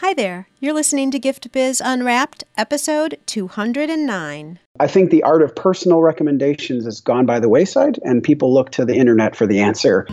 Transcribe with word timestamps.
Hi 0.00 0.14
there. 0.14 0.46
You're 0.60 0.74
listening 0.74 1.10
to 1.10 1.18
Gift 1.18 1.50
Biz 1.50 1.82
Unwrapped, 1.84 2.44
episode 2.56 3.18
209. 3.26 4.60
I 4.78 4.86
think 4.86 5.10
the 5.10 5.24
art 5.24 5.42
of 5.42 5.56
personal 5.56 6.02
recommendations 6.02 6.84
has 6.84 7.00
gone 7.00 7.26
by 7.26 7.40
the 7.40 7.48
wayside, 7.48 7.98
and 8.04 8.22
people 8.22 8.54
look 8.54 8.70
to 8.70 8.84
the 8.84 8.94
internet 8.94 9.34
for 9.34 9.44
the 9.44 9.58
answer. 9.58 10.06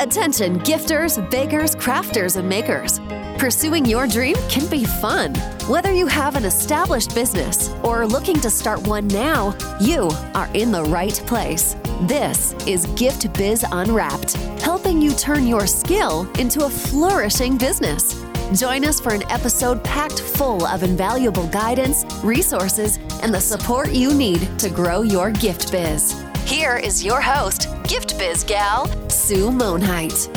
Attention, 0.00 0.60
gifters, 0.60 1.18
bakers, 1.30 1.74
crafters, 1.74 2.38
and 2.38 2.48
makers. 2.48 3.00
Pursuing 3.38 3.84
your 3.84 4.06
dream 4.06 4.36
can 4.48 4.66
be 4.70 4.86
fun. 4.86 5.34
Whether 5.68 5.92
you 5.92 6.06
have 6.06 6.36
an 6.36 6.46
established 6.46 7.14
business 7.14 7.68
or 7.82 8.00
are 8.00 8.06
looking 8.06 8.40
to 8.40 8.48
start 8.48 8.88
one 8.88 9.08
now, 9.08 9.54
you 9.78 10.08
are 10.34 10.48
in 10.54 10.72
the 10.72 10.84
right 10.84 11.22
place. 11.26 11.76
This 12.04 12.54
is 12.66 12.86
Gift 12.96 13.30
Biz 13.34 13.62
Unwrapped, 13.72 14.32
helping 14.62 15.02
you 15.02 15.12
turn 15.12 15.46
your 15.46 15.66
skill 15.66 16.26
into 16.38 16.64
a 16.64 16.70
flourishing 16.70 17.58
business. 17.58 18.24
Join 18.54 18.84
us 18.84 18.98
for 18.98 19.14
an 19.14 19.22
episode 19.30 19.82
packed 19.84 20.20
full 20.20 20.66
of 20.66 20.82
invaluable 20.82 21.46
guidance, 21.46 22.04
resources, 22.24 22.98
and 23.22 23.32
the 23.32 23.40
support 23.40 23.92
you 23.92 24.12
need 24.12 24.40
to 24.58 24.68
grow 24.68 25.02
your 25.02 25.30
gift 25.30 25.70
biz. 25.70 26.24
Here 26.46 26.76
is 26.76 27.04
your 27.04 27.20
host, 27.20 27.68
Gift 27.84 28.18
Biz 28.18 28.42
Gal, 28.42 28.86
Sue 29.08 29.50
Monheit. 29.50 30.28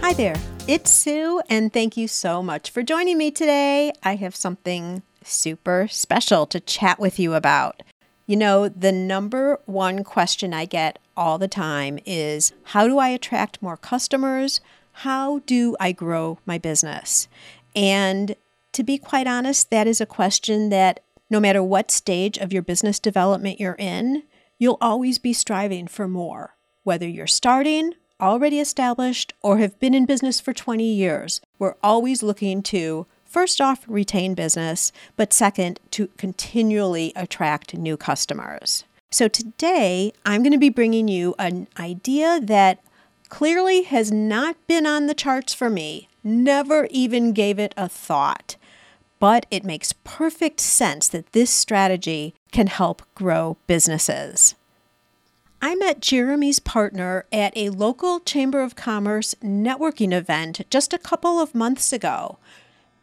Hi 0.00 0.12
there. 0.12 0.34
It's 0.66 0.90
Sue, 0.90 1.40
and 1.48 1.72
thank 1.72 1.96
you 1.96 2.08
so 2.08 2.42
much 2.42 2.70
for 2.70 2.82
joining 2.82 3.16
me 3.16 3.30
today. 3.30 3.92
I 4.02 4.16
have 4.16 4.34
something 4.34 5.02
super 5.22 5.86
special 5.88 6.46
to 6.46 6.58
chat 6.58 6.98
with 6.98 7.20
you 7.20 7.34
about. 7.34 7.84
You 8.26 8.36
know, 8.36 8.68
the 8.68 8.90
number 8.90 9.60
one 9.66 10.02
question 10.02 10.52
I 10.52 10.64
get 10.64 10.98
all 11.16 11.38
the 11.38 11.48
time 11.48 12.00
is 12.04 12.52
how 12.64 12.88
do 12.88 12.98
I 12.98 13.10
attract 13.10 13.62
more 13.62 13.76
customers? 13.76 14.60
How 15.00 15.38
do 15.46 15.74
I 15.80 15.92
grow 15.92 16.38
my 16.44 16.58
business? 16.58 17.26
And 17.74 18.36
to 18.72 18.82
be 18.82 18.98
quite 18.98 19.26
honest, 19.26 19.70
that 19.70 19.86
is 19.86 19.98
a 19.98 20.04
question 20.04 20.68
that 20.68 21.00
no 21.30 21.40
matter 21.40 21.62
what 21.62 21.90
stage 21.90 22.36
of 22.36 22.52
your 22.52 22.60
business 22.60 22.98
development 22.98 23.58
you're 23.58 23.76
in, 23.78 24.24
you'll 24.58 24.76
always 24.78 25.18
be 25.18 25.32
striving 25.32 25.86
for 25.88 26.06
more. 26.06 26.54
Whether 26.82 27.08
you're 27.08 27.26
starting, 27.26 27.94
already 28.20 28.60
established, 28.60 29.32
or 29.40 29.56
have 29.56 29.80
been 29.80 29.94
in 29.94 30.04
business 30.04 30.38
for 30.38 30.52
20 30.52 30.84
years, 30.84 31.40
we're 31.58 31.76
always 31.82 32.22
looking 32.22 32.62
to 32.64 33.06
first 33.24 33.58
off 33.58 33.84
retain 33.88 34.34
business, 34.34 34.92
but 35.16 35.32
second, 35.32 35.80
to 35.92 36.08
continually 36.18 37.14
attract 37.16 37.72
new 37.72 37.96
customers. 37.96 38.84
So 39.10 39.28
today, 39.28 40.12
I'm 40.26 40.42
going 40.42 40.52
to 40.52 40.58
be 40.58 40.68
bringing 40.68 41.08
you 41.08 41.34
an 41.38 41.68
idea 41.78 42.38
that 42.42 42.80
clearly 43.30 43.82
has 43.84 44.12
not 44.12 44.56
been 44.66 44.84
on 44.84 45.06
the 45.06 45.14
charts 45.14 45.54
for 45.54 45.70
me, 45.70 46.08
never 46.22 46.86
even 46.90 47.32
gave 47.32 47.58
it 47.58 47.72
a 47.76 47.88
thought. 47.88 48.56
But 49.18 49.46
it 49.50 49.64
makes 49.64 49.94
perfect 50.04 50.60
sense 50.60 51.08
that 51.08 51.32
this 51.32 51.50
strategy 51.50 52.34
can 52.52 52.66
help 52.66 53.02
grow 53.14 53.56
businesses. 53.66 54.54
I 55.62 55.74
met 55.74 56.00
Jeremy's 56.00 56.58
partner 56.58 57.26
at 57.30 57.54
a 57.54 57.68
local 57.68 58.20
Chamber 58.20 58.62
of 58.62 58.76
Commerce 58.76 59.34
networking 59.42 60.12
event 60.12 60.62
just 60.70 60.94
a 60.94 60.98
couple 60.98 61.38
of 61.38 61.54
months 61.54 61.92
ago. 61.92 62.38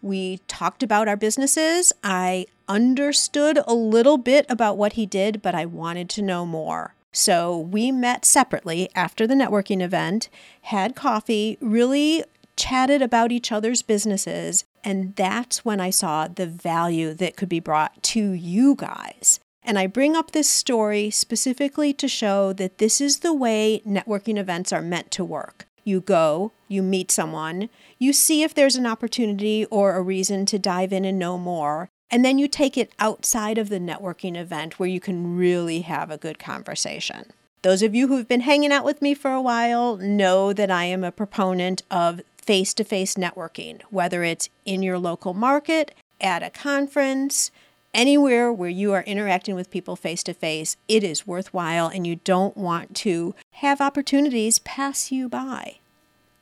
We 0.01 0.39
talked 0.47 0.81
about 0.81 1.07
our 1.07 1.17
businesses. 1.17 1.93
I 2.03 2.47
understood 2.67 3.59
a 3.67 3.73
little 3.75 4.17
bit 4.17 4.45
about 4.49 4.77
what 4.77 4.93
he 4.93 5.05
did, 5.05 5.41
but 5.41 5.53
I 5.53 5.65
wanted 5.65 6.09
to 6.09 6.21
know 6.21 6.45
more. 6.45 6.95
So 7.17 7.57
we 7.57 7.91
met 7.91 8.25
separately 8.25 8.89
after 8.93 9.25
the 9.25 9.33
networking 9.33 9.81
event, 9.81 10.29
had 10.61 10.95
coffee, 10.95 11.57
really 11.59 12.23
chatted 12.55 13.01
about 13.01 13.31
each 13.31 13.51
other's 13.51 13.81
businesses, 13.81 14.65
and 14.83 15.15
that's 15.15 15.65
when 15.65 15.81
I 15.81 15.89
saw 15.89 16.27
the 16.27 16.45
value 16.45 17.15
that 17.15 17.35
could 17.35 17.49
be 17.49 17.59
brought 17.59 18.03
to 18.03 18.21
you 18.33 18.75
guys. 18.75 19.39
And 19.63 19.79
I 19.79 19.87
bring 19.87 20.15
up 20.15 20.29
this 20.29 20.47
story 20.47 21.09
specifically 21.09 21.91
to 21.91 22.07
show 22.07 22.53
that 22.53 22.77
this 22.77 23.01
is 23.01 23.19
the 23.19 23.33
way 23.33 23.81
networking 23.83 24.37
events 24.37 24.71
are 24.71 24.83
meant 24.83 25.09
to 25.11 25.25
work. 25.25 25.65
You 25.83 26.01
go, 26.01 26.51
you 26.67 26.83
meet 26.83 27.09
someone, 27.09 27.69
you 27.97 28.13
see 28.13 28.43
if 28.43 28.53
there's 28.53 28.75
an 28.75 28.85
opportunity 28.85 29.65
or 29.71 29.95
a 29.95 30.03
reason 30.03 30.45
to 30.45 30.59
dive 30.59 30.93
in 30.93 31.03
and 31.03 31.17
know 31.17 31.39
more, 31.39 31.89
and 32.09 32.23
then 32.23 32.37
you 32.37 32.47
take 32.47 32.77
it 32.77 32.91
outside 32.99 33.57
of 33.57 33.69
the 33.69 33.79
networking 33.79 34.37
event 34.37 34.79
where 34.79 34.89
you 34.89 34.99
can 34.99 35.35
really 35.35 35.81
have 35.81 36.09
a 36.09 36.17
good 36.17 36.39
conversation. 36.39 37.31
Those 37.63 37.81
of 37.81 37.95
you 37.95 38.07
who've 38.07 38.27
been 38.27 38.41
hanging 38.41 38.71
out 38.71 38.85
with 38.85 39.01
me 39.01 39.13
for 39.13 39.31
a 39.31 39.41
while 39.41 39.97
know 39.97 40.53
that 40.53 40.71
I 40.71 40.85
am 40.85 41.03
a 41.03 41.11
proponent 41.11 41.83
of 41.91 42.21
face 42.37 42.73
to 42.75 42.83
face 42.83 43.15
networking, 43.15 43.81
whether 43.89 44.23
it's 44.23 44.49
in 44.63 44.81
your 44.81 44.99
local 44.99 45.33
market, 45.33 45.93
at 46.21 46.43
a 46.43 46.49
conference, 46.49 47.51
anywhere 47.93 48.53
where 48.53 48.69
you 48.69 48.93
are 48.93 49.03
interacting 49.03 49.55
with 49.55 49.71
people 49.71 49.95
face 49.95 50.23
to 50.23 50.33
face, 50.33 50.77
it 50.87 51.03
is 51.03 51.27
worthwhile 51.27 51.87
and 51.87 52.07
you 52.07 52.17
don't 52.17 52.55
want 52.55 52.95
to 52.95 53.35
have 53.53 53.81
opportunities 53.81 54.59
pass 54.59 55.11
you 55.11 55.27
by. 55.27 55.79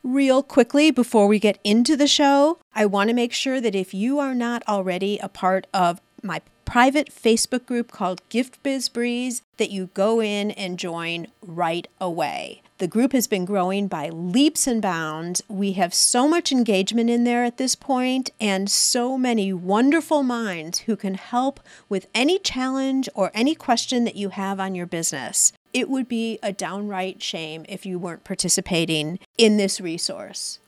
Real 0.05 0.43
quickly, 0.43 0.91
before 0.91 1.25
we 1.25 1.39
get 1.39 1.57
into 1.63 1.97
the 1.97 2.05
show, 2.05 2.59
I 2.75 2.85
want 2.85 3.07
to 3.07 3.15
make 3.15 3.33
sure 3.33 3.59
that 3.59 3.73
if 3.73 3.91
you 3.91 4.19
are 4.19 4.35
not 4.35 4.61
already 4.67 5.17
a 5.17 5.27
part 5.27 5.65
of 5.73 5.99
my 6.21 6.43
private 6.63 7.09
Facebook 7.09 7.65
group 7.65 7.91
called 7.91 8.21
Gift 8.29 8.61
Biz 8.61 8.87
Breeze, 8.87 9.41
that 9.57 9.71
you 9.71 9.89
go 9.95 10.21
in 10.21 10.51
and 10.51 10.77
join 10.77 11.25
right 11.41 11.87
away. 11.99 12.61
The 12.77 12.87
group 12.87 13.13
has 13.13 13.25
been 13.25 13.45
growing 13.45 13.87
by 13.87 14.09
leaps 14.09 14.67
and 14.67 14.79
bounds. 14.79 15.41
We 15.47 15.71
have 15.71 15.91
so 15.91 16.27
much 16.27 16.51
engagement 16.51 17.09
in 17.09 17.23
there 17.23 17.43
at 17.43 17.57
this 17.57 17.73
point 17.73 18.29
and 18.39 18.69
so 18.69 19.17
many 19.17 19.53
wonderful 19.53 20.21
minds 20.21 20.79
who 20.81 20.95
can 20.95 21.15
help 21.15 21.59
with 21.89 22.05
any 22.13 22.37
challenge 22.37 23.09
or 23.15 23.31
any 23.33 23.55
question 23.55 24.03
that 24.03 24.15
you 24.15 24.29
have 24.29 24.59
on 24.59 24.75
your 24.75 24.85
business 24.85 25.51
it 25.75 25.89
would 25.89 26.07
be 26.07 26.39
a 26.41 26.53
downright 26.53 27.21
shame 27.21 27.65
if 27.67 27.85
you 27.85 27.99
weren't 27.99 28.23
participating 28.23 29.19
in 29.37 29.57
this 29.57 29.81
resource 29.81 30.59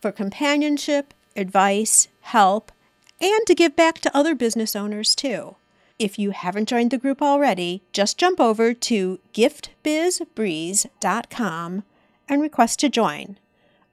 for 0.00 0.10
companionship, 0.10 1.14
advice, 1.36 2.08
help, 2.22 2.72
and 3.20 3.46
to 3.46 3.54
give 3.54 3.76
back 3.76 4.00
to 4.00 4.16
other 4.16 4.34
business 4.34 4.74
owners 4.74 5.14
too. 5.14 5.54
If 5.96 6.18
you 6.18 6.32
haven't 6.32 6.68
joined 6.68 6.90
the 6.90 6.98
group 6.98 7.22
already, 7.22 7.82
just 7.92 8.18
jump 8.18 8.40
over 8.40 8.74
to 8.74 9.20
giftbizbreeze.com 9.32 11.82
and 12.28 12.42
request 12.42 12.80
to 12.80 12.88
join. 12.88 13.38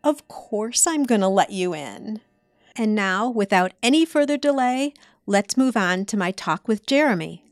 Of 0.04 0.28
course, 0.28 0.88
I'm 0.88 1.04
going 1.04 1.22
to 1.22 1.28
let 1.28 1.52
you 1.52 1.76
in. 1.76 2.22
And 2.76 2.96
now, 2.96 3.30
without 3.30 3.74
any 3.84 4.04
further 4.04 4.38
delay, 4.38 4.96
let's 5.28 5.58
move 5.58 5.78
on 5.78 6.06
to 6.06 6.18
my 6.18 6.32
talk 6.32 6.68
with 6.68 6.88
Jeremy. 6.88 7.44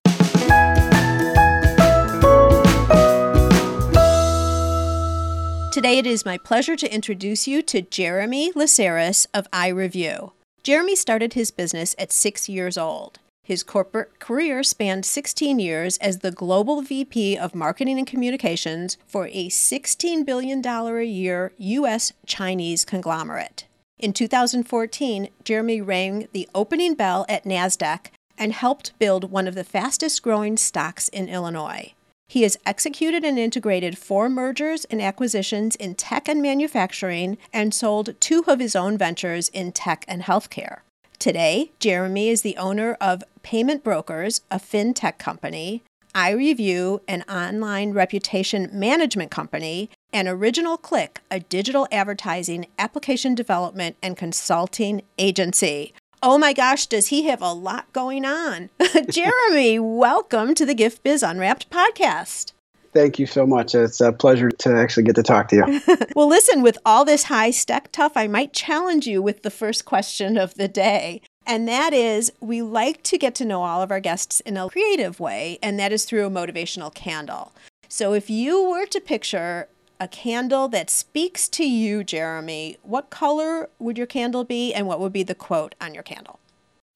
Today 5.77 5.99
it 5.99 6.07
is 6.07 6.25
my 6.25 6.39
pleasure 6.39 6.75
to 6.75 6.91
introduce 6.91 7.47
you 7.47 7.61
to 7.61 7.83
Jeremy 7.83 8.51
Laceris 8.53 9.27
of 9.31 9.47
iReview. 9.51 10.31
Jeremy 10.63 10.95
started 10.95 11.33
his 11.33 11.51
business 11.51 11.93
at 11.99 12.11
six 12.11 12.49
years 12.49 12.79
old. 12.79 13.19
His 13.43 13.61
corporate 13.61 14.19
career 14.19 14.63
spanned 14.63 15.05
16 15.05 15.59
years 15.59 15.99
as 15.99 16.17
the 16.17 16.31
global 16.31 16.81
VP 16.81 17.37
of 17.37 17.53
Marketing 17.53 17.99
and 17.99 18.07
Communications 18.07 18.97
for 19.05 19.27
a 19.27 19.49
$16 19.49 20.25
billion 20.25 20.65
a 20.65 21.03
year 21.03 21.53
U.S. 21.59 22.11
Chinese 22.25 22.83
conglomerate. 22.83 23.65
In 23.99 24.13
2014, 24.13 25.29
Jeremy 25.43 25.79
rang 25.79 26.27
the 26.31 26.49
opening 26.55 26.95
bell 26.95 27.23
at 27.29 27.43
NASDAQ 27.43 28.07
and 28.35 28.51
helped 28.51 28.97
build 28.97 29.29
one 29.29 29.47
of 29.47 29.53
the 29.53 29.63
fastest 29.63 30.23
growing 30.23 30.57
stocks 30.57 31.07
in 31.09 31.29
Illinois. 31.29 31.93
He 32.29 32.43
has 32.43 32.57
executed 32.65 33.23
and 33.23 33.39
integrated 33.39 33.97
four 33.97 34.27
mergers 34.29 34.85
and 34.85 35.01
acquisitions 35.01 35.75
in 35.77 35.95
tech 35.95 36.27
and 36.27 36.41
manufacturing 36.41 37.37
and 37.53 37.73
sold 37.73 38.19
two 38.19 38.43
of 38.47 38.59
his 38.59 38.75
own 38.75 38.97
ventures 38.97 39.49
in 39.49 39.71
tech 39.71 40.03
and 40.07 40.23
healthcare. 40.23 40.79
Today, 41.19 41.71
Jeremy 41.79 42.29
is 42.29 42.41
the 42.41 42.57
owner 42.57 42.97
of 42.99 43.23
Payment 43.43 43.83
Brokers, 43.83 44.41
a 44.51 44.59
fintech 44.59 45.17
company, 45.17 45.81
iReview, 46.13 46.99
an 47.07 47.23
online 47.29 47.93
reputation 47.93 48.69
management 48.73 49.31
company, 49.31 49.89
and 50.11 50.27
Original 50.27 50.77
Click, 50.77 51.21
a 51.31 51.39
digital 51.39 51.87
advertising 51.91 52.67
application 52.77 53.35
development 53.35 53.95
and 54.03 54.17
consulting 54.17 55.01
agency. 55.17 55.93
Oh 56.23 56.39
my 56.39 56.51
gosh, 56.51 56.87
does 56.87 57.07
he 57.07 57.23
have 57.27 57.43
a 57.43 57.53
lot 57.53 57.93
going 57.93 58.25
on? 58.25 58.71
Jeremy, 59.09 59.77
welcome 59.77 60.55
to 60.55 60.65
the 60.65 60.73
Gift 60.73 61.03
Biz 61.03 61.21
Unwrapped 61.21 61.69
podcast. 61.69 62.53
Thank 62.91 63.19
you 63.19 63.27
so 63.27 63.45
much. 63.45 63.75
It's 63.75 64.01
a 64.01 64.11
pleasure 64.11 64.49
to 64.49 64.75
actually 64.75 65.03
get 65.03 65.15
to 65.17 65.23
talk 65.23 65.49
to 65.49 65.55
you. 65.57 65.81
well, 66.15 66.27
listen, 66.27 66.63
with 66.63 66.79
all 66.83 67.05
this 67.05 67.25
high 67.25 67.51
stack 67.51 67.91
tough, 67.91 68.13
I 68.15 68.25
might 68.25 68.51
challenge 68.51 69.05
you 69.05 69.21
with 69.21 69.43
the 69.43 69.51
first 69.51 69.85
question 69.85 70.37
of 70.37 70.55
the 70.55 70.67
day. 70.67 71.21
And 71.45 71.67
that 71.67 71.93
is, 71.93 72.31
we 72.39 72.63
like 72.63 73.03
to 73.03 73.19
get 73.19 73.35
to 73.35 73.45
know 73.45 73.61
all 73.61 73.83
of 73.83 73.91
our 73.91 73.99
guests 73.99 74.39
in 74.39 74.57
a 74.57 74.69
creative 74.69 75.19
way, 75.19 75.59
and 75.61 75.79
that 75.79 75.93
is 75.93 76.03
through 76.03 76.25
a 76.25 76.31
motivational 76.31 76.93
candle. 76.93 77.51
So 77.89 78.13
if 78.13 78.27
you 78.27 78.67
were 78.67 78.87
to 78.87 78.99
picture 78.99 79.67
a 79.99 80.07
candle 80.07 80.67
that 80.69 80.89
speaks 80.89 81.47
to 81.49 81.67
you, 81.67 82.03
Jeremy. 82.03 82.77
What 82.83 83.09
color 83.09 83.69
would 83.79 83.97
your 83.97 84.07
candle 84.07 84.43
be, 84.43 84.73
and 84.73 84.87
what 84.87 84.99
would 84.99 85.13
be 85.13 85.23
the 85.23 85.35
quote 85.35 85.75
on 85.81 85.93
your 85.93 86.03
candle? 86.03 86.39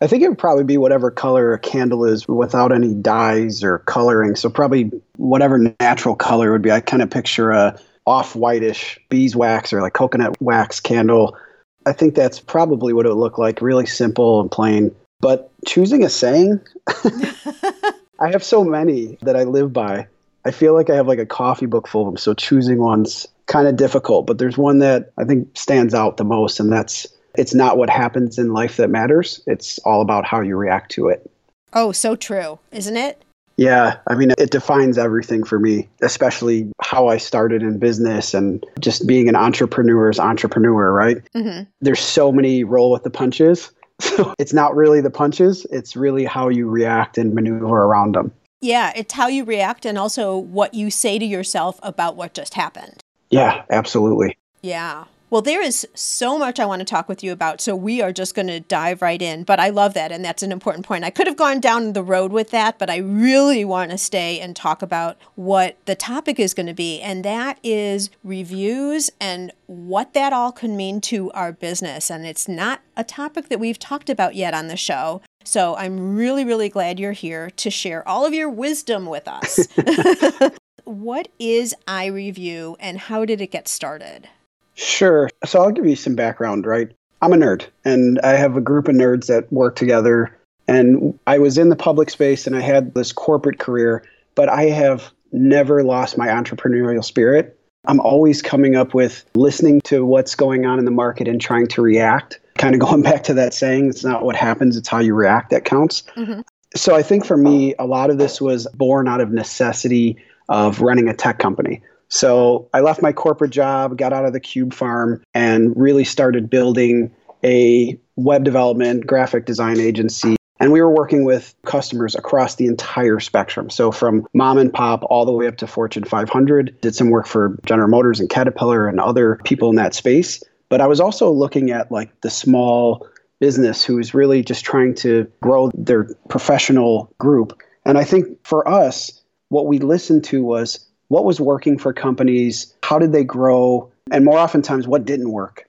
I 0.01 0.07
think 0.07 0.23
it 0.23 0.29
would 0.29 0.39
probably 0.39 0.63
be 0.63 0.77
whatever 0.77 1.11
color 1.11 1.53
a 1.53 1.59
candle 1.59 2.05
is 2.05 2.27
without 2.27 2.71
any 2.71 2.93
dyes 2.93 3.63
or 3.63 3.79
coloring. 3.79 4.35
So 4.35 4.49
probably 4.49 4.91
whatever 5.17 5.59
natural 5.79 6.15
color 6.15 6.51
would 6.51 6.63
be. 6.63 6.71
I 6.71 6.79
kind 6.79 7.03
of 7.03 7.11
picture 7.11 7.51
a 7.51 7.79
off 8.07 8.35
whitish 8.35 8.99
beeswax 9.09 9.71
or 9.71 9.81
like 9.81 9.93
coconut 9.93 10.41
wax 10.41 10.79
candle. 10.79 11.37
I 11.85 11.93
think 11.93 12.15
that's 12.15 12.39
probably 12.39 12.93
what 12.93 13.05
it 13.05 13.09
would 13.09 13.19
look 13.19 13.37
like. 13.37 13.61
Really 13.61 13.85
simple 13.85 14.41
and 14.41 14.49
plain. 14.49 14.95
But 15.19 15.51
choosing 15.67 16.03
a 16.03 16.09
saying, 16.09 16.59
I 16.87 18.31
have 18.31 18.43
so 18.43 18.63
many 18.63 19.19
that 19.21 19.35
I 19.35 19.43
live 19.43 19.71
by. 19.71 20.07
I 20.45 20.51
feel 20.51 20.73
like 20.73 20.89
I 20.89 20.95
have 20.95 21.07
like 21.07 21.19
a 21.19 21.25
coffee 21.25 21.65
book 21.65 21.87
full 21.87 22.01
of 22.01 22.07
them. 22.07 22.17
So 22.17 22.33
choosing 22.33 22.79
one's 22.79 23.27
kind 23.45 23.67
of 23.67 23.75
difficult. 23.75 24.25
But 24.25 24.37
there's 24.37 24.57
one 24.57 24.79
that 24.79 25.11
I 25.17 25.23
think 25.23 25.49
stands 25.57 25.93
out 25.93 26.17
the 26.17 26.23
most, 26.23 26.59
and 26.59 26.71
that's 26.71 27.07
it's 27.35 27.53
not 27.53 27.77
what 27.77 27.89
happens 27.89 28.37
in 28.37 28.53
life 28.53 28.77
that 28.77 28.89
matters. 28.89 29.41
It's 29.47 29.79
all 29.79 30.01
about 30.01 30.25
how 30.25 30.41
you 30.41 30.55
react 30.55 30.91
to 30.91 31.07
it. 31.07 31.29
Oh, 31.73 31.91
so 31.91 32.15
true, 32.15 32.59
isn't 32.71 32.97
it? 32.97 33.23
Yeah, 33.57 33.97
I 34.07 34.15
mean, 34.15 34.31
it 34.37 34.49
defines 34.49 34.97
everything 34.97 35.43
for 35.43 35.59
me, 35.59 35.87
especially 36.01 36.71
how 36.81 37.07
I 37.07 37.17
started 37.17 37.61
in 37.61 37.77
business 37.77 38.33
and 38.33 38.65
just 38.79 39.05
being 39.05 39.29
an 39.29 39.35
entrepreneur's 39.35 40.19
entrepreneur, 40.19 40.91
right? 40.91 41.17
Mm-hmm. 41.35 41.69
There's 41.79 41.99
so 41.99 42.31
many 42.31 42.63
roll 42.63 42.91
with 42.91 43.03
the 43.03 43.09
punches. 43.09 43.71
So 44.01 44.33
it's 44.39 44.51
not 44.51 44.75
really 44.75 44.99
the 44.99 45.11
punches, 45.11 45.67
it's 45.69 45.95
really 45.95 46.25
how 46.25 46.49
you 46.49 46.67
react 46.67 47.19
and 47.19 47.35
maneuver 47.35 47.83
around 47.83 48.15
them. 48.15 48.31
Yeah, 48.61 48.93
it's 48.95 49.13
how 49.13 49.27
you 49.27 49.43
react 49.43 49.85
and 49.85 49.97
also 49.97 50.37
what 50.37 50.73
you 50.73 50.91
say 50.91 51.17
to 51.17 51.25
yourself 51.25 51.79
about 51.81 52.15
what 52.15 52.33
just 52.33 52.53
happened. 52.53 53.03
Yeah, 53.31 53.63
absolutely. 53.71 54.37
Yeah. 54.61 55.05
Well, 55.31 55.41
there 55.41 55.61
is 55.61 55.87
so 55.95 56.37
much 56.37 56.59
I 56.59 56.65
want 56.65 56.81
to 56.81 56.85
talk 56.85 57.07
with 57.07 57.23
you 57.23 57.31
about. 57.31 57.61
So 57.61 57.73
we 57.73 58.01
are 58.01 58.11
just 58.11 58.35
going 58.35 58.49
to 58.49 58.59
dive 58.59 59.01
right 59.01 59.21
in. 59.21 59.43
But 59.43 59.61
I 59.61 59.69
love 59.69 59.93
that. 59.93 60.11
And 60.11 60.25
that's 60.25 60.43
an 60.43 60.51
important 60.51 60.85
point. 60.85 61.05
I 61.05 61.09
could 61.09 61.25
have 61.25 61.37
gone 61.37 61.61
down 61.61 61.93
the 61.93 62.03
road 62.03 62.33
with 62.33 62.51
that, 62.51 62.77
but 62.77 62.89
I 62.89 62.97
really 62.97 63.63
want 63.63 63.91
to 63.91 63.97
stay 63.97 64.41
and 64.41 64.53
talk 64.53 64.81
about 64.81 65.17
what 65.35 65.77
the 65.85 65.95
topic 65.95 66.37
is 66.37 66.53
going 66.53 66.67
to 66.67 66.73
be. 66.73 66.99
And 66.99 67.23
that 67.23 67.59
is 67.63 68.09
reviews 68.25 69.09
and 69.21 69.53
what 69.67 70.13
that 70.13 70.33
all 70.33 70.51
can 70.51 70.75
mean 70.75 70.99
to 71.01 71.31
our 71.31 71.53
business. 71.53 72.11
And 72.11 72.25
it's 72.25 72.49
not 72.49 72.81
a 72.97 73.05
topic 73.05 73.47
that 73.47 73.59
we've 73.59 73.79
talked 73.79 74.09
about 74.09 74.35
yet 74.35 74.53
on 74.53 74.67
the 74.67 74.75
show. 74.75 75.21
So 75.43 75.75
I'm 75.75 76.15
really, 76.15 76.45
really 76.45 76.69
glad 76.69 76.99
you're 76.99 77.11
here 77.11 77.49
to 77.51 77.69
share 77.69 78.07
all 78.07 78.25
of 78.25 78.33
your 78.33 78.49
wisdom 78.49 79.05
with 79.05 79.27
us. 79.27 79.67
what 80.83 81.27
is 81.39 81.75
iReview 81.87 82.75
and 82.79 82.97
how 82.97 83.25
did 83.25 83.41
it 83.41 83.51
get 83.51 83.67
started? 83.67 84.27
Sure. 84.75 85.29
So 85.45 85.61
I'll 85.61 85.71
give 85.71 85.85
you 85.85 85.95
some 85.95 86.15
background, 86.15 86.65
right? 86.65 86.91
I'm 87.21 87.33
a 87.33 87.35
nerd, 87.35 87.67
and 87.85 88.19
I 88.21 88.31
have 88.31 88.57
a 88.57 88.61
group 88.61 88.87
of 88.87 88.95
nerds 88.95 89.27
that 89.27 89.51
work 89.53 89.75
together. 89.75 90.35
And 90.67 91.17
I 91.27 91.37
was 91.37 91.57
in 91.57 91.69
the 91.69 91.75
public 91.75 92.09
space 92.09 92.47
and 92.47 92.55
I 92.55 92.61
had 92.61 92.93
this 92.93 93.11
corporate 93.11 93.59
career, 93.59 94.03
but 94.35 94.49
I 94.49 94.63
have 94.65 95.11
never 95.31 95.83
lost 95.83 96.17
my 96.17 96.27
entrepreneurial 96.27 97.03
spirit. 97.03 97.57
I'm 97.85 97.99
always 97.99 98.41
coming 98.41 98.75
up 98.75 98.93
with 98.93 99.25
listening 99.35 99.81
to 99.81 100.05
what's 100.05 100.35
going 100.35 100.65
on 100.65 100.79
in 100.79 100.85
the 100.85 100.91
market 100.91 101.27
and 101.27 101.41
trying 101.41 101.67
to 101.67 101.81
react. 101.81 102.39
Kind 102.61 102.75
of 102.75 102.79
going 102.87 103.01
back 103.01 103.23
to 103.23 103.33
that 103.33 103.53
saying, 103.53 103.89
it's 103.89 104.03
not 104.03 104.23
what 104.23 104.35
happens, 104.35 104.77
it's 104.77 104.87
how 104.87 104.99
you 104.99 105.13
react 105.13 105.49
that 105.49 105.65
counts. 105.65 106.03
Mm-hmm. 106.15 106.41
So 106.75 106.95
I 106.95 107.03
think 107.03 107.25
for 107.25 107.35
me, 107.35 107.75
a 107.77 107.85
lot 107.85 108.09
of 108.09 108.17
this 108.17 108.39
was 108.39 108.67
born 108.73 109.07
out 109.07 109.19
of 109.19 109.31
necessity 109.31 110.17
of 110.47 110.81
running 110.81 111.09
a 111.09 111.13
tech 111.13 111.39
company. 111.39 111.81
So 112.07 112.69
I 112.73 112.81
left 112.81 113.01
my 113.01 113.13
corporate 113.13 113.51
job, 113.51 113.97
got 113.97 114.13
out 114.13 114.25
of 114.25 114.33
the 114.33 114.39
cube 114.39 114.73
farm, 114.73 115.23
and 115.33 115.73
really 115.75 116.03
started 116.03 116.49
building 116.49 117.13
a 117.43 117.99
web 118.15 118.43
development 118.43 119.07
graphic 119.07 119.45
design 119.45 119.79
agency. 119.79 120.35
And 120.59 120.71
we 120.71 120.81
were 120.81 120.91
working 120.91 121.23
with 121.25 121.55
customers 121.65 122.13
across 122.13 122.55
the 122.55 122.67
entire 122.67 123.19
spectrum. 123.19 123.69
So 123.69 123.91
from 123.91 124.27
mom 124.33 124.59
and 124.59 124.71
pop 124.71 125.03
all 125.09 125.25
the 125.25 125.31
way 125.31 125.47
up 125.47 125.57
to 125.57 125.67
Fortune 125.67 126.03
500. 126.03 126.79
Did 126.81 126.93
some 126.93 127.09
work 127.09 127.25
for 127.25 127.57
General 127.65 127.89
Motors 127.89 128.19
and 128.19 128.29
Caterpillar 128.29 128.87
and 128.87 128.99
other 128.99 129.39
people 129.43 129.71
in 129.71 129.77
that 129.77 129.95
space. 129.95 130.43
But 130.71 130.79
I 130.79 130.87
was 130.87 131.01
also 131.01 131.29
looking 131.29 131.69
at 131.71 131.91
like 131.91 132.21
the 132.21 132.29
small 132.29 133.05
business 133.41 133.83
who's 133.83 134.13
really 134.13 134.41
just 134.41 134.63
trying 134.63 134.95
to 134.95 135.29
grow 135.41 135.69
their 135.73 136.05
professional 136.29 137.13
group. 137.19 137.61
And 137.85 137.97
I 137.97 138.05
think 138.05 138.47
for 138.47 138.65
us, 138.65 139.21
what 139.49 139.67
we 139.67 139.79
listened 139.79 140.23
to 140.25 140.41
was 140.41 140.87
what 141.09 141.25
was 141.25 141.41
working 141.41 141.77
for 141.77 141.91
companies, 141.91 142.73
how 142.83 142.99
did 142.99 143.11
they 143.11 143.25
grow, 143.25 143.91
and 144.11 144.23
more 144.23 144.39
oftentimes, 144.39 144.87
what 144.87 145.03
didn't 145.03 145.33
work. 145.33 145.65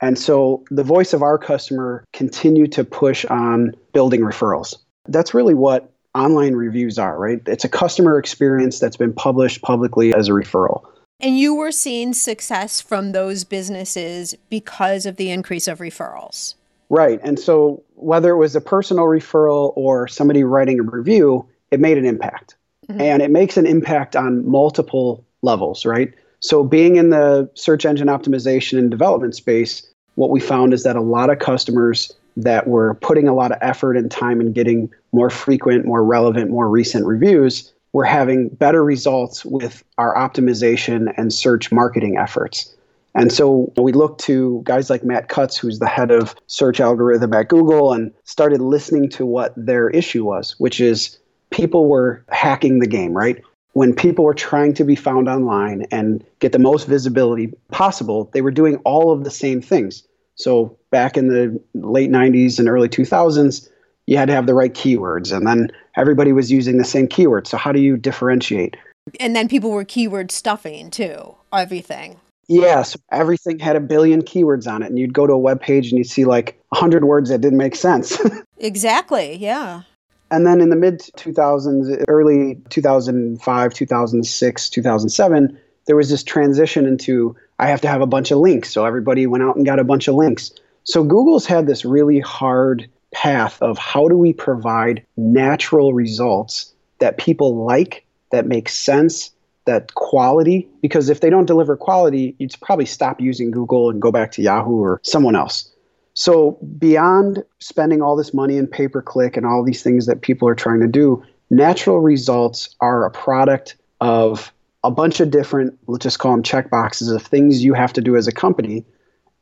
And 0.00 0.18
so 0.18 0.64
the 0.70 0.82
voice 0.82 1.12
of 1.12 1.22
our 1.22 1.36
customer 1.36 2.02
continued 2.14 2.72
to 2.72 2.84
push 2.84 3.26
on 3.26 3.74
building 3.92 4.22
referrals. 4.22 4.74
That's 5.06 5.34
really 5.34 5.52
what 5.52 5.92
online 6.14 6.54
reviews 6.54 6.98
are, 6.98 7.18
right? 7.18 7.42
It's 7.44 7.64
a 7.64 7.68
customer 7.68 8.18
experience 8.18 8.78
that's 8.78 8.96
been 8.96 9.12
published 9.12 9.60
publicly 9.60 10.14
as 10.14 10.30
a 10.30 10.32
referral. 10.32 10.86
And 11.20 11.38
you 11.38 11.54
were 11.54 11.72
seeing 11.72 12.12
success 12.12 12.80
from 12.80 13.12
those 13.12 13.44
businesses 13.44 14.34
because 14.50 15.06
of 15.06 15.16
the 15.16 15.30
increase 15.30 15.66
of 15.66 15.78
referrals. 15.78 16.54
Right. 16.88 17.20
And 17.22 17.38
so 17.38 17.82
whether 17.94 18.30
it 18.30 18.36
was 18.36 18.54
a 18.54 18.60
personal 18.60 19.04
referral 19.04 19.72
or 19.76 20.06
somebody 20.08 20.44
writing 20.44 20.78
a 20.78 20.82
review, 20.82 21.46
it 21.70 21.80
made 21.80 21.98
an 21.98 22.04
impact 22.04 22.56
mm-hmm. 22.88 23.00
and 23.00 23.22
it 23.22 23.30
makes 23.30 23.56
an 23.56 23.66
impact 23.66 24.14
on 24.14 24.48
multiple 24.48 25.24
levels, 25.42 25.84
right? 25.84 26.12
So, 26.40 26.62
being 26.62 26.96
in 26.96 27.10
the 27.10 27.50
search 27.54 27.86
engine 27.86 28.08
optimization 28.08 28.78
and 28.78 28.90
development 28.90 29.34
space, 29.34 29.82
what 30.16 30.30
we 30.30 30.38
found 30.38 30.74
is 30.74 30.82
that 30.82 30.94
a 30.94 31.00
lot 31.00 31.30
of 31.30 31.38
customers 31.38 32.12
that 32.36 32.66
were 32.66 32.94
putting 32.96 33.26
a 33.26 33.34
lot 33.34 33.52
of 33.52 33.58
effort 33.62 33.96
and 33.96 34.10
time 34.10 34.40
in 34.40 34.52
getting 34.52 34.90
more 35.12 35.30
frequent, 35.30 35.86
more 35.86 36.04
relevant, 36.04 36.50
more 36.50 36.68
recent 36.68 37.06
reviews 37.06 37.72
were 37.96 38.04
having 38.04 38.50
better 38.50 38.84
results 38.84 39.42
with 39.42 39.82
our 39.96 40.14
optimization 40.14 41.10
and 41.16 41.32
search 41.32 41.72
marketing 41.72 42.18
efforts. 42.18 42.76
And 43.14 43.32
so 43.32 43.72
we 43.78 43.92
looked 43.92 44.20
to 44.24 44.60
guys 44.64 44.90
like 44.90 45.02
Matt 45.02 45.30
Cutts, 45.30 45.56
who's 45.56 45.78
the 45.78 45.86
head 45.86 46.10
of 46.10 46.34
search 46.46 46.78
algorithm 46.78 47.32
at 47.32 47.48
Google, 47.48 47.94
and 47.94 48.12
started 48.24 48.60
listening 48.60 49.08
to 49.12 49.24
what 49.24 49.54
their 49.56 49.88
issue 49.88 50.26
was, 50.26 50.54
which 50.58 50.78
is 50.78 51.18
people 51.48 51.88
were 51.88 52.22
hacking 52.28 52.80
the 52.80 52.86
game, 52.86 53.16
right? 53.16 53.42
When 53.72 53.94
people 53.94 54.26
were 54.26 54.34
trying 54.34 54.74
to 54.74 54.84
be 54.84 54.94
found 54.94 55.26
online 55.26 55.86
and 55.90 56.22
get 56.40 56.52
the 56.52 56.58
most 56.58 56.86
visibility 56.86 57.54
possible, 57.72 58.28
they 58.34 58.42
were 58.42 58.50
doing 58.50 58.76
all 58.84 59.10
of 59.10 59.24
the 59.24 59.30
same 59.30 59.62
things. 59.62 60.06
So 60.34 60.76
back 60.90 61.16
in 61.16 61.28
the 61.28 61.58
late 61.72 62.10
90s 62.10 62.58
and 62.58 62.68
early 62.68 62.90
2000s, 62.90 63.70
you 64.04 64.18
had 64.18 64.28
to 64.28 64.34
have 64.34 64.46
the 64.46 64.54
right 64.54 64.74
keywords, 64.74 65.34
and 65.34 65.46
then 65.46 65.72
everybody 65.96 66.32
was 66.32 66.50
using 66.50 66.78
the 66.78 66.84
same 66.84 67.08
keywords. 67.08 67.48
So, 67.48 67.56
how 67.56 67.72
do 67.72 67.80
you 67.80 67.96
differentiate? 67.96 68.76
And 69.20 69.36
then 69.36 69.48
people 69.48 69.70
were 69.70 69.84
keyword 69.84 70.30
stuffing 70.30 70.90
too, 70.90 71.34
everything. 71.52 72.20
Yes, 72.48 72.96
everything 73.10 73.58
had 73.58 73.74
a 73.74 73.80
billion 73.80 74.22
keywords 74.22 74.70
on 74.70 74.82
it, 74.82 74.86
and 74.86 74.98
you'd 74.98 75.12
go 75.12 75.26
to 75.26 75.32
a 75.32 75.38
web 75.38 75.60
page 75.60 75.88
and 75.90 75.98
you'd 75.98 76.08
see 76.08 76.24
like 76.24 76.60
100 76.68 77.04
words 77.04 77.30
that 77.30 77.40
didn't 77.40 77.58
make 77.58 77.74
sense. 77.74 78.20
exactly, 78.58 79.36
yeah. 79.36 79.82
And 80.30 80.46
then 80.46 80.60
in 80.60 80.70
the 80.70 80.76
mid 80.76 81.00
2000s, 81.00 82.04
early 82.08 82.60
2005, 82.68 83.74
2006, 83.74 84.68
2007, 84.70 85.58
there 85.86 85.96
was 85.96 86.10
this 86.10 86.22
transition 86.22 86.86
into 86.86 87.36
I 87.58 87.68
have 87.68 87.80
to 87.82 87.88
have 87.88 88.00
a 88.00 88.06
bunch 88.06 88.30
of 88.30 88.38
links. 88.38 88.70
So 88.70 88.84
everybody 88.84 89.26
went 89.26 89.44
out 89.44 89.56
and 89.56 89.64
got 89.64 89.78
a 89.78 89.84
bunch 89.84 90.08
of 90.08 90.14
links. 90.14 90.50
So 90.84 91.02
Google's 91.02 91.46
had 91.46 91.66
this 91.66 91.84
really 91.84 92.20
hard 92.20 92.88
path 93.16 93.60
of 93.62 93.78
how 93.78 94.08
do 94.08 94.18
we 94.18 94.34
provide 94.34 95.02
natural 95.16 95.94
results 95.94 96.74
that 96.98 97.16
people 97.16 97.64
like, 97.64 98.04
that 98.30 98.46
make 98.46 98.68
sense, 98.68 99.30
that 99.64 99.94
quality. 99.94 100.68
Because 100.82 101.08
if 101.08 101.20
they 101.20 101.30
don't 101.30 101.46
deliver 101.46 101.78
quality, 101.78 102.36
you'd 102.38 102.54
probably 102.60 102.84
stop 102.84 103.18
using 103.18 103.50
Google 103.50 103.88
and 103.88 104.02
go 104.02 104.12
back 104.12 104.32
to 104.32 104.42
Yahoo 104.42 104.82
or 104.82 105.00
someone 105.02 105.34
else. 105.34 105.72
So, 106.12 106.58
beyond 106.78 107.42
spending 107.58 108.02
all 108.02 108.16
this 108.16 108.34
money 108.34 108.58
in 108.58 108.66
pay 108.66 108.86
per 108.86 109.00
click 109.00 109.36
and 109.36 109.46
all 109.46 109.64
these 109.64 109.82
things 109.82 110.06
that 110.06 110.20
people 110.20 110.46
are 110.48 110.54
trying 110.54 110.80
to 110.80 110.86
do, 110.86 111.24
natural 111.48 112.00
results 112.00 112.74
are 112.80 113.06
a 113.06 113.10
product 113.10 113.76
of 114.00 114.52
a 114.84 114.90
bunch 114.90 115.20
of 115.20 115.30
different, 115.30 115.78
let's 115.86 116.02
just 116.02 116.18
call 116.18 116.32
them 116.32 116.42
check 116.42 116.70
boxes 116.70 117.10
of 117.10 117.22
things 117.22 117.64
you 117.64 117.72
have 117.72 117.94
to 117.94 118.02
do 118.02 118.14
as 118.14 118.28
a 118.28 118.32
company. 118.32 118.84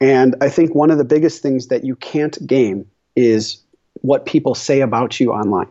And 0.00 0.36
I 0.40 0.48
think 0.48 0.74
one 0.74 0.92
of 0.92 0.98
the 0.98 1.04
biggest 1.04 1.42
things 1.42 1.68
that 1.68 1.84
you 1.84 1.96
can't 1.96 2.36
game 2.46 2.86
is 3.16 3.63
what 4.00 4.26
people 4.26 4.54
say 4.54 4.80
about 4.80 5.20
you 5.20 5.32
online. 5.32 5.68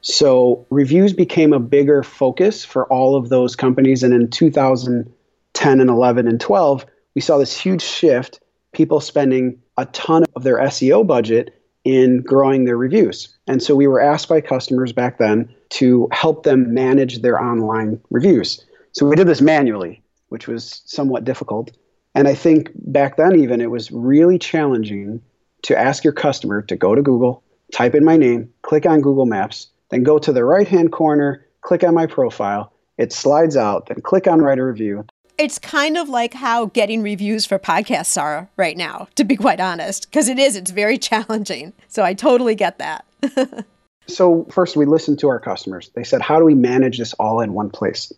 So, 0.00 0.66
reviews 0.70 1.14
became 1.14 1.52
a 1.52 1.58
bigger 1.58 2.02
focus 2.02 2.64
for 2.64 2.86
all 2.92 3.16
of 3.16 3.30
those 3.30 3.56
companies. 3.56 4.02
And 4.02 4.12
in 4.12 4.28
2010 4.28 5.80
and 5.80 5.90
11 5.90 6.28
and 6.28 6.40
12, 6.40 6.84
we 7.14 7.20
saw 7.22 7.38
this 7.38 7.58
huge 7.58 7.82
shift 7.82 8.40
people 8.72 9.00
spending 9.00 9.58
a 9.78 9.86
ton 9.86 10.24
of 10.36 10.42
their 10.42 10.58
SEO 10.58 11.06
budget 11.06 11.54
in 11.84 12.22
growing 12.22 12.64
their 12.64 12.76
reviews. 12.76 13.34
And 13.46 13.62
so 13.62 13.74
we 13.74 13.86
were 13.86 14.00
asked 14.00 14.28
by 14.28 14.40
customers 14.40 14.92
back 14.92 15.18
then 15.18 15.54
to 15.70 16.08
help 16.12 16.42
them 16.42 16.74
manage 16.74 17.22
their 17.22 17.40
online 17.40 18.00
reviews. 18.10 18.64
So 18.92 19.06
we 19.06 19.16
did 19.16 19.26
this 19.28 19.40
manually. 19.40 20.02
which 20.28 20.48
was 20.48 20.82
somewhat 20.86 21.24
difficult. 21.24 21.70
And 22.16 22.26
I 22.26 22.34
think 22.34 22.70
back 22.74 23.16
then, 23.16 23.38
even, 23.38 23.60
it 23.60 23.70
was 23.70 23.92
really 23.92 24.36
challenging 24.36 25.20
to 25.62 25.78
ask 25.78 26.02
your 26.02 26.12
customer 26.12 26.60
to 26.62 26.74
go 26.74 26.94
to 26.94 27.02
Google, 27.02 27.44
type 27.72 27.94
in 27.94 28.04
my 28.04 28.16
name, 28.16 28.52
click 28.62 28.86
on 28.86 29.00
Google 29.00 29.26
Maps, 29.26 29.68
then 29.90 30.02
go 30.02 30.18
to 30.18 30.32
the 30.32 30.44
right 30.44 30.68
hand 30.68 30.92
corner, 30.92 31.44
click 31.60 31.84
on 31.84 31.94
my 31.94 32.06
profile. 32.06 32.72
It 32.98 33.12
slides 33.12 33.56
out, 33.56 33.86
then 33.86 34.00
click 34.00 34.26
on 34.26 34.40
write 34.40 34.58
a 34.58 34.64
review. 34.64 35.04
It's 35.36 35.58
kind 35.58 35.96
of 35.96 36.08
like 36.08 36.32
how 36.34 36.66
getting 36.66 37.02
reviews 37.02 37.44
for 37.44 37.58
podcasts 37.58 38.20
are 38.20 38.48
right 38.56 38.76
now, 38.76 39.08
to 39.16 39.24
be 39.24 39.36
quite 39.36 39.58
honest, 39.58 40.08
because 40.08 40.28
it 40.28 40.38
is, 40.38 40.54
it's 40.54 40.70
very 40.70 40.96
challenging. 40.98 41.72
So 41.88 42.04
I 42.04 42.14
totally 42.14 42.54
get 42.54 42.78
that. 42.78 43.04
so, 44.06 44.44
first, 44.50 44.76
we 44.76 44.86
listened 44.86 45.18
to 45.20 45.28
our 45.28 45.40
customers. 45.40 45.90
They 45.94 46.04
said, 46.04 46.22
How 46.22 46.38
do 46.38 46.44
we 46.44 46.54
manage 46.54 46.98
this 46.98 47.14
all 47.14 47.40
in 47.40 47.52
one 47.52 47.70
place? 47.70 48.12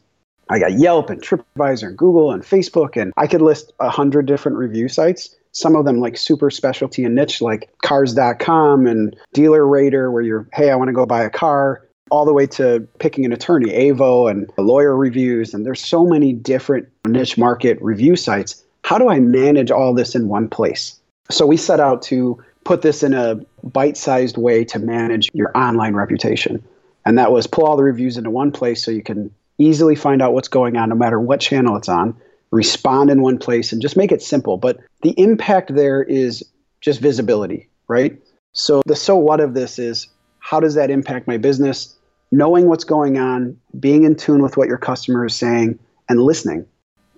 I 0.49 0.59
got 0.59 0.79
Yelp 0.79 1.11
and 1.11 1.21
TripAdvisor 1.21 1.89
and 1.89 1.99
Google 1.99 2.33
and 2.33 2.43
Facebook, 2.43 3.01
and 3.01 3.13
I 3.17 3.27
could 3.27 3.43
list 3.43 3.73
a 3.81 3.91
hundred 3.91 4.27
different 4.27 4.59
review 4.59 4.89
sites. 4.89 5.35
Some 5.57 5.75
of 5.75 5.87
them 5.87 6.01
like 6.01 6.19
super 6.19 6.51
specialty 6.51 7.03
and 7.03 7.15
niche, 7.15 7.41
like 7.41 7.71
cars.com 7.83 8.87
and 8.87 9.17
DealerRater, 9.35 10.13
where 10.13 10.21
you're, 10.21 10.47
hey, 10.53 10.71
I 10.71 10.77
want 10.77 10.89
to 10.89 10.93
go 10.93 11.07
buy 11.07 11.23
a 11.25 11.31
car, 11.31 11.89
all 12.11 12.27
the 12.27 12.35
way 12.35 12.47
to 12.49 12.87
picking 12.99 13.25
an 13.25 13.33
attorney, 13.33 13.71
Avvo 13.71 14.31
and 14.31 14.53
lawyer 14.59 14.95
reviews. 14.95 15.55
And 15.55 15.65
there's 15.65 15.81
so 15.81 16.05
many 16.05 16.35
different 16.35 16.89
niche 17.07 17.39
market 17.39 17.81
review 17.81 18.17
sites. 18.17 18.63
How 18.85 18.99
do 18.99 19.09
I 19.09 19.19
manage 19.19 19.71
all 19.71 19.95
this 19.95 20.15
in 20.15 20.29
one 20.29 20.51
place? 20.51 21.01
So 21.31 21.47
we 21.47 21.57
set 21.57 21.81
out 21.81 22.03
to 22.03 22.39
put 22.65 22.83
this 22.83 23.03
in 23.03 23.15
a 23.15 23.41
bite 23.63 23.97
sized 23.97 24.37
way 24.37 24.63
to 24.67 24.79
manage 24.79 25.31
your 25.33 25.57
online 25.57 25.95
reputation. 25.95 26.63
And 27.07 27.17
that 27.17 27.33
was 27.33 27.47
pull 27.47 27.65
all 27.65 27.79
the 27.79 27.83
reviews 27.83 28.19
into 28.19 28.29
one 28.29 28.53
place 28.53 28.85
so 28.85 28.91
you 28.91 29.03
can 29.03 29.33
easily 29.57 29.95
find 29.95 30.21
out 30.21 30.35
what's 30.35 30.49
going 30.49 30.77
on 30.77 30.91
no 30.91 30.97
matter 30.97 31.19
what 31.19 31.41
channel 31.41 31.79
it's 31.79 31.89
on, 31.89 32.15
respond 32.51 33.11
in 33.11 33.23
one 33.23 33.39
place, 33.39 33.73
and 33.73 33.83
just 33.83 33.97
make 33.97 34.13
it 34.13 34.23
simple. 34.23 34.57
But 34.57 34.79
the 35.03 35.11
impact 35.19 35.75
there 35.75 36.03
is 36.03 36.45
just 36.81 37.01
visibility, 37.01 37.69
right? 37.89 38.17
So 38.53 38.83
the 38.87 38.97
so 38.97 39.17
what 39.17 39.41
of 39.41 39.55
this 39.55 39.79
is 39.79 40.09
how 40.39 40.61
does 40.61 40.75
that 40.75 40.91
impact 40.91 41.27
my 41.27 41.37
business? 41.37 41.95
Knowing 42.33 42.69
what's 42.69 42.85
going 42.85 43.19
on, 43.19 43.57
being 43.79 44.05
in 44.05 44.15
tune 44.15 44.43
with 44.43 44.57
what 44.57 44.69
your 44.69 44.79
customer 44.79 45.25
is 45.27 45.35
saying, 45.35 45.79
and 46.09 46.21
listening. 46.23 46.67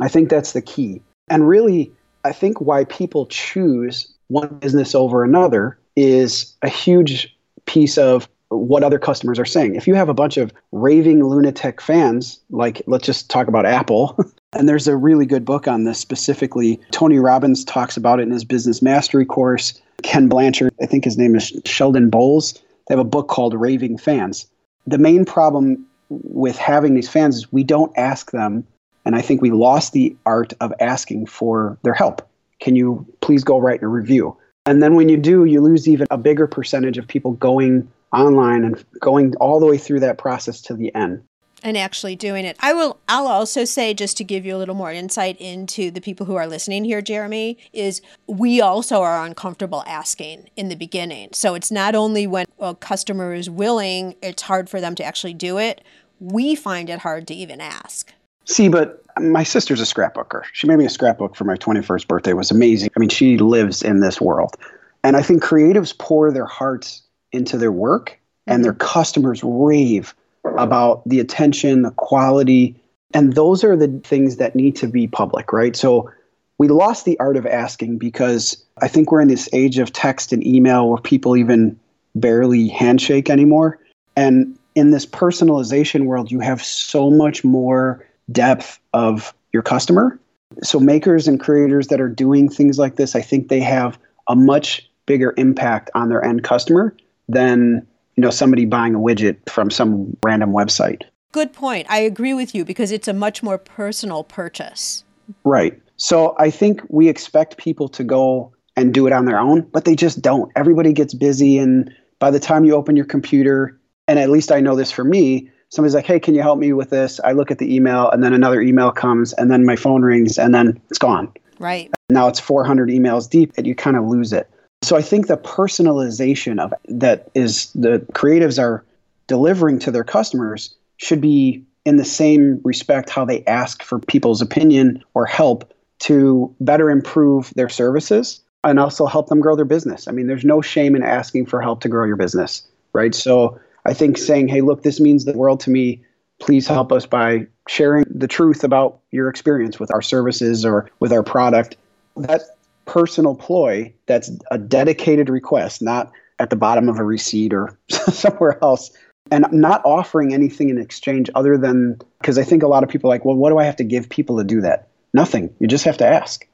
I 0.01 0.09
think 0.09 0.29
that's 0.29 0.53
the 0.53 0.63
key. 0.63 1.03
And 1.29 1.47
really, 1.47 1.93
I 2.25 2.33
think 2.33 2.61
why 2.61 2.85
people 2.85 3.27
choose 3.27 4.13
one 4.29 4.59
business 4.61 4.95
over 4.95 5.25
another 5.25 5.79
is 5.97 6.55
a 6.63 6.69
huge 6.69 7.37
piece 7.67 7.99
of 7.99 8.29
what 8.51 8.83
other 8.83 8.99
customers 8.99 9.39
are 9.39 9.45
saying. 9.45 9.75
If 9.75 9.87
you 9.87 9.95
have 9.95 10.09
a 10.09 10.15
bunch 10.15 10.37
of 10.37 10.53
raving 10.73 11.25
lunatic 11.25 11.81
fans, 11.81 12.41
like 12.51 12.83
let's 12.87 13.07
just 13.07 13.31
talk 13.31 13.49
about 13.49 13.67
Apple, 13.67 14.19
and 14.53 14.69
there's 14.69 14.89
a 14.89 14.97
really 14.97 15.27
good 15.27 15.45
book 15.45 15.69
on 15.69 15.85
this 15.85 15.99
specifically. 15.99 16.81
Tony 16.91 17.19
Robbins 17.19 17.65
talks 17.65 17.97
about 17.97 18.21
it 18.21 18.23
in 18.23 18.31
his 18.31 18.45
business 18.45 18.81
mastery 18.81 19.27
course. 19.27 19.81
Ken 20.03 20.29
Blanchard, 20.29 20.73
I 20.81 20.87
think 20.87 21.05
his 21.05 21.19
name 21.19 21.35
is 21.35 21.53
Sheldon 21.65 22.09
Bowles, 22.09 22.55
they 22.89 22.95
have 22.95 22.99
a 22.99 23.05
book 23.05 23.29
called 23.29 23.55
Raving 23.55 23.99
Fans. 23.99 24.47
The 24.87 24.99
main 24.99 25.25
problem 25.25 25.87
with 26.09 26.57
having 26.57 26.95
these 26.95 27.09
fans 27.09 27.37
is 27.37 27.53
we 27.53 27.63
don't 27.63 27.93
ask 27.97 28.31
them, 28.31 28.67
and 29.05 29.15
I 29.15 29.21
think 29.21 29.43
we 29.43 29.51
lost 29.51 29.93
the 29.93 30.17
art 30.25 30.55
of 30.61 30.73
asking 30.81 31.27
for 31.27 31.79
their 31.83 31.93
help. 31.93 32.27
Can 32.61 32.77
you 32.77 33.07
please 33.21 33.45
go 33.45 33.59
write 33.59 33.83
a 33.83 33.89
review? 33.89 34.37
And 34.65 34.83
then 34.83 34.95
when 34.95 35.09
you 35.09 35.17
do, 35.17 35.45
you 35.45 35.61
lose 35.61 35.87
even 35.87 36.07
a 36.11 36.19
bigger 36.19 36.47
percentage 36.47 36.99
of 36.99 37.07
people 37.07 37.33
going 37.33 37.89
online 38.13 38.65
and 38.65 38.85
going 39.01 39.35
all 39.37 39.61
the 39.61 39.67
way 39.67 39.79
through 39.79 40.01
that 40.01 40.19
process 40.19 40.61
to 40.63 40.75
the 40.75 40.95
end 40.95 41.23
and 41.63 41.77
actually 41.77 42.17
doing 42.17 42.45
it. 42.45 42.57
I 42.61 42.73
will 42.73 42.99
I'll 43.09 43.27
also 43.27 43.65
say 43.65 43.95
just 43.95 44.17
to 44.19 44.25
give 44.25 44.45
you 44.45 44.57
a 44.57 44.59
little 44.59 44.75
more 44.75 44.93
insight 44.93 45.37
into 45.41 45.91
the 45.91 46.01
people 46.01 46.27
who 46.27 46.37
are 46.37 46.47
listening 46.47 46.85
here 46.85 47.03
Jeremy 47.03 47.59
is 47.73 48.01
we 48.27 48.61
also 48.61 49.03
are 49.03 49.25
uncomfortable 49.25 49.83
asking 49.87 50.51
in 50.57 50.69
the 50.69 50.77
beginning. 50.77 51.31
So 51.33 51.55
it's 51.55 51.71
not 51.71 51.95
only 51.95 52.27
when 52.27 52.47
a 52.59 52.75
customer 52.75 53.35
is 53.35 53.51
willing, 53.51 54.15
it's 54.23 54.43
hard 54.43 54.71
for 54.71 54.81
them 54.81 54.95
to 54.97 55.05
actually 55.05 55.35
do 55.35 55.59
it. 55.59 55.83
We 56.21 56.55
find 56.55 56.91
it 56.91 57.01
hard 57.01 57.27
to 57.29 57.35
even 57.35 57.61
ask. 57.61 58.13
See, 58.45 58.69
but 58.69 59.03
my 59.21 59.43
sister's 59.43 59.81
a 59.81 59.85
scrapbooker. 59.85 60.43
She 60.53 60.67
made 60.67 60.77
me 60.77 60.87
a 60.87 60.91
scrapbook 60.91 61.37
for 61.37 61.45
my 61.45 61.57
21st 61.57 62.09
birthday. 62.09 62.31
It 62.31 62.37
was 62.37 62.51
amazing. 62.51 62.91
I 62.97 63.01
mean, 63.01 63.11
she 63.11 63.37
lives 63.37 63.83
in 63.83 64.01
this 64.01 64.21
world. 64.21 64.57
And 65.05 65.17
I 65.17 65.23
think 65.23 65.43
creatives 65.43 65.97
pour 65.97 66.33
their 66.33 66.47
hearts 66.47 67.03
into 67.33 67.59
their 67.59 67.73
work 67.73 68.19
and 68.47 68.65
their 68.65 68.73
mm-hmm. 68.73 68.89
customers 68.89 69.43
rave 69.45 70.15
about 70.57 71.07
the 71.09 71.21
attention, 71.21 71.83
the 71.83 71.91
quality, 71.93 72.81
and 73.15 73.35
those 73.35 73.65
are 73.65 73.77
the 73.77 73.89
things 74.05 74.37
that 74.37 74.55
need 74.55 74.77
to 74.77 74.87
be 74.87 75.07
public, 75.07 75.53
right? 75.53 75.77
So 75.77 76.11
we 76.59 76.69
lost 76.69 77.05
the 77.05 77.19
art 77.21 77.37
of 77.37 77.47
asking 77.47 77.99
because 77.99 78.63
I 78.83 78.89
think 78.89 79.11
we're 79.11 79.21
in 79.21 79.29
this 79.29 79.49
age 79.53 79.79
of 79.79 79.93
text 79.93 80.33
and 80.33 80.47
email 80.47 80.89
where 80.89 81.01
people 81.01 81.37
even 81.37 81.79
barely 82.15 82.69
handshake 82.69 83.31
anymore. 83.31 83.79
And 84.17 84.59
in 84.75 84.91
this 84.91 85.07
personalization 85.07 86.05
world, 86.05 86.31
you 86.31 86.41
have 86.41 86.63
so 86.63 87.11
much 87.11 87.45
more 87.45 88.05
depth 88.31 88.79
of 88.93 89.33
your 89.53 89.63
customer. 89.63 90.19
So 90.63 90.81
makers 90.81 91.29
and 91.29 91.39
creators 91.39 91.89
that 91.89 92.01
are 92.01 92.09
doing 92.09 92.49
things 92.49 92.79
like 92.79 92.97
this, 92.97 93.15
I 93.15 93.23
think 93.23 93.49
they 93.49 93.61
have 93.61 93.99
a 94.29 94.35
much 94.35 94.89
bigger 95.07 95.33
impact 95.37 95.91
on 95.95 96.09
their 96.09 96.23
end 96.23 96.45
customer 96.45 96.95
than 97.29 97.87
you 98.17 98.23
know 98.23 98.31
somebody 98.31 98.65
buying 98.65 98.95
a 98.95 98.99
widget 98.99 99.37
from 99.49 99.71
some 99.71 100.17
random 100.25 100.53
website. 100.53 101.03
Good 101.33 101.53
point. 101.53 101.87
I 101.91 101.99
agree 101.99 102.35
with 102.35 102.55
you 102.55 102.65
because 102.65 102.91
it's 102.91 103.09
a 103.09 103.13
much 103.13 103.43
more 103.43 103.59
personal 103.59 104.25
purchase. 104.25 105.05
Right. 105.45 105.81
So 105.97 106.35
I 106.39 106.51
think 106.51 106.81
we 106.89 107.09
expect 107.09 107.59
people 107.59 107.89
to 107.91 108.05
go 108.05 108.53
and 108.77 108.95
do 108.95 109.07
it 109.07 109.13
on 109.13 109.25
their 109.25 109.39
own, 109.39 109.63
but 109.73 109.85
they 109.85 109.95
just 109.95 110.23
don't. 110.23 110.51
Everybody 110.57 110.93
gets 110.93 111.13
busy 111.13 111.59
and 111.59 111.93
by 112.19 112.31
the 112.31 112.41
time 112.41 112.65
you 112.65 112.75
open 112.75 112.97
your 112.97 113.05
computer, 113.05 113.79
and 114.07 114.19
at 114.19 114.31
least 114.31 114.51
I 114.51 114.61
know 114.61 114.75
this 114.75 114.91
for 114.91 115.05
me, 115.05 115.51
somebody's 115.69 115.95
like, 115.95 116.07
"Hey, 116.07 116.19
can 116.19 116.35
you 116.35 116.43
help 116.43 116.59
me 116.59 116.73
with 116.73 116.91
this?" 116.91 117.21
I 117.23 117.33
look 117.33 117.51
at 117.51 117.59
the 117.59 117.75
email 117.75 118.11
and 118.11 118.23
then 118.25 118.33
another 118.33 118.61
email 118.61 118.91
comes 118.91 119.33
and 119.35 119.51
then 119.51 119.65
my 119.65 119.77
phone 119.77 120.03
rings 120.03 120.39
and 120.39 120.55
then 120.55 120.81
it's 120.91 120.99
gone. 120.99 121.33
Right. 121.59 121.91
Now 122.11 122.29
it's 122.29 122.41
400 122.41 122.89
emails 122.89 123.29
deep 123.29 123.53
and 123.57 123.67
you 123.67 123.75
kind 123.75 123.97
of 123.97 124.07
lose 124.07 124.33
it. 124.33 124.49
So 124.83 124.97
I 124.97 125.03
think 125.03 125.27
the 125.27 125.37
personalization 125.37 126.61
of 126.61 126.73
that 126.89 127.31
is 127.35 127.73
the 127.73 127.99
creatives 128.13 128.63
are 128.63 128.85
delivering 129.27 129.79
to 129.81 129.91
their 129.91 130.05
customers 130.05 130.75
should 130.97 131.21
be 131.21 131.65
in 131.85 131.97
the 131.97 132.05
same 132.05 132.61
respect 132.65 133.11
how 133.11 133.25
they 133.25 133.45
ask 133.45 133.83
for 133.83 133.99
people's 133.99 134.43
opinion 134.43 135.03
or 135.15 135.27
help 135.27 135.73
to 136.01 136.55
better 136.61 136.91
improve 136.91 137.53
their 137.55 137.69
services 137.69 138.41
and 138.65 138.79
also 138.79 139.07
help 139.07 139.29
them 139.29 139.41
grow 139.41 139.57
their 139.57 139.65
business. 139.65 140.07
I 140.07 140.13
mean, 140.13 140.27
there's 140.27 140.45
no 140.45 140.61
shame 140.61 140.95
in 140.95 141.03
asking 141.03 141.47
for 141.47 141.61
help 141.61 141.81
to 141.83 141.89
grow 141.89 142.05
your 142.05 142.17
business, 142.17 142.67
right? 142.93 143.15
So 143.15 143.59
I 143.85 143.95
think 143.95 144.19
saying, 144.19 144.49
hey, 144.49 144.61
look, 144.61 144.83
this 144.83 145.01
means 145.01 145.25
the 145.25 145.33
world 145.33 145.61
to 145.61 145.71
me. 145.71 146.03
Please 146.41 146.69
help 146.69 146.93
us 146.93 147.07
by 147.07 147.47
sharing 147.69 148.05
the 148.09 148.29
truth 148.29 148.63
about 148.63 149.01
your 149.11 149.29
experience 149.29 149.81
with 149.81 149.93
our 149.93 150.03
services 150.03 150.65
or 150.65 150.91
with 151.01 151.13
our 151.13 151.23
product. 151.23 151.77
That 152.17 152.43
personal 152.89 153.37
ploy 153.37 153.93
that's 154.07 154.31
a 154.51 154.59
dedicated 154.59 155.29
request, 155.29 155.81
not 155.81 156.11
at 156.41 156.51
the 156.51 156.57
bottom 156.57 156.89
of 156.89 156.99
a 156.99 157.05
receipt 157.05 157.53
or 157.55 157.79
somewhere 157.89 158.59
else, 158.63 158.91
and 159.31 159.47
not 159.53 159.83
offering 159.85 160.33
anything 160.33 160.71
in 160.71 160.79
exchange 160.79 161.31
other 161.35 161.57
than 161.57 162.01
because 162.19 162.39
I 162.39 162.45
think 162.45 162.63
a 162.63 162.69
lot 162.69 162.83
of 162.83 162.89
people 162.89 163.11
are 163.11 163.15
like, 163.15 163.25
well, 163.25 163.37
what 163.37 163.51
do 163.51 163.59
I 163.59 163.65
have 163.65 163.77
to 163.77 163.85
give 163.85 164.09
people 164.09 164.39
to 164.39 164.45
do 164.45 164.63
that? 164.63 164.89
Nothing. 165.13 165.55
You 165.61 165.69
just 165.69 165.85
have 165.85 165.99
to 165.99 166.07
ask. 166.07 166.47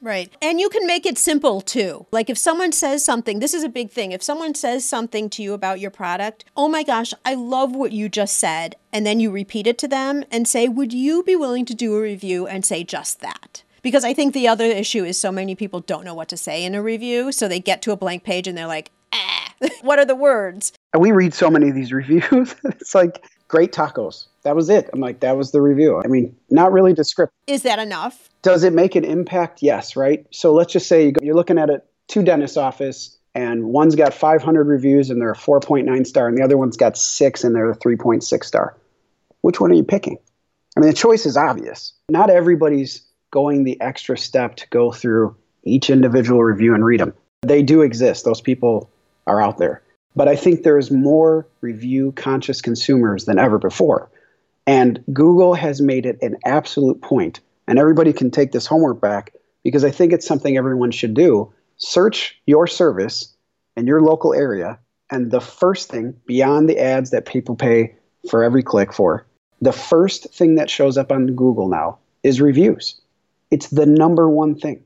Right. 0.00 0.30
And 0.42 0.60
you 0.60 0.68
can 0.68 0.86
make 0.86 1.06
it 1.06 1.16
simple 1.16 1.62
too. 1.62 2.06
Like 2.10 2.28
if 2.28 2.36
someone 2.36 2.72
says 2.72 3.04
something, 3.04 3.38
this 3.38 3.54
is 3.54 3.64
a 3.64 3.70
big 3.70 3.90
thing. 3.90 4.12
If 4.12 4.22
someone 4.22 4.54
says 4.54 4.84
something 4.84 5.30
to 5.30 5.42
you 5.42 5.54
about 5.54 5.80
your 5.80 5.90
product, 5.90 6.44
oh 6.56 6.68
my 6.68 6.82
gosh, 6.82 7.14
I 7.24 7.34
love 7.34 7.74
what 7.74 7.92
you 7.92 8.10
just 8.10 8.38
said. 8.38 8.76
And 8.92 9.06
then 9.06 9.18
you 9.18 9.30
repeat 9.30 9.66
it 9.66 9.78
to 9.78 9.88
them 9.88 10.24
and 10.30 10.46
say, 10.46 10.68
would 10.68 10.92
you 10.92 11.22
be 11.22 11.36
willing 11.36 11.64
to 11.66 11.74
do 11.74 11.96
a 11.96 12.02
review 12.02 12.46
and 12.46 12.66
say 12.66 12.84
just 12.84 13.20
that? 13.20 13.62
Because 13.84 14.02
I 14.02 14.14
think 14.14 14.32
the 14.32 14.48
other 14.48 14.64
issue 14.64 15.04
is 15.04 15.18
so 15.18 15.30
many 15.30 15.54
people 15.54 15.80
don't 15.80 16.06
know 16.06 16.14
what 16.14 16.28
to 16.30 16.38
say 16.38 16.64
in 16.64 16.74
a 16.74 16.82
review. 16.82 17.30
So 17.30 17.46
they 17.46 17.60
get 17.60 17.82
to 17.82 17.92
a 17.92 17.96
blank 17.96 18.24
page 18.24 18.48
and 18.48 18.56
they're 18.56 18.66
like, 18.66 18.90
ah, 19.12 19.54
what 19.82 19.98
are 19.98 20.06
the 20.06 20.16
words? 20.16 20.72
We 20.98 21.12
read 21.12 21.34
so 21.34 21.50
many 21.50 21.68
of 21.68 21.74
these 21.74 21.92
reviews. 21.92 22.54
it's 22.64 22.94
like, 22.94 23.24
great 23.46 23.72
tacos. 23.72 24.26
That 24.42 24.56
was 24.56 24.70
it. 24.70 24.88
I'm 24.92 25.00
like, 25.00 25.20
that 25.20 25.36
was 25.36 25.52
the 25.52 25.60
review. 25.60 26.00
I 26.02 26.08
mean, 26.08 26.34
not 26.48 26.72
really 26.72 26.94
descriptive. 26.94 27.34
Is 27.46 27.62
that 27.62 27.78
enough? 27.78 28.30
Does 28.40 28.64
it 28.64 28.72
make 28.72 28.94
an 28.96 29.04
impact? 29.04 29.62
Yes, 29.62 29.96
right? 29.96 30.26
So 30.30 30.54
let's 30.54 30.72
just 30.72 30.88
say 30.88 31.12
you're 31.20 31.34
looking 31.34 31.58
at 31.58 31.68
a 31.68 31.82
two 32.08 32.22
dentist 32.22 32.56
office 32.56 33.18
and 33.34 33.64
one's 33.64 33.96
got 33.96 34.14
500 34.14 34.66
reviews 34.66 35.10
and 35.10 35.20
they're 35.20 35.32
a 35.32 35.36
4.9 35.36 36.06
star 36.06 36.26
and 36.26 36.38
the 36.38 36.42
other 36.42 36.56
one's 36.56 36.78
got 36.78 36.96
six 36.96 37.44
and 37.44 37.54
they're 37.54 37.70
a 37.70 37.76
3.6 37.76 38.44
star. 38.44 38.78
Which 39.42 39.60
one 39.60 39.70
are 39.70 39.74
you 39.74 39.84
picking? 39.84 40.16
I 40.74 40.80
mean, 40.80 40.88
the 40.88 40.96
choice 40.96 41.26
is 41.26 41.36
obvious. 41.36 41.92
Not 42.08 42.30
everybody's 42.30 43.02
going 43.34 43.64
the 43.64 43.80
extra 43.80 44.16
step 44.16 44.54
to 44.54 44.68
go 44.68 44.92
through 44.92 45.34
each 45.64 45.90
individual 45.90 46.40
review 46.40 46.72
and 46.72 46.84
read 46.84 47.00
them. 47.00 47.12
They 47.42 47.64
do 47.64 47.82
exist, 47.82 48.24
those 48.24 48.40
people 48.40 48.88
are 49.26 49.42
out 49.42 49.58
there. 49.58 49.82
But 50.14 50.28
I 50.28 50.36
think 50.36 50.62
there's 50.62 50.92
more 50.92 51.44
review 51.60 52.12
conscious 52.12 52.62
consumers 52.62 53.24
than 53.24 53.40
ever 53.40 53.58
before. 53.58 54.08
And 54.68 55.02
Google 55.12 55.54
has 55.54 55.80
made 55.80 56.06
it 56.06 56.16
an 56.22 56.36
absolute 56.44 57.02
point. 57.02 57.40
and 57.66 57.78
everybody 57.78 58.12
can 58.12 58.30
take 58.30 58.52
this 58.52 58.66
homework 58.66 59.00
back 59.00 59.32
because 59.62 59.84
I 59.84 59.90
think 59.90 60.12
it's 60.12 60.26
something 60.26 60.56
everyone 60.56 60.90
should 60.90 61.14
do. 61.14 61.52
Search 61.76 62.38
your 62.46 62.66
service 62.66 63.34
in 63.76 63.86
your 63.86 64.02
local 64.02 64.34
area, 64.34 64.78
and 65.10 65.30
the 65.30 65.40
first 65.40 65.90
thing 65.90 66.14
beyond 66.26 66.68
the 66.68 66.78
ads 66.78 67.10
that 67.10 67.26
people 67.26 67.56
pay 67.56 67.94
for 68.30 68.44
every 68.44 68.62
click 68.62 68.92
for, 68.92 69.26
the 69.60 69.72
first 69.72 70.32
thing 70.34 70.56
that 70.56 70.70
shows 70.70 70.96
up 70.98 71.10
on 71.10 71.26
Google 71.34 71.68
now 71.68 71.98
is 72.22 72.40
reviews. 72.40 73.00
It's 73.50 73.68
the 73.68 73.86
number 73.86 74.28
one 74.28 74.54
thing. 74.54 74.82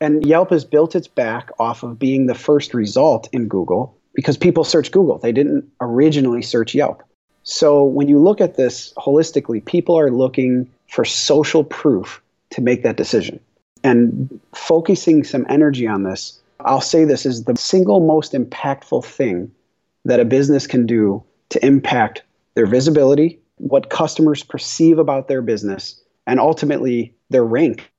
And 0.00 0.26
Yelp 0.26 0.50
has 0.50 0.64
built 0.64 0.96
its 0.96 1.06
back 1.06 1.50
off 1.60 1.82
of 1.82 1.98
being 1.98 2.26
the 2.26 2.34
first 2.34 2.74
result 2.74 3.28
in 3.32 3.46
Google 3.46 3.96
because 4.14 4.36
people 4.36 4.64
search 4.64 4.90
Google. 4.90 5.18
They 5.18 5.32
didn't 5.32 5.70
originally 5.80 6.42
search 6.42 6.74
Yelp. 6.74 7.02
So 7.44 7.84
when 7.84 8.08
you 8.08 8.18
look 8.18 8.40
at 8.40 8.56
this 8.56 8.92
holistically, 8.96 9.64
people 9.64 9.98
are 9.98 10.10
looking 10.10 10.68
for 10.88 11.04
social 11.04 11.64
proof 11.64 12.20
to 12.50 12.60
make 12.60 12.82
that 12.82 12.96
decision. 12.96 13.40
And 13.84 14.40
focusing 14.54 15.24
some 15.24 15.46
energy 15.48 15.86
on 15.86 16.02
this, 16.02 16.40
I'll 16.60 16.80
say 16.80 17.04
this 17.04 17.26
is 17.26 17.44
the 17.44 17.56
single 17.56 18.00
most 18.00 18.32
impactful 18.32 19.04
thing 19.04 19.50
that 20.04 20.20
a 20.20 20.24
business 20.24 20.66
can 20.66 20.86
do 20.86 21.22
to 21.50 21.64
impact 21.64 22.22
their 22.54 22.66
visibility, 22.66 23.40
what 23.56 23.90
customers 23.90 24.42
perceive 24.42 24.98
about 24.98 25.28
their 25.28 25.42
business, 25.42 26.00
and 26.26 26.40
ultimately 26.40 27.14
their 27.30 27.44
rank 27.44 27.91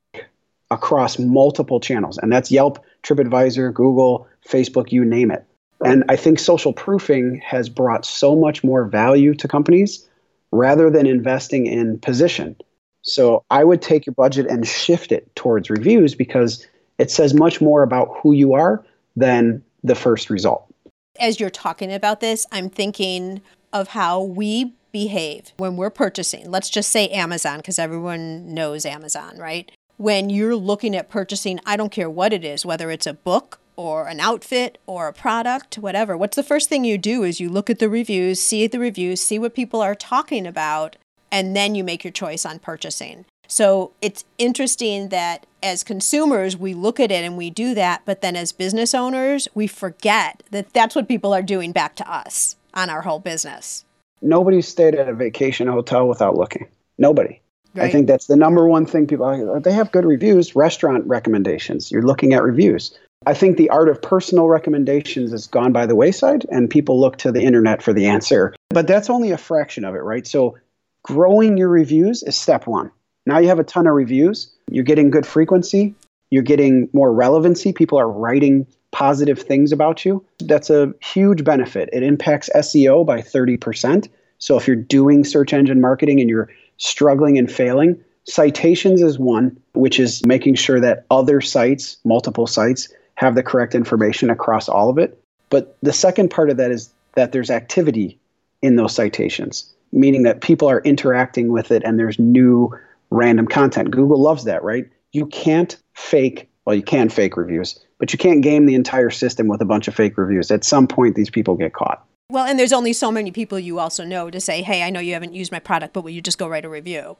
across 0.73 1.19
multiple 1.19 1.79
channels. 1.79 2.17
And 2.17 2.31
that's 2.31 2.51
Yelp, 2.51 2.83
TripAdvisor, 3.03 3.73
Google, 3.73 4.27
Facebook, 4.47 4.91
you 4.91 5.05
name 5.05 5.31
it. 5.31 5.45
And 5.85 6.03
I 6.09 6.15
think 6.15 6.39
social 6.39 6.73
proofing 6.73 7.41
has 7.45 7.69
brought 7.69 8.05
so 8.05 8.35
much 8.35 8.63
more 8.63 8.85
value 8.85 9.33
to 9.35 9.47
companies 9.47 10.07
rather 10.51 10.89
than 10.89 11.05
investing 11.05 11.65
in 11.65 11.99
position. 11.99 12.55
So 13.01 13.43
I 13.49 13.63
would 13.63 13.81
take 13.81 14.05
your 14.05 14.13
budget 14.13 14.47
and 14.47 14.65
shift 14.65 15.11
it 15.11 15.35
towards 15.35 15.69
reviews 15.69 16.15
because 16.15 16.65
it 16.97 17.11
says 17.11 17.33
much 17.33 17.59
more 17.59 17.83
about 17.83 18.09
who 18.21 18.31
you 18.31 18.53
are 18.53 18.83
than 19.15 19.61
the 19.83 19.95
first 19.95 20.29
result. 20.29 20.73
As 21.19 21.39
you're 21.39 21.49
talking 21.49 21.91
about 21.91 22.21
this, 22.21 22.45
I'm 22.51 22.69
thinking 22.69 23.41
of 23.73 23.89
how 23.89 24.21
we 24.21 24.73
behave 24.93 25.51
when 25.57 25.75
we're 25.75 25.89
purchasing. 25.89 26.49
Let's 26.49 26.69
just 26.69 26.91
say 26.91 27.09
Amazon, 27.09 27.57
because 27.57 27.77
everyone 27.77 28.53
knows 28.53 28.85
Amazon, 28.85 29.37
right? 29.37 29.69
When 29.97 30.29
you're 30.29 30.55
looking 30.55 30.95
at 30.95 31.09
purchasing, 31.09 31.59
I 31.65 31.77
don't 31.77 31.91
care 31.91 32.09
what 32.09 32.33
it 32.33 32.43
is, 32.43 32.65
whether 32.65 32.89
it's 32.89 33.05
a 33.05 33.13
book 33.13 33.59
or 33.75 34.07
an 34.07 34.19
outfit 34.19 34.77
or 34.87 35.07
a 35.07 35.13
product, 35.13 35.77
whatever. 35.77 36.17
What's 36.17 36.35
the 36.35 36.43
first 36.43 36.67
thing 36.67 36.83
you 36.83 36.97
do 36.97 37.23
is 37.23 37.39
you 37.39 37.49
look 37.49 37.69
at 37.69 37.79
the 37.79 37.89
reviews, 37.89 38.41
see 38.41 38.65
the 38.67 38.79
reviews, 38.79 39.21
see 39.21 39.37
what 39.37 39.55
people 39.55 39.81
are 39.81 39.95
talking 39.95 40.47
about, 40.47 40.95
and 41.31 41.55
then 41.55 41.75
you 41.75 41.83
make 41.83 42.03
your 42.03 42.11
choice 42.11 42.45
on 42.45 42.59
purchasing. 42.59 43.25
So 43.47 43.91
it's 44.01 44.25
interesting 44.37 45.09
that 45.09 45.45
as 45.61 45.83
consumers, 45.83 46.57
we 46.57 46.73
look 46.73 46.99
at 46.99 47.11
it 47.11 47.23
and 47.23 47.37
we 47.37 47.49
do 47.49 47.75
that, 47.75 48.01
but 48.05 48.21
then 48.21 48.35
as 48.35 48.51
business 48.51 48.95
owners, 48.95 49.47
we 49.53 49.67
forget 49.67 50.41
that 50.49 50.73
that's 50.73 50.95
what 50.95 51.07
people 51.07 51.33
are 51.33 51.43
doing 51.43 51.71
back 51.71 51.95
to 51.97 52.11
us 52.11 52.55
on 52.73 52.89
our 52.89 53.03
whole 53.03 53.19
business. 53.19 53.85
Nobody 54.21 54.61
stayed 54.61 54.95
at 54.95 55.07
a 55.07 55.13
vacation 55.13 55.67
hotel 55.67 56.07
without 56.07 56.35
looking. 56.35 56.67
Nobody. 56.97 57.41
Right. 57.75 57.85
I 57.85 57.91
think 57.91 58.07
that's 58.07 58.27
the 58.27 58.35
number 58.35 58.67
one 58.67 58.85
thing 58.85 59.07
people 59.07 59.59
they 59.61 59.73
have 59.73 59.91
good 59.91 60.05
reviews, 60.05 60.55
restaurant 60.55 61.05
recommendations. 61.07 61.91
You're 61.91 62.03
looking 62.03 62.33
at 62.33 62.43
reviews. 62.43 62.97
I 63.25 63.33
think 63.33 63.57
the 63.57 63.69
art 63.69 63.89
of 63.89 64.01
personal 64.01 64.47
recommendations 64.47 65.31
has 65.31 65.47
gone 65.47 65.71
by 65.71 65.85
the 65.85 65.95
wayside 65.95 66.45
and 66.51 66.69
people 66.69 66.99
look 66.99 67.17
to 67.17 67.31
the 67.31 67.41
internet 67.41 67.81
for 67.81 67.93
the 67.93 68.05
answer. 68.05 68.53
But 68.69 68.85
that's 68.85 69.09
only 69.09 69.31
a 69.31 69.37
fraction 69.37 69.85
of 69.85 69.95
it, 69.95 69.99
right? 69.99 70.27
So 70.27 70.57
growing 71.03 71.57
your 71.57 71.69
reviews 71.69 72.21
is 72.23 72.35
step 72.35 72.67
one. 72.67 72.91
Now 73.25 73.37
you 73.39 73.47
have 73.47 73.59
a 73.59 73.63
ton 73.63 73.87
of 73.87 73.93
reviews, 73.93 74.53
you're 74.69 74.83
getting 74.83 75.09
good 75.09 75.25
frequency, 75.25 75.95
you're 76.33 76.43
getting 76.43 76.89
more 76.93 77.13
relevancy. 77.13 77.71
People 77.71 77.99
are 77.99 78.09
writing 78.09 78.65
positive 78.91 79.39
things 79.39 79.71
about 79.71 80.03
you. 80.03 80.25
That's 80.39 80.69
a 80.69 80.93
huge 80.99 81.43
benefit. 81.43 81.89
It 81.93 82.03
impacts 82.03 82.49
SEO 82.55 83.05
by 83.05 83.21
30%. 83.21 84.09
So 84.39 84.57
if 84.57 84.67
you're 84.67 84.75
doing 84.75 85.23
search 85.23 85.53
engine 85.53 85.79
marketing 85.79 86.19
and 86.19 86.29
you're 86.29 86.49
struggling 86.77 87.37
and 87.37 87.51
failing, 87.51 88.01
citations 88.25 89.01
is 89.01 89.19
one, 89.19 89.57
which 89.73 89.99
is 89.99 90.25
making 90.25 90.55
sure 90.55 90.79
that 90.79 91.05
other 91.11 91.41
sites, 91.41 91.97
multiple 92.03 92.47
sites, 92.47 92.89
have 93.15 93.35
the 93.35 93.43
correct 93.43 93.75
information 93.75 94.29
across 94.29 94.67
all 94.67 94.89
of 94.89 94.97
it. 94.97 95.19
But 95.49 95.77
the 95.81 95.93
second 95.93 96.29
part 96.29 96.49
of 96.49 96.57
that 96.57 96.71
is 96.71 96.91
that 97.15 97.31
there's 97.31 97.51
activity 97.51 98.17
in 98.61 98.75
those 98.75 98.95
citations, 98.95 99.71
meaning 99.91 100.23
that 100.23 100.41
people 100.41 100.67
are 100.67 100.81
interacting 100.81 101.51
with 101.51 101.71
it 101.71 101.83
and 101.85 101.99
there's 101.99 102.17
new 102.17 102.71
random 103.11 103.47
content. 103.47 103.91
Google 103.91 104.19
loves 104.19 104.45
that, 104.45 104.63
right? 104.63 104.89
You 105.11 105.27
can't 105.27 105.77
fake, 105.93 106.49
well, 106.65 106.75
you 106.75 106.81
can 106.81 107.09
fake 107.09 107.37
reviews, 107.37 107.79
but 107.99 108.11
you 108.11 108.17
can't 108.17 108.41
game 108.41 108.65
the 108.65 108.73
entire 108.73 109.11
system 109.11 109.47
with 109.47 109.61
a 109.61 109.65
bunch 109.65 109.87
of 109.87 109.93
fake 109.93 110.17
reviews. 110.17 110.49
At 110.49 110.63
some 110.63 110.87
point, 110.87 111.15
these 111.15 111.29
people 111.29 111.55
get 111.55 111.73
caught. 111.73 112.03
Well, 112.33 112.45
and 112.45 112.57
there's 112.57 112.73
only 112.73 112.93
so 112.93 113.11
many 113.11 113.29
people 113.29 113.59
you 113.59 113.77
also 113.77 114.03
know 114.03 114.31
to 114.31 114.41
say, 114.41 114.63
hey, 114.63 114.81
I 114.81 114.89
know 114.89 114.99
you 114.99 115.13
haven't 115.13 115.35
used 115.35 115.51
my 115.51 115.59
product, 115.59 115.93
but 115.93 116.01
will 116.01 116.09
you 116.09 116.19
just 116.19 116.39
go 116.39 116.47
write 116.47 116.65
a 116.65 116.69
review? 116.69 117.15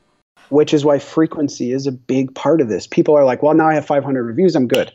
Which 0.49 0.73
is 0.73 0.83
why 0.83 0.97
frequency 0.97 1.71
is 1.71 1.85
a 1.85 1.91
big 1.91 2.33
part 2.33 2.61
of 2.61 2.67
this. 2.67 2.87
People 2.87 3.15
are 3.15 3.23
like, 3.23 3.43
well, 3.43 3.53
now 3.53 3.69
I 3.69 3.75
have 3.75 3.85
500 3.85 4.23
reviews, 4.23 4.55
I'm 4.55 4.67
good. 4.67 4.91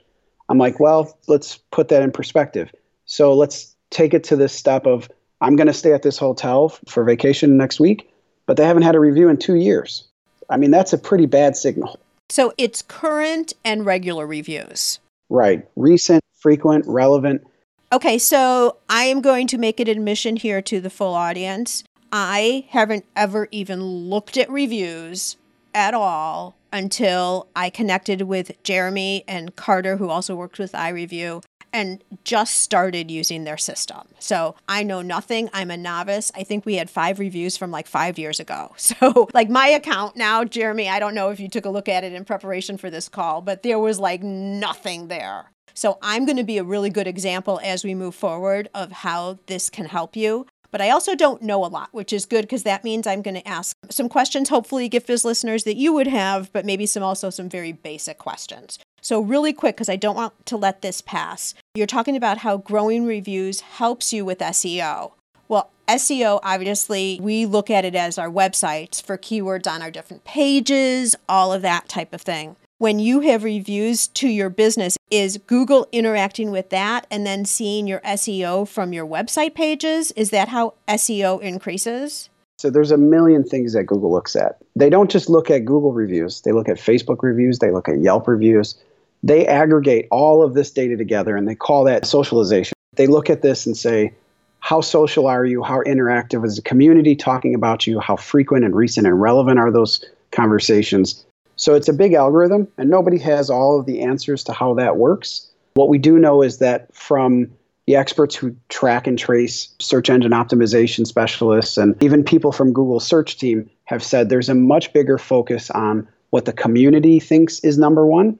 I'm 0.48 0.58
like, 0.58 0.80
well, 0.80 1.16
let's 1.28 1.58
put 1.70 1.86
that 1.90 2.02
in 2.02 2.10
perspective. 2.10 2.68
So 3.04 3.32
let's 3.32 3.76
take 3.90 4.12
it 4.12 4.24
to 4.24 4.34
this 4.34 4.52
step 4.52 4.86
of 4.86 5.08
I'm 5.40 5.54
going 5.54 5.68
to 5.68 5.72
stay 5.72 5.92
at 5.92 6.02
this 6.02 6.18
hotel 6.18 6.70
for 6.88 7.04
vacation 7.04 7.56
next 7.56 7.78
week, 7.78 8.10
but 8.46 8.56
they 8.56 8.64
haven't 8.64 8.82
had 8.82 8.96
a 8.96 9.00
review 9.00 9.28
in 9.28 9.36
two 9.36 9.54
years. 9.54 10.02
I 10.50 10.56
mean, 10.56 10.72
that's 10.72 10.92
a 10.92 10.98
pretty 10.98 11.26
bad 11.26 11.56
signal. 11.56 11.96
So 12.28 12.52
it's 12.58 12.82
current 12.82 13.52
and 13.64 13.86
regular 13.86 14.26
reviews. 14.26 14.98
Right. 15.30 15.64
Recent, 15.76 16.24
frequent, 16.40 16.86
relevant. 16.88 17.46
Okay, 17.90 18.18
so 18.18 18.76
I 18.90 19.04
am 19.04 19.22
going 19.22 19.46
to 19.46 19.56
make 19.56 19.80
an 19.80 19.88
admission 19.88 20.36
here 20.36 20.60
to 20.60 20.78
the 20.78 20.90
full 20.90 21.14
audience. 21.14 21.84
I 22.12 22.66
haven't 22.68 23.06
ever 23.16 23.48
even 23.50 23.82
looked 23.82 24.36
at 24.36 24.50
reviews 24.50 25.38
at 25.74 25.94
all 25.94 26.54
until 26.70 27.48
I 27.56 27.70
connected 27.70 28.22
with 28.22 28.62
Jeremy 28.62 29.24
and 29.26 29.56
Carter, 29.56 29.96
who 29.96 30.10
also 30.10 30.36
worked 30.36 30.58
with 30.58 30.72
iReview, 30.72 31.42
and 31.72 32.02
just 32.24 32.60
started 32.60 33.10
using 33.10 33.44
their 33.44 33.56
system. 33.56 34.08
So 34.18 34.54
I 34.68 34.82
know 34.82 35.02
nothing. 35.02 35.48
I'm 35.52 35.70
a 35.70 35.76
novice. 35.76 36.32
I 36.34 36.42
think 36.42 36.64
we 36.64 36.74
had 36.74 36.90
five 36.90 37.18
reviews 37.18 37.56
from 37.56 37.70
like 37.70 37.86
five 37.86 38.18
years 38.18 38.40
ago. 38.40 38.74
So, 38.88 39.28
like 39.34 39.50
my 39.50 39.68
account 39.68 40.16
now, 40.16 40.44
Jeremy, 40.44 40.88
I 40.88 40.98
don't 40.98 41.14
know 41.14 41.28
if 41.28 41.38
you 41.38 41.48
took 41.48 41.66
a 41.66 41.70
look 41.70 41.88
at 41.88 42.04
it 42.04 42.14
in 42.14 42.24
preparation 42.24 42.78
for 42.78 42.88
this 42.88 43.08
call, 43.08 43.42
but 43.42 43.62
there 43.62 43.78
was 43.78 44.00
like 44.00 44.22
nothing 44.22 45.08
there. 45.08 45.50
So, 45.74 45.98
I'm 46.00 46.24
going 46.24 46.38
to 46.38 46.44
be 46.44 46.56
a 46.56 46.64
really 46.64 46.88
good 46.88 47.06
example 47.06 47.60
as 47.62 47.84
we 47.84 47.94
move 47.94 48.14
forward 48.14 48.70
of 48.74 48.90
how 48.90 49.38
this 49.46 49.68
can 49.68 49.84
help 49.84 50.16
you. 50.16 50.46
But 50.70 50.80
I 50.80 50.90
also 50.90 51.14
don't 51.14 51.42
know 51.42 51.64
a 51.64 51.68
lot, 51.68 51.88
which 51.92 52.12
is 52.12 52.26
good 52.26 52.42
because 52.42 52.62
that 52.64 52.84
means 52.84 53.06
I'm 53.06 53.22
going 53.22 53.34
to 53.34 53.48
ask 53.48 53.76
some 53.90 54.08
questions, 54.08 54.48
hopefully, 54.48 54.88
give 54.88 55.04
GiftBiz 55.04 55.24
listeners 55.24 55.64
that 55.64 55.76
you 55.76 55.92
would 55.92 56.06
have, 56.06 56.52
but 56.52 56.66
maybe 56.66 56.86
some 56.86 57.02
also 57.02 57.30
some 57.30 57.48
very 57.48 57.72
basic 57.72 58.18
questions. 58.18 58.78
So, 59.00 59.20
really 59.20 59.52
quick, 59.52 59.76
because 59.76 59.88
I 59.88 59.96
don't 59.96 60.16
want 60.16 60.46
to 60.46 60.56
let 60.56 60.82
this 60.82 61.00
pass, 61.00 61.54
you're 61.74 61.86
talking 61.86 62.16
about 62.16 62.38
how 62.38 62.56
growing 62.56 63.06
reviews 63.06 63.60
helps 63.60 64.12
you 64.12 64.24
with 64.24 64.38
SEO. 64.38 65.12
Well, 65.48 65.70
SEO, 65.88 66.40
obviously, 66.42 67.18
we 67.22 67.46
look 67.46 67.70
at 67.70 67.84
it 67.84 67.94
as 67.94 68.18
our 68.18 68.28
websites 68.28 69.02
for 69.02 69.16
keywords 69.16 69.66
on 69.66 69.80
our 69.80 69.90
different 69.90 70.24
pages, 70.24 71.16
all 71.28 71.52
of 71.52 71.62
that 71.62 71.88
type 71.88 72.12
of 72.12 72.20
thing 72.20 72.56
when 72.78 73.00
you 73.00 73.20
have 73.20 73.42
reviews 73.42 74.06
to 74.06 74.28
your 74.28 74.48
business, 74.48 74.96
is 75.10 75.38
Google 75.46 75.88
interacting 75.90 76.50
with 76.50 76.70
that 76.70 77.06
and 77.10 77.26
then 77.26 77.44
seeing 77.44 77.86
your 77.86 78.00
SEO 78.00 78.66
from 78.66 78.92
your 78.92 79.06
website 79.06 79.54
pages? 79.54 80.12
Is 80.12 80.30
that 80.30 80.48
how 80.48 80.74
SEO 80.86 81.42
increases? 81.42 82.30
So 82.56 82.70
there's 82.70 82.90
a 82.90 82.96
million 82.96 83.44
things 83.44 83.72
that 83.72 83.84
Google 83.84 84.12
looks 84.12 84.34
at. 84.34 84.58
They 84.74 84.90
don't 84.90 85.10
just 85.10 85.28
look 85.28 85.50
at 85.50 85.64
Google 85.64 85.92
reviews, 85.92 86.40
they 86.42 86.52
look 86.52 86.68
at 86.68 86.76
Facebook 86.76 87.22
reviews, 87.22 87.58
they 87.58 87.70
look 87.70 87.88
at 87.88 88.00
Yelp 88.00 88.26
reviews. 88.26 88.76
They 89.22 89.46
aggregate 89.46 90.06
all 90.10 90.42
of 90.42 90.54
this 90.54 90.70
data 90.70 90.96
together 90.96 91.36
and 91.36 91.48
they 91.48 91.54
call 91.54 91.84
that 91.84 92.06
socialization. 92.06 92.74
They 92.94 93.06
look 93.06 93.30
at 93.30 93.42
this 93.42 93.66
and 93.66 93.76
say, 93.76 94.12
how 94.60 94.80
social 94.80 95.26
are 95.26 95.44
you? 95.44 95.62
How 95.62 95.82
interactive 95.82 96.44
is 96.44 96.56
the 96.56 96.62
community 96.62 97.16
talking 97.16 97.54
about 97.54 97.86
you? 97.86 98.00
How 98.00 98.16
frequent 98.16 98.64
and 98.64 98.74
recent 98.74 99.06
and 99.06 99.20
relevant 99.20 99.58
are 99.58 99.70
those 99.70 100.04
conversations? 100.32 101.24
So 101.56 101.74
it's 101.74 101.88
a 101.88 101.92
big 101.92 102.12
algorithm, 102.12 102.68
and 102.76 102.88
nobody 102.88 103.18
has 103.18 103.50
all 103.50 103.78
of 103.78 103.86
the 103.86 104.02
answers 104.02 104.44
to 104.44 104.52
how 104.52 104.74
that 104.74 104.96
works. 104.96 105.48
What 105.74 105.88
we 105.88 105.98
do 105.98 106.18
know 106.18 106.42
is 106.42 106.58
that 106.58 106.94
from 106.94 107.50
the 107.86 107.96
experts 107.96 108.36
who 108.36 108.54
track 108.68 109.06
and 109.06 109.18
trace 109.18 109.74
search 109.78 110.10
engine 110.10 110.32
optimization 110.32 111.06
specialists 111.06 111.78
and 111.78 112.00
even 112.02 112.22
people 112.22 112.52
from 112.52 112.72
Google's 112.72 113.06
search 113.06 113.38
team 113.38 113.70
have 113.86 114.04
said 114.04 114.28
there's 114.28 114.50
a 114.50 114.54
much 114.54 114.92
bigger 114.92 115.16
focus 115.18 115.70
on 115.70 116.06
what 116.30 116.44
the 116.44 116.52
community 116.52 117.18
thinks 117.18 117.60
is 117.60 117.78
number 117.78 118.06
one 118.06 118.38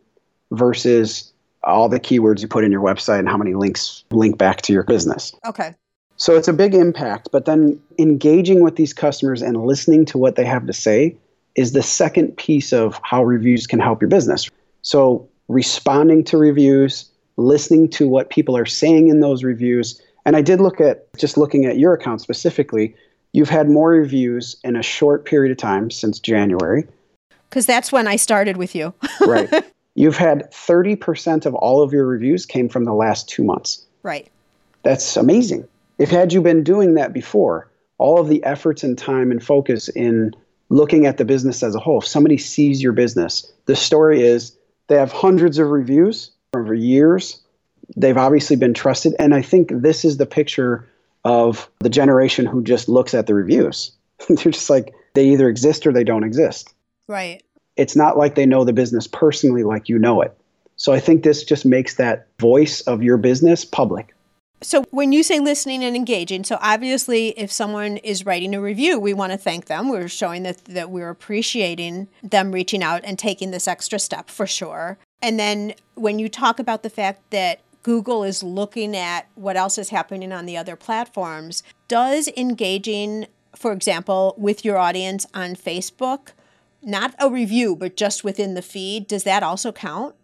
versus 0.52 1.32
all 1.64 1.88
the 1.88 2.00
keywords 2.00 2.40
you 2.40 2.48
put 2.48 2.64
in 2.64 2.72
your 2.72 2.82
website 2.82 3.18
and 3.18 3.28
how 3.28 3.36
many 3.36 3.54
links 3.54 4.04
link 4.10 4.38
back 4.38 4.62
to 4.62 4.72
your 4.72 4.84
business. 4.84 5.34
Okay. 5.46 5.74
So 6.16 6.36
it's 6.36 6.48
a 6.48 6.52
big 6.52 6.74
impact, 6.74 7.28
but 7.30 7.44
then 7.44 7.80
engaging 7.98 8.62
with 8.62 8.76
these 8.76 8.92
customers 8.92 9.40
and 9.40 9.64
listening 9.64 10.04
to 10.06 10.18
what 10.18 10.34
they 10.34 10.44
have 10.44 10.66
to 10.66 10.72
say 10.72 11.16
is 11.54 11.72
the 11.72 11.82
second 11.82 12.36
piece 12.36 12.72
of 12.72 13.00
how 13.02 13.24
reviews 13.24 13.66
can 13.66 13.78
help 13.78 14.00
your 14.00 14.08
business. 14.08 14.48
So, 14.82 15.28
responding 15.48 16.24
to 16.24 16.36
reviews, 16.36 17.10
listening 17.36 17.88
to 17.90 18.08
what 18.08 18.30
people 18.30 18.56
are 18.56 18.66
saying 18.66 19.08
in 19.08 19.20
those 19.20 19.44
reviews. 19.44 20.00
And 20.26 20.36
I 20.36 20.42
did 20.42 20.60
look 20.60 20.80
at 20.80 21.06
just 21.16 21.36
looking 21.38 21.64
at 21.64 21.78
your 21.78 21.94
account 21.94 22.20
specifically, 22.20 22.94
you've 23.32 23.48
had 23.48 23.68
more 23.68 23.90
reviews 23.90 24.56
in 24.62 24.76
a 24.76 24.82
short 24.82 25.24
period 25.24 25.50
of 25.50 25.58
time 25.58 25.90
since 25.90 26.18
January. 26.18 26.86
Because 27.48 27.64
that's 27.64 27.90
when 27.90 28.06
I 28.06 28.16
started 28.16 28.56
with 28.56 28.74
you. 28.74 28.92
right. 29.20 29.48
You've 29.98 30.16
had 30.16 30.52
30% 30.52 31.44
of 31.44 31.56
all 31.56 31.82
of 31.82 31.92
your 31.92 32.06
reviews 32.06 32.46
came 32.46 32.68
from 32.68 32.84
the 32.84 32.94
last 32.94 33.28
two 33.28 33.42
months. 33.42 33.84
Right. 34.04 34.30
That's 34.84 35.16
amazing. 35.16 35.66
If 35.98 36.08
had 36.08 36.32
you 36.32 36.40
been 36.40 36.62
doing 36.62 36.94
that 36.94 37.12
before, 37.12 37.68
all 37.98 38.20
of 38.20 38.28
the 38.28 38.44
efforts 38.44 38.84
and 38.84 38.96
time 38.96 39.32
and 39.32 39.42
focus 39.42 39.88
in 39.88 40.36
looking 40.68 41.06
at 41.06 41.16
the 41.16 41.24
business 41.24 41.64
as 41.64 41.74
a 41.74 41.80
whole, 41.80 41.98
if 41.98 42.06
somebody 42.06 42.38
sees 42.38 42.80
your 42.80 42.92
business, 42.92 43.52
the 43.66 43.74
story 43.74 44.22
is 44.22 44.56
they 44.86 44.94
have 44.94 45.10
hundreds 45.10 45.58
of 45.58 45.66
reviews 45.68 46.30
over 46.54 46.74
years. 46.74 47.40
They've 47.96 48.16
obviously 48.16 48.54
been 48.54 48.74
trusted. 48.74 49.16
And 49.18 49.34
I 49.34 49.42
think 49.42 49.72
this 49.72 50.04
is 50.04 50.16
the 50.16 50.26
picture 50.26 50.88
of 51.24 51.68
the 51.80 51.90
generation 51.90 52.46
who 52.46 52.62
just 52.62 52.88
looks 52.88 53.14
at 53.14 53.26
the 53.26 53.34
reviews. 53.34 53.90
They're 54.28 54.52
just 54.52 54.70
like, 54.70 54.94
they 55.14 55.30
either 55.30 55.48
exist 55.48 55.88
or 55.88 55.92
they 55.92 56.04
don't 56.04 56.22
exist. 56.22 56.72
Right. 57.08 57.42
It's 57.78 57.96
not 57.96 58.18
like 58.18 58.34
they 58.34 58.44
know 58.44 58.64
the 58.64 58.72
business 58.74 59.06
personally 59.06 59.62
like 59.62 59.88
you 59.88 59.98
know 59.98 60.20
it. 60.20 60.36
So 60.76 60.92
I 60.92 61.00
think 61.00 61.22
this 61.22 61.42
just 61.42 61.64
makes 61.64 61.94
that 61.94 62.26
voice 62.38 62.82
of 62.82 63.02
your 63.02 63.16
business 63.16 63.64
public. 63.64 64.14
So, 64.60 64.82
when 64.90 65.12
you 65.12 65.22
say 65.22 65.38
listening 65.38 65.84
and 65.84 65.94
engaging, 65.94 66.42
so 66.42 66.58
obviously, 66.60 67.28
if 67.38 67.52
someone 67.52 67.98
is 67.98 68.26
writing 68.26 68.56
a 68.56 68.60
review, 68.60 68.98
we 68.98 69.14
want 69.14 69.30
to 69.30 69.38
thank 69.38 69.66
them. 69.66 69.88
We're 69.88 70.08
showing 70.08 70.42
that, 70.42 70.64
that 70.64 70.90
we're 70.90 71.10
appreciating 71.10 72.08
them 72.24 72.50
reaching 72.50 72.82
out 72.82 73.02
and 73.04 73.16
taking 73.16 73.52
this 73.52 73.68
extra 73.68 74.00
step 74.00 74.28
for 74.28 74.48
sure. 74.48 74.98
And 75.22 75.38
then, 75.38 75.74
when 75.94 76.18
you 76.18 76.28
talk 76.28 76.58
about 76.58 76.82
the 76.82 76.90
fact 76.90 77.30
that 77.30 77.60
Google 77.84 78.24
is 78.24 78.42
looking 78.42 78.96
at 78.96 79.28
what 79.36 79.56
else 79.56 79.78
is 79.78 79.90
happening 79.90 80.32
on 80.32 80.44
the 80.44 80.56
other 80.56 80.74
platforms, 80.74 81.62
does 81.86 82.28
engaging, 82.36 83.26
for 83.54 83.70
example, 83.70 84.34
with 84.36 84.64
your 84.64 84.76
audience 84.76 85.24
on 85.34 85.54
Facebook, 85.54 86.32
not 86.82 87.14
a 87.18 87.30
review, 87.30 87.76
but 87.76 87.96
just 87.96 88.24
within 88.24 88.54
the 88.54 88.62
feed, 88.62 89.06
does 89.06 89.24
that 89.24 89.42
also 89.42 89.72
count? 89.72 90.14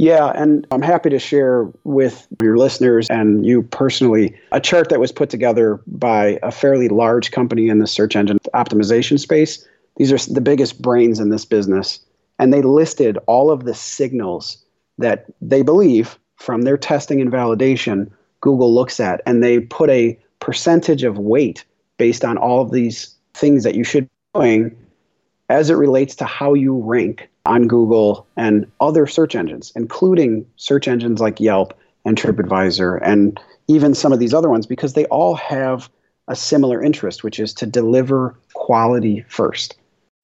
Yeah, 0.00 0.32
and 0.34 0.66
I'm 0.70 0.80
happy 0.80 1.10
to 1.10 1.18
share 1.18 1.68
with 1.84 2.26
your 2.40 2.56
listeners 2.56 3.06
and 3.10 3.44
you 3.44 3.64
personally 3.64 4.34
a 4.50 4.58
chart 4.58 4.88
that 4.88 4.98
was 4.98 5.12
put 5.12 5.28
together 5.28 5.78
by 5.86 6.38
a 6.42 6.50
fairly 6.50 6.88
large 6.88 7.32
company 7.32 7.68
in 7.68 7.80
the 7.80 7.86
search 7.86 8.16
engine 8.16 8.38
optimization 8.54 9.18
space. 9.20 9.68
These 9.98 10.10
are 10.10 10.32
the 10.32 10.40
biggest 10.40 10.80
brains 10.80 11.20
in 11.20 11.28
this 11.28 11.44
business. 11.44 12.00
And 12.38 12.50
they 12.50 12.62
listed 12.62 13.18
all 13.26 13.50
of 13.50 13.64
the 13.64 13.74
signals 13.74 14.64
that 14.96 15.26
they 15.42 15.60
believe 15.60 16.18
from 16.36 16.62
their 16.62 16.78
testing 16.78 17.20
and 17.20 17.30
validation 17.30 18.10
Google 18.40 18.74
looks 18.74 19.00
at. 19.00 19.20
And 19.26 19.44
they 19.44 19.60
put 19.60 19.90
a 19.90 20.18
percentage 20.38 21.04
of 21.04 21.18
weight 21.18 21.66
based 21.98 22.24
on 22.24 22.38
all 22.38 22.62
of 22.62 22.70
these 22.70 23.14
things 23.34 23.64
that 23.64 23.74
you 23.74 23.84
should 23.84 24.04
be 24.04 24.40
doing 24.40 24.76
as 25.50 25.68
it 25.68 25.74
relates 25.74 26.14
to 26.14 26.24
how 26.24 26.54
you 26.54 26.78
rank 26.78 27.28
on 27.44 27.66
Google 27.66 28.26
and 28.36 28.70
other 28.80 29.06
search 29.06 29.34
engines, 29.34 29.72
including 29.74 30.46
search 30.56 30.86
engines 30.86 31.20
like 31.20 31.40
Yelp 31.40 31.76
and 32.04 32.16
TripAdvisor 32.16 33.00
and 33.02 33.38
even 33.66 33.92
some 33.94 34.12
of 34.12 34.20
these 34.20 34.32
other 34.32 34.48
ones, 34.48 34.64
because 34.64 34.94
they 34.94 35.06
all 35.06 35.34
have 35.34 35.90
a 36.28 36.36
similar 36.36 36.82
interest, 36.82 37.24
which 37.24 37.40
is 37.40 37.52
to 37.54 37.66
deliver 37.66 38.38
quality 38.54 39.24
first. 39.28 39.76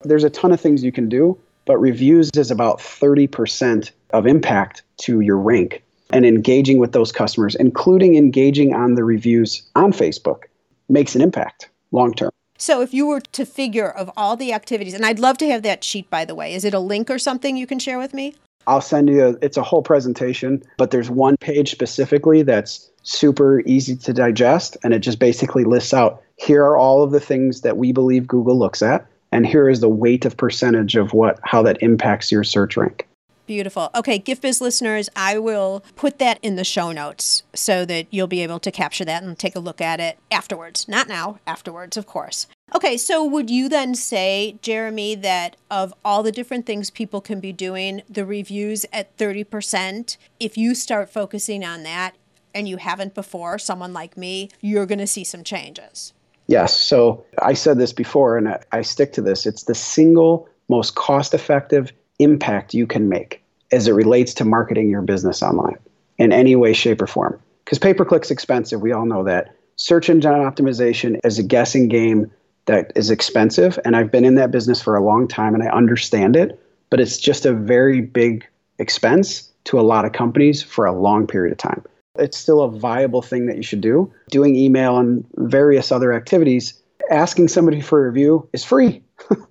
There's 0.03 0.23
a 0.23 0.29
ton 0.29 0.53
of 0.53 0.61
things 0.61 0.83
you 0.83 0.93
can 0.93 1.09
do, 1.09 1.37
but 1.65 1.77
reviews 1.77 2.29
is 2.35 2.49
about 2.49 2.79
30% 2.79 3.91
of 4.11 4.25
impact 4.25 4.83
to 5.01 5.19
your 5.19 5.37
rank 5.37 5.83
and 6.11 6.25
engaging 6.25 6.77
with 6.77 6.93
those 6.93 7.11
customers, 7.11 7.53
including 7.55 8.15
engaging 8.15 8.73
on 8.73 8.95
the 8.95 9.03
reviews 9.03 9.63
on 9.75 9.91
Facebook, 9.91 10.43
makes 10.87 11.15
an 11.15 11.21
impact 11.21 11.69
long 11.91 12.13
term. 12.13 12.31
So 12.57 12.81
if 12.81 12.93
you 12.93 13.05
were 13.05 13.21
to 13.21 13.45
figure 13.45 13.89
of 13.89 14.11
all 14.17 14.35
the 14.35 14.53
activities, 14.53 14.93
and 14.93 15.05
I'd 15.05 15.19
love 15.19 15.37
to 15.39 15.47
have 15.47 15.63
that 15.63 15.83
sheet 15.83 16.09
by 16.09 16.25
the 16.25 16.35
way, 16.35 16.53
is 16.53 16.65
it 16.65 16.73
a 16.73 16.79
link 16.79 17.09
or 17.09 17.19
something 17.19 17.55
you 17.55 17.67
can 17.67 17.79
share 17.79 17.99
with 17.99 18.13
me? 18.13 18.35
I'll 18.65 18.81
send 18.81 19.07
you 19.07 19.25
a, 19.25 19.29
it's 19.41 19.55
a 19.55 19.63
whole 19.63 19.81
presentation, 19.81 20.61
but 20.77 20.91
there's 20.91 21.09
one 21.09 21.37
page 21.37 21.71
specifically 21.71 22.41
that's 22.41 22.91
super 23.03 23.61
easy 23.61 23.95
to 23.95 24.11
digest 24.11 24.75
and 24.83 24.93
it 24.93 24.99
just 24.99 25.19
basically 25.19 25.63
lists 25.63 25.93
out 25.93 26.21
here 26.35 26.63
are 26.63 26.77
all 26.77 27.03
of 27.03 27.11
the 27.11 27.21
things 27.21 27.61
that 27.61 27.77
we 27.77 27.93
believe 27.93 28.27
Google 28.27 28.59
looks 28.59 28.81
at 28.81 29.07
and 29.31 29.45
here 29.45 29.69
is 29.69 29.79
the 29.79 29.89
weight 29.89 30.25
of 30.25 30.35
percentage 30.35 30.95
of 30.95 31.13
what 31.13 31.39
how 31.43 31.61
that 31.63 31.81
impacts 31.81 32.31
your 32.31 32.43
search 32.43 32.75
rank. 32.75 33.07
Beautiful. 33.47 33.89
Okay, 33.95 34.19
Gift 34.19 34.41
Biz 34.41 34.59
listeners, 34.59 35.09
I 35.15 35.39
will 35.39 35.83
put 35.95 36.19
that 36.19 36.37
in 36.41 36.57
the 36.57 36.65
show 36.65 36.91
notes 36.91 37.43
so 37.55 37.85
that 37.85 38.07
you'll 38.11 38.27
be 38.27 38.43
able 38.43 38.59
to 38.59 38.71
capture 38.71 39.05
that 39.05 39.23
and 39.23 39.39
take 39.39 39.55
a 39.55 39.59
look 39.59 39.79
at 39.79 40.01
it 40.01 40.19
afterwards. 40.29 40.87
Not 40.89 41.07
now, 41.07 41.39
afterwards, 41.47 41.95
of 41.95 42.05
course. 42.05 42.47
Okay, 42.75 42.97
so 42.97 43.23
would 43.23 43.49
you 43.49 43.69
then 43.69 43.95
say, 43.95 44.57
Jeremy, 44.61 45.15
that 45.15 45.55
of 45.71 45.93
all 46.03 46.23
the 46.23 46.31
different 46.33 46.65
things 46.65 46.89
people 46.89 47.21
can 47.21 47.39
be 47.39 47.53
doing, 47.53 48.01
the 48.09 48.25
reviews 48.25 48.85
at 48.91 49.15
30%, 49.15 50.17
if 50.41 50.57
you 50.57 50.75
start 50.75 51.09
focusing 51.09 51.63
on 51.63 51.83
that 51.83 52.15
and 52.53 52.67
you 52.67 52.75
haven't 52.75 53.15
before, 53.15 53.57
someone 53.57 53.93
like 53.93 54.17
me, 54.17 54.49
you're 54.59 54.85
going 54.85 54.99
to 54.99 55.07
see 55.07 55.23
some 55.23 55.45
changes? 55.45 56.11
Yes. 56.47 56.77
So 56.77 57.23
I 57.41 57.53
said 57.53 57.77
this 57.77 57.93
before 57.93 58.37
and 58.37 58.57
I 58.73 58.81
stick 58.81 59.13
to 59.13 59.21
this. 59.21 59.45
It's 59.45 59.63
the 59.63 59.75
single 59.75 60.49
most 60.67 60.95
cost 60.95 61.33
effective 61.33 61.93
impact 62.19 62.73
you 62.73 62.87
can 62.87 63.09
make 63.09 63.43
as 63.71 63.87
it 63.87 63.93
relates 63.93 64.33
to 64.35 64.45
marketing 64.45 64.89
your 64.89 65.01
business 65.01 65.41
online 65.43 65.77
in 66.17 66.31
any 66.31 66.55
way, 66.55 66.73
shape, 66.73 67.01
or 67.01 67.07
form. 67.07 67.39
Because 67.65 67.79
pay 67.79 67.93
per 67.93 68.05
click's 68.05 68.31
expensive. 68.31 68.81
We 68.81 68.91
all 68.91 69.05
know 69.05 69.23
that. 69.23 69.53
Search 69.75 70.09
engine 70.09 70.31
optimization 70.31 71.19
is 71.23 71.37
a 71.37 71.43
guessing 71.43 71.87
game 71.87 72.31
that 72.65 72.91
is 72.95 73.11
expensive. 73.11 73.77
And 73.85 73.95
I've 73.95 74.11
been 74.11 74.25
in 74.25 74.35
that 74.35 74.51
business 74.51 74.81
for 74.81 74.95
a 74.95 75.03
long 75.03 75.27
time 75.27 75.53
and 75.53 75.63
I 75.63 75.67
understand 75.67 76.35
it, 76.35 76.59
but 76.89 76.99
it's 76.99 77.17
just 77.17 77.45
a 77.45 77.53
very 77.53 78.01
big 78.01 78.47
expense 78.79 79.49
to 79.65 79.79
a 79.79 79.81
lot 79.81 80.05
of 80.05 80.13
companies 80.13 80.63
for 80.63 80.85
a 80.85 80.93
long 80.93 81.27
period 81.27 81.51
of 81.51 81.57
time. 81.57 81.83
It's 82.15 82.37
still 82.37 82.61
a 82.61 82.71
viable 82.71 83.21
thing 83.21 83.45
that 83.47 83.57
you 83.57 83.63
should 83.63 83.81
do. 83.81 84.11
Doing 84.31 84.55
email 84.55 84.97
and 84.97 85.25
various 85.35 85.91
other 85.91 86.13
activities, 86.13 86.73
asking 87.11 87.49
somebody 87.49 87.81
for 87.81 88.03
a 88.03 88.09
review 88.09 88.47
is 88.53 88.63
free. 88.63 89.03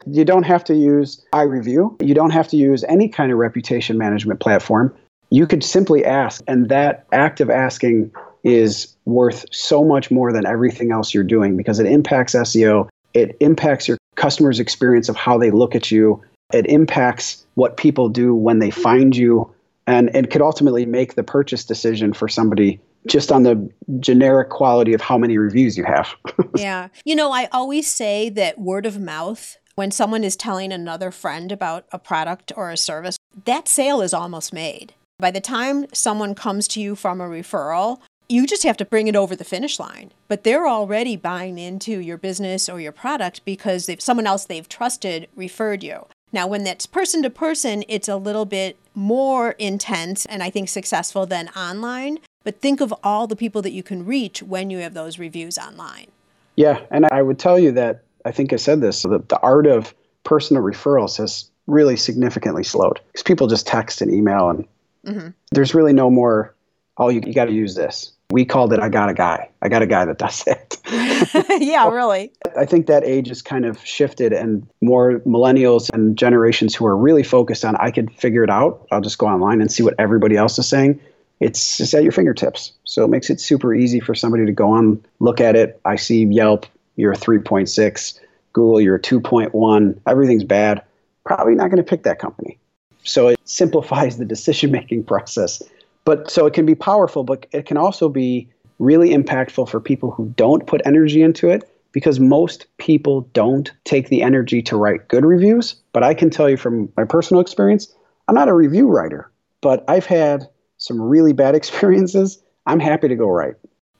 You 0.06 0.24
don't 0.24 0.44
have 0.44 0.64
to 0.64 0.74
use 0.74 1.24
iReview. 1.32 2.00
You 2.02 2.14
don't 2.14 2.30
have 2.30 2.48
to 2.48 2.56
use 2.56 2.84
any 2.84 3.08
kind 3.08 3.32
of 3.32 3.38
reputation 3.38 3.98
management 3.98 4.40
platform. 4.40 4.94
You 5.30 5.46
could 5.46 5.64
simply 5.64 6.04
ask, 6.04 6.42
and 6.46 6.68
that 6.68 7.06
act 7.12 7.40
of 7.40 7.50
asking 7.50 8.12
is 8.44 8.94
worth 9.06 9.44
so 9.50 9.82
much 9.82 10.10
more 10.10 10.32
than 10.32 10.46
everything 10.46 10.92
else 10.92 11.12
you're 11.12 11.24
doing 11.24 11.56
because 11.56 11.80
it 11.80 11.86
impacts 11.86 12.34
SEO, 12.34 12.88
it 13.12 13.36
impacts 13.40 13.88
your 13.88 13.98
customer's 14.14 14.60
experience 14.60 15.08
of 15.08 15.16
how 15.16 15.36
they 15.36 15.50
look 15.50 15.74
at 15.74 15.90
you, 15.90 16.22
it 16.52 16.66
impacts 16.66 17.44
what 17.54 17.76
people 17.76 18.08
do 18.08 18.34
when 18.34 18.60
they 18.60 18.70
find 18.70 19.16
you, 19.16 19.52
and 19.86 20.14
it 20.14 20.30
could 20.30 20.42
ultimately 20.42 20.86
make 20.86 21.14
the 21.14 21.24
purchase 21.24 21.64
decision 21.64 22.12
for 22.12 22.28
somebody 22.28 22.80
just 23.06 23.32
on 23.32 23.42
the 23.42 23.70
generic 24.00 24.50
quality 24.50 24.92
of 24.92 25.00
how 25.00 25.18
many 25.18 25.38
reviews 25.38 25.76
you 25.76 25.84
have. 25.84 26.14
yeah. 26.56 26.88
You 27.04 27.16
know, 27.16 27.32
I 27.32 27.48
always 27.52 27.86
say 27.86 28.28
that 28.30 28.58
word 28.58 28.86
of 28.86 28.98
mouth, 29.00 29.56
when 29.74 29.90
someone 29.90 30.24
is 30.24 30.36
telling 30.36 30.72
another 30.72 31.10
friend 31.10 31.52
about 31.52 31.86
a 31.92 31.98
product 31.98 32.52
or 32.56 32.70
a 32.70 32.76
service, 32.76 33.18
that 33.44 33.68
sale 33.68 34.00
is 34.00 34.14
almost 34.14 34.52
made. 34.52 34.94
By 35.18 35.30
the 35.30 35.40
time 35.40 35.86
someone 35.92 36.34
comes 36.34 36.68
to 36.68 36.80
you 36.80 36.94
from 36.94 37.20
a 37.20 37.28
referral, 37.28 38.00
you 38.28 38.46
just 38.46 38.64
have 38.64 38.76
to 38.78 38.84
bring 38.84 39.06
it 39.06 39.16
over 39.16 39.36
the 39.36 39.44
finish 39.44 39.78
line. 39.78 40.12
But 40.28 40.44
they're 40.44 40.66
already 40.66 41.16
buying 41.16 41.58
into 41.58 42.00
your 42.00 42.18
business 42.18 42.68
or 42.68 42.80
your 42.80 42.92
product 42.92 43.44
because 43.44 43.88
someone 43.98 44.26
else 44.26 44.44
they've 44.44 44.68
trusted 44.68 45.28
referred 45.36 45.82
you. 45.82 46.06
Now, 46.32 46.46
when 46.46 46.64
that's 46.64 46.86
person 46.86 47.22
to 47.22 47.30
person, 47.30 47.84
it's 47.88 48.08
a 48.08 48.16
little 48.16 48.44
bit 48.44 48.76
more 48.94 49.52
intense 49.52 50.26
and 50.26 50.42
I 50.42 50.50
think 50.50 50.68
successful 50.68 51.24
than 51.24 51.48
online. 51.50 52.18
But 52.46 52.60
think 52.60 52.80
of 52.80 52.94
all 53.02 53.26
the 53.26 53.34
people 53.34 53.60
that 53.62 53.72
you 53.72 53.82
can 53.82 54.06
reach 54.06 54.40
when 54.40 54.70
you 54.70 54.78
have 54.78 54.94
those 54.94 55.18
reviews 55.18 55.58
online. 55.58 56.06
Yeah, 56.54 56.78
and 56.92 57.04
I 57.10 57.20
would 57.20 57.40
tell 57.40 57.58
you 57.58 57.72
that 57.72 58.04
I 58.24 58.30
think 58.30 58.52
I 58.52 58.56
said 58.56 58.80
this 58.80 59.02
the, 59.02 59.18
the 59.18 59.40
art 59.40 59.66
of 59.66 59.92
personal 60.22 60.62
referrals 60.62 61.16
has 61.16 61.50
really 61.66 61.96
significantly 61.96 62.62
slowed 62.62 63.00
because 63.08 63.24
people 63.24 63.48
just 63.48 63.66
text 63.66 64.00
and 64.00 64.14
email, 64.14 64.48
and 64.50 64.68
mm-hmm. 65.04 65.28
there's 65.50 65.74
really 65.74 65.92
no 65.92 66.08
more, 66.08 66.54
oh, 66.98 67.08
you, 67.08 67.20
you 67.26 67.34
got 67.34 67.46
to 67.46 67.52
use 67.52 67.74
this. 67.74 68.12
We 68.30 68.44
called 68.44 68.72
it 68.72 68.78
I 68.78 68.90
got 68.90 69.08
a 69.08 69.14
guy. 69.14 69.50
I 69.60 69.68
got 69.68 69.82
a 69.82 69.86
guy 69.86 70.04
that 70.04 70.18
does 70.18 70.44
it. 70.46 70.76
yeah, 71.60 71.88
really. 71.88 72.30
I 72.56 72.64
think 72.64 72.86
that 72.86 73.02
age 73.02 73.26
has 73.26 73.42
kind 73.42 73.64
of 73.64 73.84
shifted, 73.84 74.32
and 74.32 74.68
more 74.80 75.18
millennials 75.26 75.90
and 75.92 76.16
generations 76.16 76.76
who 76.76 76.86
are 76.86 76.96
really 76.96 77.24
focused 77.24 77.64
on 77.64 77.74
I 77.74 77.90
could 77.90 78.12
figure 78.12 78.44
it 78.44 78.50
out. 78.50 78.86
I'll 78.92 79.00
just 79.00 79.18
go 79.18 79.26
online 79.26 79.60
and 79.60 79.68
see 79.68 79.82
what 79.82 79.94
everybody 79.98 80.36
else 80.36 80.60
is 80.60 80.68
saying 80.68 81.00
it's 81.40 81.94
at 81.94 82.02
your 82.02 82.12
fingertips. 82.12 82.72
So 82.84 83.04
it 83.04 83.08
makes 83.08 83.30
it 83.30 83.40
super 83.40 83.74
easy 83.74 84.00
for 84.00 84.14
somebody 84.14 84.46
to 84.46 84.52
go 84.52 84.70
on, 84.70 85.04
look 85.20 85.40
at 85.40 85.56
it. 85.56 85.80
I 85.84 85.96
see 85.96 86.24
Yelp, 86.24 86.66
you're 86.96 87.12
a 87.12 87.16
3.6, 87.16 88.20
Google, 88.52 88.80
you're 88.80 88.96
a 88.96 89.00
2.1, 89.00 90.00
everything's 90.06 90.44
bad. 90.44 90.82
probably 91.24 91.54
not 91.54 91.70
going 91.70 91.82
to 91.82 91.88
pick 91.88 92.04
that 92.04 92.18
company. 92.18 92.58
So 93.04 93.28
it 93.28 93.38
simplifies 93.44 94.16
the 94.16 94.24
decision 94.24 94.70
making 94.70 95.04
process. 95.04 95.62
But 96.04 96.30
so 96.30 96.46
it 96.46 96.54
can 96.54 96.66
be 96.66 96.74
powerful, 96.74 97.24
but 97.24 97.46
it 97.52 97.66
can 97.66 97.76
also 97.76 98.08
be 98.08 98.48
really 98.78 99.10
impactful 99.10 99.68
for 99.68 99.80
people 99.80 100.10
who 100.10 100.32
don't 100.36 100.66
put 100.66 100.80
energy 100.84 101.22
into 101.22 101.48
it 101.48 101.68
because 101.92 102.20
most 102.20 102.66
people 102.78 103.22
don't 103.32 103.72
take 103.84 104.08
the 104.08 104.22
energy 104.22 104.62
to 104.62 104.76
write 104.76 105.08
good 105.08 105.24
reviews. 105.24 105.76
But 105.92 106.02
I 106.02 106.14
can 106.14 106.30
tell 106.30 106.48
you 106.48 106.56
from 106.56 106.92
my 106.96 107.04
personal 107.04 107.40
experience, 107.40 107.92
I'm 108.28 108.34
not 108.34 108.48
a 108.48 108.54
review 108.54 108.88
writer, 108.88 109.30
but 109.60 109.84
I've 109.88 110.06
had 110.06 110.46
some 110.78 111.00
really 111.00 111.32
bad 111.32 111.54
experiences. 111.60 112.42
I'm 112.66 112.80
happy 112.80 113.08
to 113.08 113.16
go 113.16 113.28
right. 113.28 113.54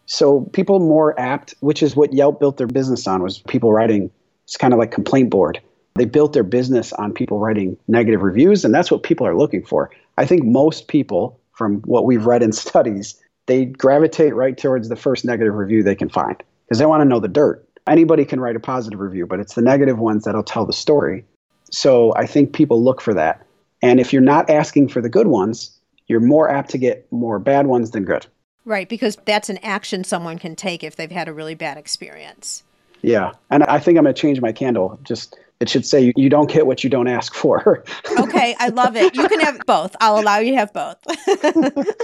So 0.07 0.43
people 0.53 0.79
more 0.79 1.19
apt, 1.19 1.55
which 1.61 1.83
is 1.83 1.97
what 1.97 2.13
Yelp 2.13 2.39
built 2.39 2.57
their 2.59 2.67
business 2.67 3.07
on, 3.07 3.23
was 3.23 3.39
people 3.41 3.73
writing. 3.73 4.11
It's 4.45 4.57
kind 4.57 4.73
of 4.73 4.79
like 4.79 4.93
complaint 4.93 5.31
board. 5.31 5.61
They 5.97 6.05
built 6.05 6.33
their 6.33 6.45
business 6.45 6.93
on 6.93 7.13
people 7.13 7.39
writing 7.39 7.77
negative 7.89 8.23
reviews, 8.23 8.65
and 8.65 8.73
that's 8.73 8.91
what 8.91 9.03
people 9.03 9.27
are 9.27 9.37
looking 9.37 9.65
for. 9.65 9.91
I 10.19 10.27
think 10.27 10.45
most 10.45 10.89
people, 10.89 11.41
from 11.53 11.81
what 11.83 12.05
we've 12.05 12.27
read 12.27 12.43
in 12.43 12.53
studies, 12.67 13.21
they 13.47 13.65
gravitate 13.65 14.35
right 14.35 14.57
towards 14.57 14.89
the 14.89 14.97
first 14.97 15.25
negative 15.25 15.55
review 15.55 15.83
they 15.83 15.95
can 15.95 16.09
find 16.09 16.41
because 16.67 16.79
they 16.79 16.87
want 16.87 17.01
to 17.01 17.09
know 17.09 17.21
the 17.21 17.29
dirt. 17.29 17.67
Anybody 17.87 18.25
can 18.25 18.41
write 18.41 18.57
a 18.57 18.61
positive 18.61 18.99
review, 18.99 19.27
but 19.27 19.41
it's 19.41 19.55
the 19.55 19.63
negative 19.63 19.99
ones 19.99 20.25
that'll 20.25 20.43
tell 20.43 20.67
the 20.67 20.73
story. 20.73 21.25
So 21.71 22.13
I 22.17 22.27
think 22.27 22.53
people 22.53 22.83
look 22.83 23.01
for 23.01 23.15
that. 23.15 23.47
And 23.83 24.01
if 24.01 24.13
you're 24.13 24.23
not 24.23 24.51
asking 24.51 24.89
for 24.89 25.01
the 25.01 25.09
good 25.09 25.29
ones, 25.29 25.76
you're 26.07 26.21
more 26.21 26.49
apt 26.49 26.71
to 26.71 26.79
get 26.79 27.11
more 27.13 27.39
bad 27.39 27.67
ones 27.67 27.91
than 27.91 28.05
good. 28.05 28.27
Right, 28.65 28.89
because 28.89 29.17
that's 29.25 29.49
an 29.49 29.59
action 29.59 30.03
someone 30.05 30.39
can 30.39 30.57
take 30.57 30.83
if 30.83 30.97
they've 30.97 31.11
had 31.11 31.29
a 31.29 31.33
really 31.33 31.55
bad 31.55 31.79
experience. 31.79 32.65
Yeah. 33.03 33.33
And 33.51 33.63
I 33.65 33.79
think 33.79 33.97
I'm 33.99 34.05
going 34.05 34.15
to 34.15 34.21
change 34.21 34.41
my 34.41 34.53
candle. 34.53 34.99
Just 35.05 35.39
it 35.61 35.69
should 35.69 35.87
say 35.87 36.13
you 36.17 36.29
don't 36.29 36.51
get 36.51 36.67
what 36.67 36.83
you 36.83 36.91
don't 36.91 37.09
ask 37.09 37.35
for. 37.35 37.85
okay, 38.19 38.57
I 38.59 38.69
love 38.69 38.97
it. 38.97 39.15
You 39.15 39.29
can 39.29 39.41
have 39.41 39.61
both. 39.67 39.95
I'll 40.01 40.19
allow 40.19 40.39
you 40.39 40.53
to 40.53 40.59
have 40.59 40.73
both. 40.73 40.99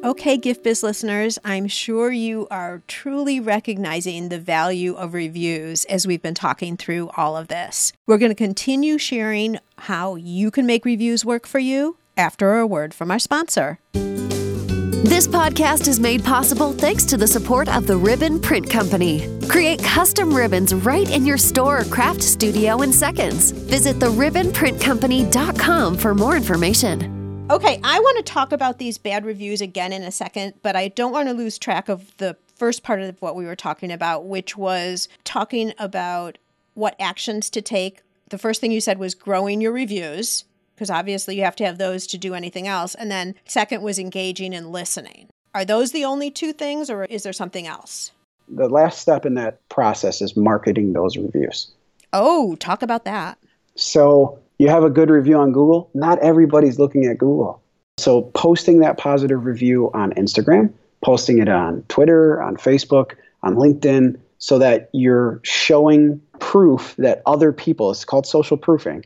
Okay, 0.01 0.37
Gift 0.37 0.63
Biz 0.63 0.81
listeners, 0.81 1.37
I'm 1.43 1.67
sure 1.67 2.09
you 2.09 2.47
are 2.49 2.81
truly 2.87 3.41
recognizing 3.41 4.29
the 4.29 4.39
value 4.39 4.95
of 4.95 5.13
reviews 5.13 5.83
as 5.85 6.07
we've 6.07 6.21
been 6.21 6.33
talking 6.33 6.77
through 6.77 7.09
all 7.17 7.35
of 7.35 7.49
this. 7.49 7.91
We're 8.07 8.17
going 8.17 8.31
to 8.31 8.35
continue 8.35 8.97
sharing 8.97 9.59
how 9.83 10.15
you 10.15 10.51
can 10.51 10.65
make 10.65 10.85
reviews 10.85 11.25
work 11.25 11.47
for 11.47 11.59
you 11.59 11.97
after 12.17 12.57
a 12.57 12.67
word 12.67 12.93
from 12.93 13.11
our 13.11 13.19
sponsor. 13.19 13.79
This 13.93 15.27
podcast 15.27 15.87
is 15.87 15.99
made 15.99 16.23
possible 16.23 16.73
thanks 16.73 17.05
to 17.05 17.17
the 17.17 17.25
support 17.25 17.69
of 17.69 17.87
the 17.87 17.97
Ribbon 17.97 18.39
Print 18.39 18.69
Company. 18.69 19.39
Create 19.47 19.81
custom 19.81 20.33
ribbons 20.33 20.75
right 20.75 21.09
in 21.09 21.25
your 21.25 21.37
store 21.37 21.79
or 21.79 21.85
craft 21.85 22.21
studio 22.21 22.81
in 22.81 22.91
seconds. 22.91 23.51
Visit 23.51 23.95
theribbonprintcompany.com 23.97 25.97
for 25.97 26.13
more 26.13 26.35
information. 26.35 27.47
Okay, 27.49 27.79
I 27.83 27.99
want 27.99 28.17
to 28.17 28.23
talk 28.23 28.51
about 28.51 28.77
these 28.77 28.99
bad 28.99 29.25
reviews 29.25 29.61
again 29.61 29.91
in 29.91 30.03
a 30.03 30.11
second, 30.11 30.53
but 30.61 30.75
I 30.75 30.89
don't 30.89 31.11
want 31.11 31.29
to 31.29 31.33
lose 31.33 31.57
track 31.57 31.89
of 31.89 32.15
the 32.17 32.37
first 32.55 32.83
part 32.83 33.01
of 33.01 33.19
what 33.21 33.35
we 33.35 33.45
were 33.45 33.55
talking 33.55 33.91
about, 33.91 34.25
which 34.25 34.55
was 34.55 35.09
talking 35.23 35.73
about 35.79 36.37
what 36.75 36.95
actions 36.99 37.49
to 37.49 37.61
take. 37.61 38.01
The 38.29 38.37
first 38.37 38.61
thing 38.61 38.71
you 38.71 38.81
said 38.81 38.99
was 38.99 39.15
growing 39.15 39.59
your 39.59 39.71
reviews, 39.71 40.45
because 40.75 40.89
obviously 40.89 41.35
you 41.35 41.43
have 41.43 41.55
to 41.57 41.65
have 41.65 41.77
those 41.77 42.07
to 42.07 42.17
do 42.17 42.33
anything 42.33 42.67
else. 42.67 42.95
And 42.95 43.11
then 43.11 43.35
second 43.45 43.81
was 43.81 43.99
engaging 43.99 44.53
and 44.53 44.71
listening. 44.71 45.29
Are 45.53 45.65
those 45.65 45.91
the 45.91 46.05
only 46.05 46.29
two 46.29 46.53
things, 46.53 46.89
or 46.89 47.05
is 47.05 47.23
there 47.23 47.33
something 47.33 47.65
else? 47.65 48.11
The 48.47 48.69
last 48.69 49.01
step 49.01 49.25
in 49.25 49.33
that 49.33 49.67
process 49.69 50.21
is 50.21 50.37
marketing 50.37 50.93
those 50.93 51.17
reviews. 51.17 51.71
Oh, 52.13 52.55
talk 52.55 52.81
about 52.81 53.05
that. 53.05 53.37
So 53.75 54.39
you 54.59 54.69
have 54.69 54.83
a 54.83 54.89
good 54.89 55.09
review 55.09 55.37
on 55.37 55.51
Google, 55.51 55.89
not 55.93 56.19
everybody's 56.19 56.79
looking 56.79 57.05
at 57.05 57.17
Google. 57.17 57.61
So 57.97 58.23
posting 58.33 58.79
that 58.79 58.97
positive 58.97 59.45
review 59.45 59.89
on 59.93 60.11
Instagram, 60.13 60.71
posting 61.03 61.39
it 61.39 61.49
on 61.49 61.83
Twitter, 61.89 62.41
on 62.41 62.57
Facebook, 62.57 63.13
on 63.43 63.55
LinkedIn, 63.55 64.19
so 64.37 64.57
that 64.59 64.89
you're 64.93 65.39
showing 65.43 66.21
proof 66.39 66.95
that 66.97 67.21
other 67.25 67.51
people, 67.51 67.91
it's 67.91 68.05
called 68.05 68.25
social 68.25 68.57
proofing, 68.57 69.05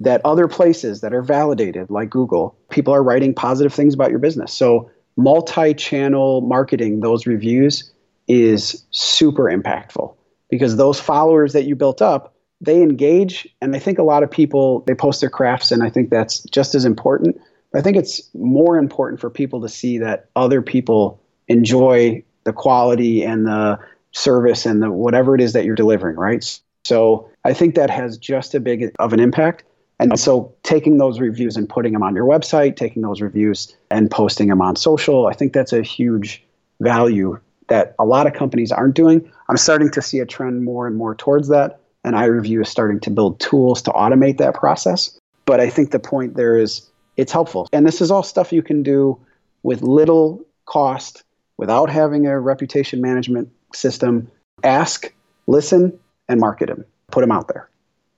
that 0.00 0.20
other 0.24 0.48
places 0.48 1.00
that 1.00 1.14
are 1.14 1.22
validated, 1.22 1.90
like 1.90 2.10
Google, 2.10 2.56
people 2.70 2.94
are 2.94 3.02
writing 3.02 3.34
positive 3.34 3.72
things 3.72 3.94
about 3.94 4.10
your 4.10 4.18
business. 4.18 4.52
So 4.52 4.90
multi 5.16 5.74
channel 5.74 6.40
marketing 6.42 7.00
those 7.00 7.26
reviews 7.26 7.90
is 8.28 8.84
super 8.90 9.44
impactful 9.44 10.14
because 10.48 10.76
those 10.76 10.98
followers 10.98 11.52
that 11.52 11.64
you 11.64 11.74
built 11.74 12.00
up 12.00 12.34
they 12.60 12.82
engage 12.82 13.46
and 13.60 13.76
i 13.76 13.78
think 13.78 13.98
a 13.98 14.02
lot 14.02 14.22
of 14.22 14.30
people 14.30 14.80
they 14.86 14.94
post 14.94 15.20
their 15.20 15.28
crafts 15.28 15.70
and 15.70 15.82
i 15.82 15.90
think 15.90 16.08
that's 16.08 16.40
just 16.44 16.74
as 16.74 16.84
important 16.84 17.38
i 17.74 17.80
think 17.80 17.96
it's 17.96 18.22
more 18.34 18.78
important 18.78 19.20
for 19.20 19.28
people 19.28 19.60
to 19.60 19.68
see 19.68 19.98
that 19.98 20.28
other 20.34 20.62
people 20.62 21.20
enjoy 21.48 22.22
the 22.44 22.52
quality 22.52 23.22
and 23.22 23.46
the 23.46 23.78
service 24.12 24.64
and 24.64 24.82
the 24.82 24.90
whatever 24.90 25.34
it 25.34 25.40
is 25.40 25.52
that 25.52 25.64
you're 25.64 25.74
delivering 25.74 26.16
right 26.16 26.58
so 26.84 27.28
i 27.44 27.52
think 27.52 27.74
that 27.74 27.90
has 27.90 28.16
just 28.16 28.54
a 28.54 28.60
big 28.60 28.92
of 28.98 29.12
an 29.12 29.20
impact 29.20 29.64
and 30.00 30.18
so 30.18 30.52
taking 30.64 30.98
those 30.98 31.20
reviews 31.20 31.56
and 31.56 31.68
putting 31.68 31.92
them 31.92 32.02
on 32.02 32.14
your 32.14 32.26
website 32.26 32.76
taking 32.76 33.02
those 33.02 33.20
reviews 33.20 33.76
and 33.90 34.10
posting 34.10 34.48
them 34.48 34.60
on 34.60 34.76
social 34.76 35.26
i 35.26 35.32
think 35.32 35.52
that's 35.52 35.72
a 35.72 35.82
huge 35.82 36.42
value 36.80 37.38
that 37.68 37.94
a 37.98 38.04
lot 38.04 38.26
of 38.26 38.32
companies 38.32 38.72
aren't 38.72 38.94
doing 38.94 39.30
i'm 39.48 39.56
starting 39.56 39.90
to 39.90 40.02
see 40.02 40.18
a 40.18 40.26
trend 40.26 40.64
more 40.64 40.86
and 40.86 40.96
more 40.96 41.14
towards 41.14 41.48
that 41.48 41.78
and 42.04 42.16
iReview 42.16 42.62
is 42.62 42.68
starting 42.68 43.00
to 43.00 43.10
build 43.10 43.38
tools 43.40 43.82
to 43.82 43.90
automate 43.90 44.38
that 44.38 44.54
process. 44.54 45.18
But 45.44 45.60
I 45.60 45.68
think 45.68 45.90
the 45.90 45.98
point 45.98 46.34
there 46.36 46.56
is 46.56 46.88
it's 47.16 47.32
helpful. 47.32 47.68
And 47.72 47.86
this 47.86 48.00
is 48.00 48.10
all 48.10 48.22
stuff 48.22 48.52
you 48.52 48.62
can 48.62 48.82
do 48.82 49.18
with 49.62 49.82
little 49.82 50.44
cost 50.66 51.24
without 51.58 51.90
having 51.90 52.26
a 52.26 52.40
reputation 52.40 53.00
management 53.00 53.50
system. 53.74 54.30
Ask, 54.64 55.12
listen, 55.46 55.98
and 56.32 56.40
market 56.40 56.66
them. 56.66 56.84
Put 57.10 57.20
them 57.20 57.30
out 57.30 57.48
there. 57.48 57.68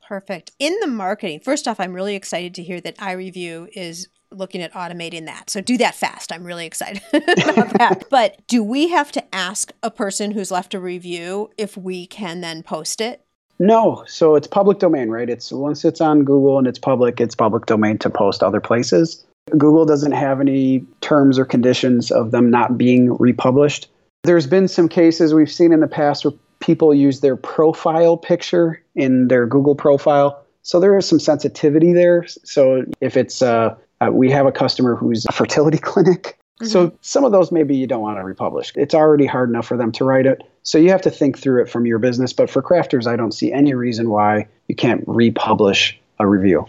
Perfect. 0.06 0.52
In 0.58 0.74
the 0.80 0.86
marketing, 0.86 1.40
first 1.40 1.66
off, 1.66 1.80
I'm 1.80 1.92
really 1.92 2.14
excited 2.14 2.54
to 2.54 2.62
hear 2.62 2.80
that 2.80 2.96
iReview 2.98 3.68
is 3.74 4.08
looking 4.30 4.62
at 4.62 4.72
automating 4.72 5.26
that. 5.26 5.48
So 5.48 5.60
do 5.60 5.78
that 5.78 5.94
fast. 5.94 6.32
I'm 6.32 6.44
really 6.44 6.66
excited 6.66 7.02
about 7.12 7.78
that. 7.78 8.04
But 8.10 8.46
do 8.46 8.62
we 8.62 8.88
have 8.88 9.12
to 9.12 9.34
ask 9.34 9.72
a 9.82 9.90
person 9.90 10.30
who's 10.30 10.50
left 10.50 10.74
a 10.74 10.80
review 10.80 11.50
if 11.56 11.76
we 11.76 12.06
can 12.06 12.40
then 12.40 12.62
post 12.62 13.00
it? 13.00 13.22
No, 13.58 14.04
so 14.06 14.34
it's 14.34 14.46
public 14.46 14.78
domain, 14.78 15.08
right? 15.08 15.30
It's 15.30 15.52
once 15.52 15.84
it's 15.84 16.00
on 16.00 16.24
Google 16.24 16.58
and 16.58 16.66
it's 16.66 16.78
public, 16.78 17.20
it's 17.20 17.34
public 17.34 17.66
domain 17.66 17.98
to 17.98 18.10
post 18.10 18.42
other 18.42 18.60
places. 18.60 19.24
Google 19.50 19.84
doesn't 19.84 20.12
have 20.12 20.40
any 20.40 20.84
terms 21.00 21.38
or 21.38 21.44
conditions 21.44 22.10
of 22.10 22.30
them 22.30 22.50
not 22.50 22.76
being 22.76 23.16
republished. 23.18 23.88
There's 24.24 24.46
been 24.46 24.68
some 24.68 24.88
cases 24.88 25.34
we've 25.34 25.52
seen 25.52 25.72
in 25.72 25.80
the 25.80 25.86
past 25.86 26.24
where 26.24 26.34
people 26.64 26.94
use 26.94 27.20
their 27.20 27.36
profile 27.36 28.16
picture 28.16 28.82
in 28.94 29.28
their 29.28 29.46
Google 29.46 29.74
profile. 29.74 30.44
So 30.62 30.80
there 30.80 30.96
is 30.96 31.06
some 31.06 31.20
sensitivity 31.20 31.92
there. 31.92 32.26
So 32.26 32.84
if 33.00 33.16
it's, 33.16 33.42
uh, 33.42 33.76
uh, 34.00 34.10
we 34.10 34.30
have 34.30 34.46
a 34.46 34.52
customer 34.52 34.96
who's 34.96 35.26
a 35.26 35.32
fertility 35.32 35.78
clinic 35.90 36.38
Mm-hmm. 36.60 36.66
So 36.66 36.96
some 37.00 37.24
of 37.24 37.32
those 37.32 37.50
maybe 37.50 37.76
you 37.76 37.86
don't 37.86 38.00
want 38.00 38.18
to 38.18 38.24
republish. 38.24 38.72
It's 38.76 38.94
already 38.94 39.26
hard 39.26 39.48
enough 39.48 39.66
for 39.66 39.76
them 39.76 39.90
to 39.92 40.04
write 40.04 40.26
it. 40.26 40.42
So 40.62 40.78
you 40.78 40.90
have 40.90 41.02
to 41.02 41.10
think 41.10 41.38
through 41.38 41.62
it 41.62 41.68
from 41.68 41.84
your 41.84 41.98
business. 41.98 42.32
But 42.32 42.48
for 42.48 42.62
crafters, 42.62 43.06
I 43.06 43.16
don't 43.16 43.32
see 43.32 43.52
any 43.52 43.74
reason 43.74 44.08
why 44.08 44.46
you 44.68 44.76
can't 44.76 45.02
republish 45.06 45.98
a 46.20 46.26
review. 46.26 46.66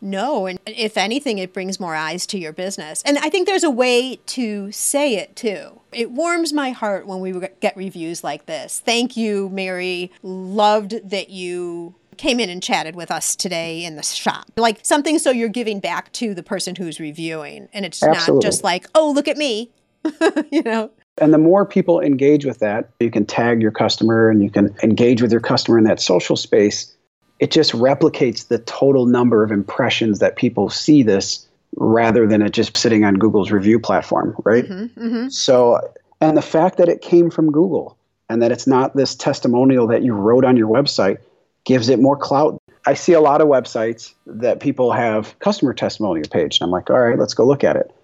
No, 0.00 0.46
and 0.46 0.58
if 0.66 0.96
anything, 0.96 1.38
it 1.38 1.52
brings 1.52 1.78
more 1.78 1.94
eyes 1.94 2.26
to 2.28 2.38
your 2.38 2.52
business. 2.52 3.02
And 3.04 3.18
I 3.18 3.28
think 3.28 3.46
there's 3.46 3.64
a 3.64 3.70
way 3.70 4.16
to 4.16 4.72
say 4.72 5.16
it 5.16 5.36
too. 5.36 5.80
It 5.92 6.10
warms 6.10 6.52
my 6.52 6.70
heart 6.70 7.06
when 7.06 7.20
we 7.20 7.34
get 7.60 7.76
reviews 7.76 8.24
like 8.24 8.46
this. 8.46 8.80
Thank 8.80 9.16
you, 9.16 9.48
Mary. 9.50 10.10
Loved 10.22 11.10
that 11.10 11.30
you 11.30 11.94
came 12.16 12.38
in 12.38 12.50
and 12.50 12.62
chatted 12.62 12.94
with 12.94 13.10
us 13.10 13.34
today 13.34 13.84
in 13.84 13.96
the 13.96 14.02
shop. 14.02 14.46
Like 14.56 14.80
something 14.82 15.18
so 15.18 15.30
you're 15.30 15.48
giving 15.48 15.80
back 15.80 16.12
to 16.12 16.34
the 16.34 16.42
person 16.42 16.76
who's 16.76 17.00
reviewing. 17.00 17.68
And 17.72 17.84
it's 17.84 18.02
Absolutely. 18.02 18.34
not 18.34 18.42
just 18.42 18.62
like, 18.62 18.86
oh, 18.94 19.10
look 19.10 19.26
at 19.26 19.38
me, 19.38 19.70
you 20.52 20.62
know? 20.62 20.90
And 21.16 21.34
the 21.34 21.38
more 21.38 21.66
people 21.66 22.00
engage 22.00 22.44
with 22.44 22.58
that, 22.60 22.90
you 23.00 23.10
can 23.10 23.26
tag 23.26 23.60
your 23.60 23.70
customer 23.70 24.30
and 24.30 24.42
you 24.42 24.50
can 24.50 24.74
engage 24.82 25.20
with 25.22 25.32
your 25.32 25.40
customer 25.40 25.78
in 25.78 25.84
that 25.84 26.00
social 26.00 26.36
space. 26.36 26.94
It 27.40 27.50
just 27.50 27.72
replicates 27.72 28.48
the 28.48 28.58
total 28.58 29.06
number 29.06 29.42
of 29.42 29.50
impressions 29.50 30.18
that 30.20 30.36
people 30.36 30.70
see 30.70 31.02
this 31.02 31.48
rather 31.76 32.26
than 32.26 32.42
it 32.42 32.52
just 32.52 32.76
sitting 32.76 33.04
on 33.04 33.14
Google's 33.14 33.50
review 33.50 33.80
platform, 33.80 34.36
right? 34.44 34.64
Mm-hmm, 34.64 35.00
mm-hmm. 35.02 35.28
So, 35.28 35.80
and 36.20 36.36
the 36.36 36.42
fact 36.42 36.76
that 36.76 36.88
it 36.88 37.00
came 37.00 37.30
from 37.30 37.50
Google 37.50 37.96
and 38.28 38.42
that 38.42 38.52
it's 38.52 38.66
not 38.66 38.94
this 38.94 39.14
testimonial 39.14 39.86
that 39.88 40.02
you 40.02 40.12
wrote 40.14 40.44
on 40.44 40.56
your 40.56 40.68
website 40.68 41.18
gives 41.64 41.88
it 41.88 41.98
more 41.98 42.16
clout. 42.16 42.60
I 42.86 42.94
see 42.94 43.12
a 43.12 43.20
lot 43.20 43.40
of 43.40 43.48
websites 43.48 44.14
that 44.26 44.60
people 44.60 44.92
have 44.92 45.38
customer 45.40 45.74
testimonial 45.74 46.28
page, 46.30 46.58
and 46.60 46.66
I'm 46.66 46.70
like, 46.70 46.90
all 46.90 47.00
right, 47.00 47.18
let's 47.18 47.34
go 47.34 47.44
look 47.44 47.64
at 47.64 47.76
it. 47.76 47.94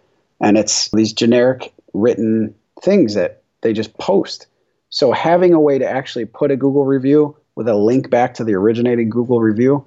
And 0.40 0.58
it's 0.58 0.90
these 0.90 1.12
generic 1.12 1.72
written 1.94 2.54
things 2.82 3.14
that 3.14 3.42
they 3.62 3.72
just 3.72 3.96
post. 3.98 4.46
So 4.90 5.12
having 5.12 5.54
a 5.54 5.60
way 5.60 5.78
to 5.78 5.88
actually 5.88 6.26
put 6.26 6.50
a 6.50 6.56
Google 6.56 6.84
review 6.84 7.36
with 7.56 7.68
a 7.68 7.74
link 7.74 8.10
back 8.10 8.34
to 8.34 8.44
the 8.44 8.54
originating 8.54 9.10
Google 9.10 9.40
review, 9.40 9.84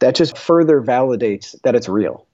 that 0.00 0.16
just 0.16 0.36
further 0.36 0.80
validates 0.82 1.54
that 1.62 1.76
it's 1.76 1.88
real. 1.88 2.26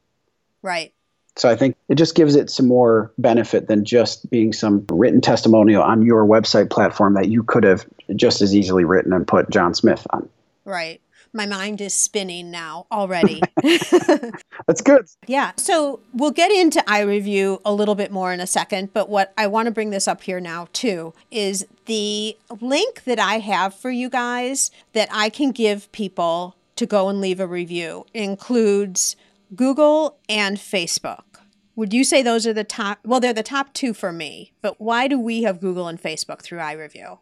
Right. 0.63 0.95
So 1.37 1.49
I 1.49 1.55
think 1.55 1.77
it 1.89 1.95
just 1.95 2.17
gives 2.17 2.35
it 2.35 2.51
some 2.51 2.67
more 2.67 3.13
benefit 3.19 3.69
than 3.69 3.85
just 3.85 4.29
being 4.29 4.53
some 4.53 4.85
written 4.91 5.21
testimonial 5.21 5.83
on 5.83 6.03
your 6.03 6.27
website 6.27 6.71
platform 6.71 7.15
that 7.15 7.29
you 7.29 7.45
could 7.45 7.63
have 7.63 7.87
just 8.17 8.41
as 8.41 8.57
easily 8.57 8.85
written 8.85 9.13
and 9.13 9.27
put 9.27 9.51
John 9.51 9.75
Smith 9.75 10.05
on. 10.11 10.29
Right. 10.65 11.01
My 11.33 11.47
mind 11.47 11.81
is 11.81 11.95
spinning 11.95 12.51
now 12.51 12.87
already. 12.91 13.43
That's 14.67 14.81
good. 14.83 15.07
Yeah. 15.27 15.53
So 15.57 16.01
we'll 16.13 16.31
get 16.31 16.51
into 16.51 16.81
iRevu 16.81 17.61
a 17.65 17.73
little 17.73 17.95
bit 17.95 18.11
more 18.11 18.33
in 18.33 18.41
a 18.41 18.47
second. 18.47 18.93
But 18.93 19.09
what 19.09 19.33
I 19.37 19.47
want 19.47 19.67
to 19.67 19.73
bring 19.73 19.91
this 19.91 20.09
up 20.09 20.23
here 20.23 20.41
now, 20.41 20.69
too, 20.73 21.15
is 21.31 21.67
the 21.87 22.37
link 22.61 23.05
that 23.05 23.19
I 23.19 23.39
have 23.39 23.75
for 23.75 23.91
you 23.91 24.09
guys 24.09 24.71
that 24.93 25.09
I 25.13 25.29
can 25.29 25.51
give 25.51 25.91
people 25.93 26.57
to 26.77 26.87
go 26.87 27.09
and 27.09 27.21
leave 27.21 27.41
a 27.41 27.47
review 27.47 28.07
includes 28.15 29.17
Google 29.55 30.19
and 30.29 30.57
Facebook. 30.57 31.25
Would 31.77 31.93
you 31.93 32.05
say 32.05 32.23
those 32.23 32.47
are 32.47 32.53
the 32.53 32.65
top? 32.65 32.99
Well, 33.05 33.21
they're 33.21 33.33
the 33.33 33.43
top 33.43 33.73
two 33.73 33.95
for 33.95 34.13
me, 34.13 34.53
but 34.63 34.81
why 34.81 35.07
do 35.07 35.19
we 35.19 35.43
have 35.45 35.61
Google 35.61 35.89
and 35.89 36.01
Facebook 36.01 36.41
through 36.43 36.59
iRevu? 36.59 37.19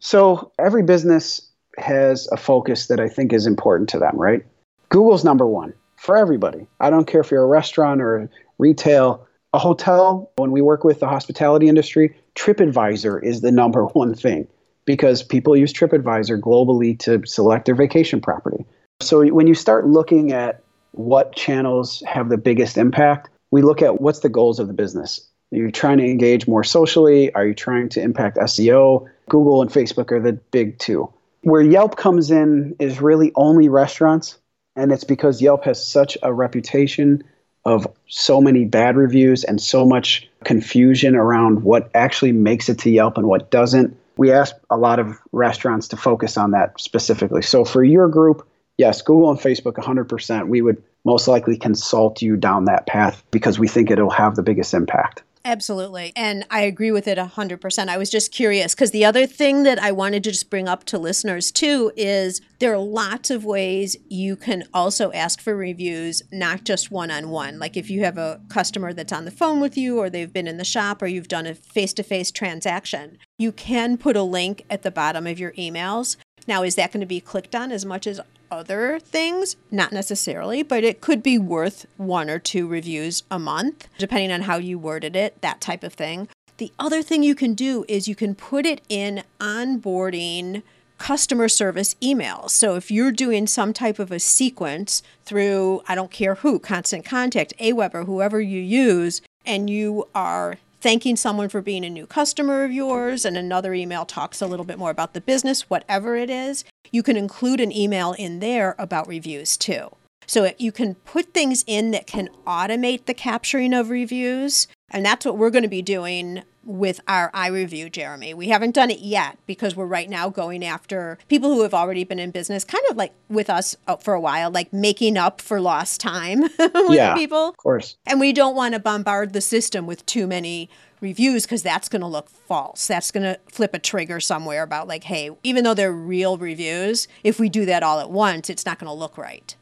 So 0.00 0.50
every 0.58 0.82
business 0.82 1.51
has 1.78 2.28
a 2.32 2.36
focus 2.36 2.86
that 2.86 3.00
I 3.00 3.08
think 3.08 3.32
is 3.32 3.46
important 3.46 3.88
to 3.90 3.98
them, 3.98 4.16
right? 4.16 4.44
Google's 4.88 5.24
number 5.24 5.46
one 5.46 5.72
for 5.96 6.16
everybody. 6.16 6.66
I 6.80 6.90
don't 6.90 7.06
care 7.06 7.20
if 7.20 7.30
you're 7.30 7.44
a 7.44 7.46
restaurant 7.46 8.02
or 8.02 8.28
retail, 8.58 9.26
a 9.52 9.58
hotel. 9.58 10.30
When 10.36 10.50
we 10.50 10.60
work 10.60 10.84
with 10.84 11.00
the 11.00 11.08
hospitality 11.08 11.68
industry, 11.68 12.14
TripAdvisor 12.34 13.22
is 13.22 13.40
the 13.40 13.52
number 13.62 13.86
one 13.86 14.14
thing 14.14 14.46
because 14.84 15.22
people 15.22 15.56
use 15.56 15.72
TripAdvisor 15.72 16.40
globally 16.40 16.98
to 17.00 17.24
select 17.24 17.66
their 17.66 17.74
vacation 17.74 18.20
property. 18.20 18.64
So 19.00 19.24
when 19.28 19.46
you 19.46 19.54
start 19.54 19.86
looking 19.86 20.32
at 20.32 20.62
what 20.92 21.34
channels 21.34 22.02
have 22.06 22.28
the 22.28 22.36
biggest 22.36 22.76
impact, 22.76 23.30
we 23.50 23.62
look 23.62 23.82
at 23.82 24.00
what's 24.00 24.20
the 24.20 24.28
goals 24.28 24.58
of 24.58 24.66
the 24.66 24.74
business. 24.74 25.26
Are 25.52 25.56
you 25.56 25.70
trying 25.70 25.98
to 25.98 26.04
engage 26.04 26.46
more 26.46 26.64
socially? 26.64 27.32
Are 27.34 27.46
you 27.46 27.54
trying 27.54 27.88
to 27.90 28.00
impact 28.00 28.38
SEO? 28.38 29.06
Google 29.28 29.60
and 29.60 29.70
Facebook 29.70 30.10
are 30.10 30.20
the 30.20 30.32
big 30.32 30.78
two. 30.78 31.12
Where 31.42 31.62
Yelp 31.62 31.96
comes 31.96 32.30
in 32.30 32.76
is 32.78 33.00
really 33.00 33.32
only 33.34 33.68
restaurants, 33.68 34.38
and 34.76 34.92
it's 34.92 35.04
because 35.04 35.42
Yelp 35.42 35.64
has 35.64 35.84
such 35.84 36.16
a 36.22 36.32
reputation 36.32 37.24
of 37.64 37.86
so 38.08 38.40
many 38.40 38.64
bad 38.64 38.96
reviews 38.96 39.42
and 39.42 39.60
so 39.60 39.84
much 39.84 40.28
confusion 40.44 41.16
around 41.16 41.62
what 41.64 41.90
actually 41.94 42.32
makes 42.32 42.68
it 42.68 42.78
to 42.80 42.90
Yelp 42.90 43.18
and 43.18 43.26
what 43.26 43.50
doesn't. 43.50 43.96
We 44.16 44.30
ask 44.30 44.54
a 44.70 44.76
lot 44.76 45.00
of 45.00 45.18
restaurants 45.32 45.88
to 45.88 45.96
focus 45.96 46.36
on 46.36 46.52
that 46.52 46.80
specifically. 46.80 47.42
So 47.42 47.64
for 47.64 47.82
your 47.82 48.08
group, 48.08 48.46
yes, 48.78 49.02
Google 49.02 49.30
and 49.30 49.38
Facebook 49.38 49.74
100%, 49.74 50.48
we 50.48 50.62
would 50.62 50.82
most 51.04 51.26
likely 51.26 51.56
consult 51.56 52.22
you 52.22 52.36
down 52.36 52.66
that 52.66 52.86
path 52.86 53.22
because 53.32 53.58
we 53.58 53.66
think 53.66 53.90
it'll 53.90 54.10
have 54.10 54.36
the 54.36 54.42
biggest 54.42 54.74
impact. 54.74 55.22
Absolutely. 55.44 56.12
And 56.14 56.44
I 56.50 56.60
agree 56.60 56.92
with 56.92 57.08
it 57.08 57.18
100%. 57.18 57.88
I 57.88 57.98
was 57.98 58.10
just 58.10 58.30
curious 58.30 58.74
because 58.74 58.92
the 58.92 59.04
other 59.04 59.26
thing 59.26 59.64
that 59.64 59.80
I 59.80 59.90
wanted 59.90 60.22
to 60.24 60.30
just 60.30 60.50
bring 60.50 60.68
up 60.68 60.84
to 60.84 60.98
listeners 60.98 61.50
too 61.50 61.90
is 61.96 62.40
there 62.60 62.72
are 62.72 62.78
lots 62.78 63.28
of 63.28 63.44
ways 63.44 63.96
you 64.08 64.36
can 64.36 64.62
also 64.72 65.10
ask 65.10 65.40
for 65.40 65.56
reviews, 65.56 66.22
not 66.30 66.62
just 66.62 66.92
one 66.92 67.10
on 67.10 67.30
one. 67.30 67.58
Like 67.58 67.76
if 67.76 67.90
you 67.90 68.04
have 68.04 68.18
a 68.18 68.40
customer 68.48 68.92
that's 68.92 69.12
on 69.12 69.24
the 69.24 69.32
phone 69.32 69.60
with 69.60 69.76
you, 69.76 69.98
or 69.98 70.08
they've 70.08 70.32
been 70.32 70.46
in 70.46 70.58
the 70.58 70.64
shop, 70.64 71.02
or 71.02 71.08
you've 71.08 71.28
done 71.28 71.46
a 71.46 71.56
face 71.56 71.92
to 71.94 72.04
face 72.04 72.30
transaction, 72.30 73.18
you 73.36 73.50
can 73.50 73.96
put 73.96 74.16
a 74.16 74.22
link 74.22 74.64
at 74.70 74.82
the 74.82 74.92
bottom 74.92 75.26
of 75.26 75.40
your 75.40 75.52
emails. 75.52 76.16
Now, 76.46 76.62
is 76.62 76.76
that 76.76 76.92
going 76.92 77.00
to 77.00 77.06
be 77.06 77.20
clicked 77.20 77.54
on 77.54 77.72
as 77.72 77.84
much 77.84 78.06
as 78.06 78.20
other 78.52 79.00
things? 79.00 79.56
Not 79.70 79.92
necessarily, 79.92 80.62
but 80.62 80.84
it 80.84 81.00
could 81.00 81.22
be 81.22 81.38
worth 81.38 81.86
one 81.96 82.28
or 82.28 82.38
two 82.38 82.68
reviews 82.68 83.22
a 83.30 83.38
month, 83.38 83.88
depending 83.98 84.30
on 84.30 84.42
how 84.42 84.58
you 84.58 84.78
worded 84.78 85.16
it, 85.16 85.40
that 85.40 85.60
type 85.60 85.82
of 85.82 85.94
thing. 85.94 86.28
The 86.58 86.70
other 86.78 87.02
thing 87.02 87.22
you 87.22 87.34
can 87.34 87.54
do 87.54 87.84
is 87.88 88.06
you 88.06 88.14
can 88.14 88.34
put 88.34 88.66
it 88.66 88.82
in 88.90 89.24
onboarding 89.40 90.62
customer 90.98 91.48
service 91.48 91.96
emails. 92.02 92.50
So 92.50 92.76
if 92.76 92.90
you're 92.90 93.10
doing 93.10 93.46
some 93.46 93.72
type 93.72 93.98
of 93.98 94.12
a 94.12 94.20
sequence 94.20 95.02
through, 95.24 95.82
I 95.88 95.94
don't 95.94 96.12
care 96.12 96.36
who, 96.36 96.58
Constant 96.58 97.04
Contact, 97.04 97.54
Aweber, 97.58 98.04
whoever 98.04 98.40
you 98.40 98.60
use, 98.60 99.22
and 99.46 99.68
you 99.70 100.06
are 100.14 100.58
thanking 100.80 101.16
someone 101.16 101.48
for 101.48 101.62
being 101.62 101.84
a 101.84 101.90
new 101.90 102.06
customer 102.06 102.64
of 102.64 102.72
yours, 102.72 103.24
and 103.24 103.36
another 103.36 103.72
email 103.72 104.04
talks 104.04 104.42
a 104.42 104.46
little 104.46 104.66
bit 104.66 104.78
more 104.78 104.90
about 104.90 105.14
the 105.14 105.20
business, 105.20 105.70
whatever 105.70 106.16
it 106.16 106.28
is, 106.28 106.64
you 106.90 107.02
can 107.02 107.16
include 107.16 107.60
an 107.60 107.72
email 107.72 108.12
in 108.12 108.40
there 108.40 108.74
about 108.78 109.08
reviews 109.08 109.56
too. 109.56 109.90
So 110.26 110.50
you 110.58 110.72
can 110.72 110.94
put 110.94 111.34
things 111.34 111.64
in 111.66 111.90
that 111.90 112.06
can 112.06 112.28
automate 112.46 113.06
the 113.06 113.14
capturing 113.14 113.74
of 113.74 113.90
reviews. 113.90 114.66
And 114.92 115.04
that's 115.04 115.24
what 115.24 115.38
we're 115.38 115.50
going 115.50 115.62
to 115.62 115.68
be 115.68 115.82
doing 115.82 116.42
with 116.64 117.00
our 117.08 117.30
iRevu, 117.32 117.90
Jeremy. 117.90 118.34
We 118.34 118.48
haven't 118.48 118.74
done 118.74 118.90
it 118.90 119.00
yet 119.00 119.38
because 119.46 119.74
we're 119.74 119.86
right 119.86 120.08
now 120.08 120.28
going 120.28 120.64
after 120.64 121.18
people 121.28 121.52
who 121.52 121.62
have 121.62 121.74
already 121.74 122.04
been 122.04 122.18
in 122.18 122.30
business, 122.30 122.64
kind 122.64 122.84
of 122.90 122.96
like 122.96 123.12
with 123.28 123.50
us 123.50 123.74
uh, 123.88 123.96
for 123.96 124.14
a 124.14 124.20
while, 124.20 124.50
like 124.50 124.72
making 124.72 125.16
up 125.16 125.40
for 125.40 125.60
lost 125.60 126.00
time 126.00 126.42
with 126.58 126.92
yeah, 126.92 127.14
people. 127.14 127.48
Of 127.48 127.56
course. 127.56 127.96
And 128.06 128.20
we 128.20 128.32
don't 128.32 128.54
want 128.54 128.74
to 128.74 128.80
bombard 128.80 129.32
the 129.32 129.40
system 129.40 129.86
with 129.86 130.04
too 130.06 130.26
many 130.26 130.70
reviews 131.00 131.44
because 131.44 131.62
that's 131.62 131.88
going 131.88 132.02
to 132.02 132.06
look 132.06 132.28
false. 132.28 132.86
That's 132.86 133.10
going 133.10 133.24
to 133.24 133.40
flip 133.50 133.74
a 133.74 133.78
trigger 133.78 134.20
somewhere 134.20 134.62
about, 134.62 134.86
like, 134.86 135.04
hey, 135.04 135.30
even 135.42 135.64
though 135.64 135.74
they're 135.74 135.92
real 135.92 136.36
reviews, 136.36 137.08
if 137.24 137.40
we 137.40 137.48
do 137.48 137.64
that 137.66 137.82
all 137.82 137.98
at 137.98 138.10
once, 138.10 138.48
it's 138.48 138.64
not 138.64 138.78
going 138.78 138.88
to 138.88 138.94
look 138.94 139.18
right. 139.18 139.56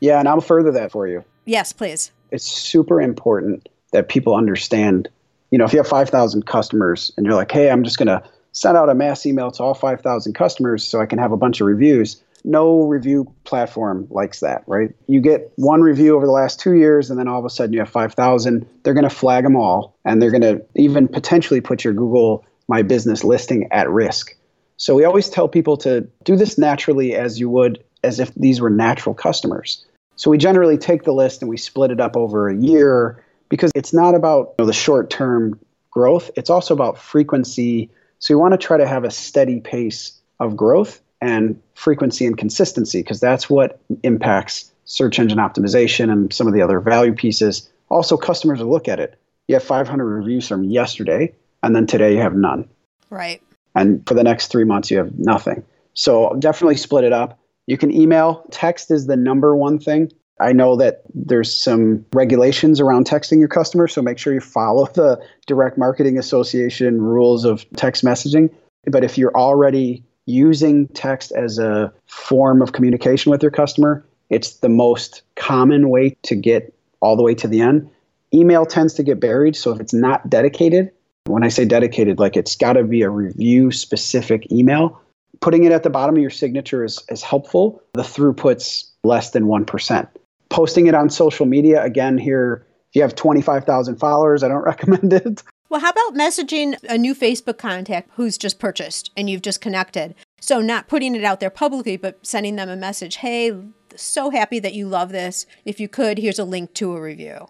Yeah, 0.00 0.18
and 0.18 0.28
I'll 0.28 0.40
further 0.40 0.70
that 0.72 0.92
for 0.92 1.06
you. 1.06 1.24
Yes, 1.44 1.72
please. 1.72 2.12
It's 2.30 2.44
super 2.44 3.00
important 3.00 3.68
that 3.92 4.08
people 4.08 4.34
understand. 4.34 5.08
You 5.50 5.58
know, 5.58 5.64
if 5.64 5.72
you 5.72 5.78
have 5.78 5.88
5,000 5.88 6.46
customers 6.46 7.12
and 7.16 7.24
you're 7.26 7.34
like, 7.34 7.50
hey, 7.50 7.70
I'm 7.70 7.84
just 7.84 7.98
going 7.98 8.08
to 8.08 8.22
send 8.52 8.76
out 8.76 8.88
a 8.88 8.94
mass 8.94 9.24
email 9.24 9.50
to 9.52 9.62
all 9.62 9.74
5,000 9.74 10.32
customers 10.34 10.84
so 10.84 11.00
I 11.00 11.06
can 11.06 11.18
have 11.18 11.32
a 11.32 11.36
bunch 11.36 11.60
of 11.60 11.66
reviews 11.66 12.22
no 12.44 12.82
review 12.84 13.32
platform 13.44 14.06
likes 14.10 14.40
that, 14.40 14.64
right? 14.66 14.94
You 15.06 15.20
get 15.20 15.52
one 15.56 15.80
review 15.80 16.16
over 16.16 16.26
the 16.26 16.32
last 16.32 16.60
two 16.60 16.74
years, 16.74 17.10
and 17.10 17.18
then 17.18 17.28
all 17.28 17.38
of 17.38 17.44
a 17.44 17.50
sudden 17.50 17.72
you 17.72 17.80
have 17.80 17.88
5,000. 17.88 18.66
They're 18.82 18.94
going 18.94 19.08
to 19.08 19.10
flag 19.10 19.44
them 19.44 19.56
all, 19.56 19.96
and 20.04 20.20
they're 20.20 20.30
going 20.30 20.42
to 20.42 20.64
even 20.74 21.08
potentially 21.08 21.60
put 21.60 21.84
your 21.84 21.92
Google 21.92 22.44
My 22.68 22.82
Business 22.82 23.24
listing 23.24 23.68
at 23.70 23.90
risk. 23.90 24.34
So 24.76 24.94
we 24.94 25.04
always 25.04 25.28
tell 25.28 25.48
people 25.48 25.76
to 25.78 26.08
do 26.24 26.36
this 26.36 26.58
naturally 26.58 27.14
as 27.14 27.40
you 27.40 27.50
would 27.50 27.82
as 28.04 28.20
if 28.20 28.32
these 28.34 28.60
were 28.60 28.70
natural 28.70 29.14
customers. 29.14 29.84
So 30.16 30.30
we 30.30 30.38
generally 30.38 30.78
take 30.78 31.02
the 31.02 31.12
list 31.12 31.42
and 31.42 31.48
we 31.48 31.56
split 31.56 31.90
it 31.90 32.00
up 32.00 32.16
over 32.16 32.48
a 32.48 32.56
year 32.56 33.22
because 33.48 33.70
it's 33.74 33.92
not 33.92 34.14
about 34.14 34.54
you 34.58 34.64
know, 34.64 34.66
the 34.66 34.72
short 34.72 35.10
term 35.10 35.58
growth, 35.90 36.30
it's 36.36 36.50
also 36.50 36.74
about 36.74 36.98
frequency. 36.98 37.90
So 38.18 38.34
we 38.34 38.40
want 38.40 38.52
to 38.52 38.58
try 38.58 38.76
to 38.76 38.86
have 38.86 39.04
a 39.04 39.10
steady 39.10 39.60
pace 39.60 40.12
of 40.40 40.56
growth 40.56 41.00
and 41.20 41.60
frequency 41.74 42.26
and 42.26 42.36
consistency 42.36 43.02
because 43.02 43.20
that's 43.20 43.50
what 43.50 43.80
impacts 44.02 44.72
search 44.84 45.18
engine 45.18 45.38
optimization 45.38 46.10
and 46.10 46.32
some 46.32 46.46
of 46.46 46.54
the 46.54 46.62
other 46.62 46.80
value 46.80 47.12
pieces. 47.12 47.68
Also, 47.90 48.16
customers 48.16 48.60
will 48.60 48.70
look 48.70 48.88
at 48.88 49.00
it. 49.00 49.18
You 49.46 49.54
have 49.54 49.64
500 49.64 50.04
reviews 50.04 50.48
from 50.48 50.64
yesterday, 50.64 51.34
and 51.62 51.74
then 51.74 51.86
today 51.86 52.14
you 52.14 52.20
have 52.20 52.34
none. 52.34 52.68
Right. 53.10 53.42
And 53.74 54.06
for 54.06 54.14
the 54.14 54.24
next 54.24 54.48
three 54.48 54.64
months, 54.64 54.90
you 54.90 54.98
have 54.98 55.18
nothing. 55.18 55.64
So 55.94 56.34
definitely 56.38 56.76
split 56.76 57.04
it 57.04 57.12
up. 57.12 57.38
You 57.66 57.76
can 57.76 57.92
email. 57.92 58.44
Text 58.50 58.90
is 58.90 59.06
the 59.06 59.16
number 59.16 59.54
one 59.54 59.78
thing. 59.78 60.10
I 60.40 60.52
know 60.52 60.76
that 60.76 61.02
there's 61.14 61.52
some 61.52 62.04
regulations 62.12 62.80
around 62.80 63.06
texting 63.06 63.38
your 63.38 63.48
customers, 63.48 63.92
so 63.92 64.02
make 64.02 64.18
sure 64.18 64.32
you 64.32 64.40
follow 64.40 64.86
the 64.94 65.20
Direct 65.46 65.78
Marketing 65.78 66.18
Association 66.18 67.00
rules 67.02 67.44
of 67.44 67.66
text 67.76 68.04
messaging. 68.04 68.50
But 68.86 69.04
if 69.04 69.18
you're 69.18 69.36
already 69.36 70.02
using 70.26 70.88
text 70.88 71.32
as 71.32 71.58
a 71.58 71.92
form 72.06 72.62
of 72.62 72.72
communication 72.72 73.30
with 73.30 73.42
your 73.42 73.50
customer, 73.50 74.04
it's 74.30 74.58
the 74.58 74.68
most 74.68 75.22
common 75.36 75.88
way 75.88 76.16
to 76.22 76.34
get 76.34 76.74
all 77.00 77.16
the 77.16 77.22
way 77.22 77.34
to 77.34 77.48
the 77.48 77.60
end. 77.60 77.88
Email 78.34 78.66
tends 78.66 78.92
to 78.94 79.02
get 79.02 79.20
buried, 79.20 79.56
so 79.56 79.72
if 79.72 79.80
it's 79.80 79.94
not 79.94 80.28
dedicated, 80.28 80.90
when 81.24 81.44
I 81.44 81.48
say 81.48 81.64
dedicated, 81.64 82.18
like 82.18 82.36
it's 82.36 82.56
got 82.56 82.74
to 82.74 82.84
be 82.84 83.02
a 83.02 83.10
review 83.10 83.70
specific 83.70 84.50
email. 84.52 85.00
Putting 85.40 85.64
it 85.64 85.72
at 85.72 85.82
the 85.82 85.90
bottom 85.90 86.16
of 86.16 86.20
your 86.20 86.30
signature 86.30 86.84
is, 86.84 87.02
is 87.08 87.22
helpful. 87.22 87.82
The 87.94 88.02
throughput's 88.02 88.90
less 89.04 89.30
than 89.30 89.44
1%. 89.44 90.08
Posting 90.50 90.86
it 90.86 90.94
on 90.94 91.10
social 91.10 91.46
media, 91.46 91.82
again, 91.82 92.18
here, 92.18 92.66
if 92.90 92.96
you 92.96 93.02
have 93.02 93.14
25,000 93.14 93.96
followers, 93.96 94.42
I 94.42 94.48
don't 94.48 94.64
recommend 94.64 95.12
it. 95.12 95.42
Well, 95.68 95.80
how 95.80 95.90
about 95.90 96.14
messaging 96.14 96.76
a 96.88 96.96
new 96.96 97.14
Facebook 97.14 97.58
contact 97.58 98.10
who's 98.14 98.38
just 98.38 98.58
purchased 98.58 99.10
and 99.16 99.28
you've 99.28 99.42
just 99.42 99.60
connected? 99.60 100.14
So, 100.40 100.60
not 100.60 100.88
putting 100.88 101.14
it 101.14 101.24
out 101.24 101.40
there 101.40 101.50
publicly, 101.50 101.98
but 101.98 102.26
sending 102.26 102.56
them 102.56 102.70
a 102.70 102.76
message 102.76 103.16
Hey, 103.16 103.52
so 103.94 104.30
happy 104.30 104.58
that 104.60 104.74
you 104.74 104.88
love 104.88 105.10
this. 105.10 105.44
If 105.64 105.80
you 105.80 105.88
could, 105.88 106.18
here's 106.18 106.38
a 106.38 106.44
link 106.44 106.72
to 106.74 106.96
a 106.96 107.00
review 107.00 107.48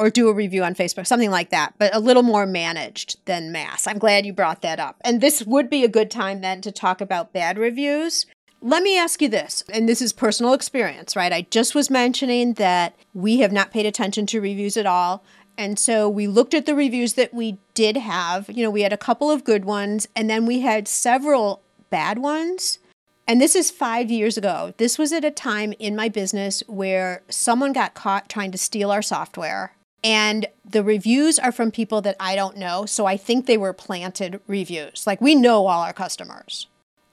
or 0.00 0.08
do 0.08 0.28
a 0.30 0.34
review 0.34 0.64
on 0.64 0.74
Facebook, 0.74 1.06
something 1.06 1.30
like 1.30 1.50
that, 1.50 1.74
but 1.76 1.94
a 1.94 2.00
little 2.00 2.22
more 2.22 2.46
managed 2.46 3.22
than 3.26 3.52
mass. 3.52 3.86
I'm 3.86 3.98
glad 3.98 4.24
you 4.24 4.32
brought 4.32 4.62
that 4.62 4.80
up. 4.80 4.96
And 5.02 5.20
this 5.20 5.42
would 5.44 5.68
be 5.68 5.84
a 5.84 5.88
good 5.88 6.10
time 6.10 6.40
then 6.40 6.62
to 6.62 6.72
talk 6.72 7.02
about 7.02 7.34
bad 7.34 7.58
reviews 7.58 8.24
let 8.62 8.82
me 8.82 8.98
ask 8.98 9.22
you 9.22 9.28
this, 9.28 9.64
and 9.72 9.88
this 9.88 10.02
is 10.02 10.12
personal 10.12 10.52
experience, 10.52 11.16
right? 11.16 11.32
I 11.32 11.46
just 11.50 11.74
was 11.74 11.90
mentioning 11.90 12.54
that 12.54 12.94
we 13.14 13.38
have 13.40 13.52
not 13.52 13.70
paid 13.70 13.86
attention 13.86 14.26
to 14.26 14.40
reviews 14.40 14.76
at 14.76 14.86
all. 14.86 15.24
And 15.56 15.78
so 15.78 16.08
we 16.08 16.26
looked 16.26 16.54
at 16.54 16.66
the 16.66 16.74
reviews 16.74 17.14
that 17.14 17.34
we 17.34 17.58
did 17.74 17.96
have. 17.96 18.48
You 18.48 18.62
know, 18.62 18.70
we 18.70 18.82
had 18.82 18.92
a 18.92 18.98
couple 18.98 19.30
of 19.30 19.44
good 19.44 19.64
ones, 19.64 20.08
and 20.14 20.28
then 20.28 20.46
we 20.46 20.60
had 20.60 20.88
several 20.88 21.62
bad 21.90 22.18
ones. 22.18 22.78
And 23.26 23.40
this 23.40 23.54
is 23.54 23.70
five 23.70 24.10
years 24.10 24.36
ago. 24.36 24.74
This 24.76 24.98
was 24.98 25.12
at 25.12 25.24
a 25.24 25.30
time 25.30 25.72
in 25.78 25.94
my 25.94 26.08
business 26.08 26.62
where 26.66 27.22
someone 27.28 27.72
got 27.72 27.94
caught 27.94 28.28
trying 28.28 28.50
to 28.52 28.58
steal 28.58 28.90
our 28.90 29.02
software. 29.02 29.76
And 30.02 30.46
the 30.64 30.82
reviews 30.82 31.38
are 31.38 31.52
from 31.52 31.70
people 31.70 32.00
that 32.02 32.16
I 32.18 32.34
don't 32.34 32.56
know. 32.56 32.86
So 32.86 33.06
I 33.06 33.16
think 33.16 33.46
they 33.46 33.58
were 33.58 33.72
planted 33.72 34.40
reviews. 34.46 35.06
Like 35.06 35.20
we 35.20 35.34
know 35.34 35.66
all 35.66 35.82
our 35.82 35.92
customers. 35.92 36.66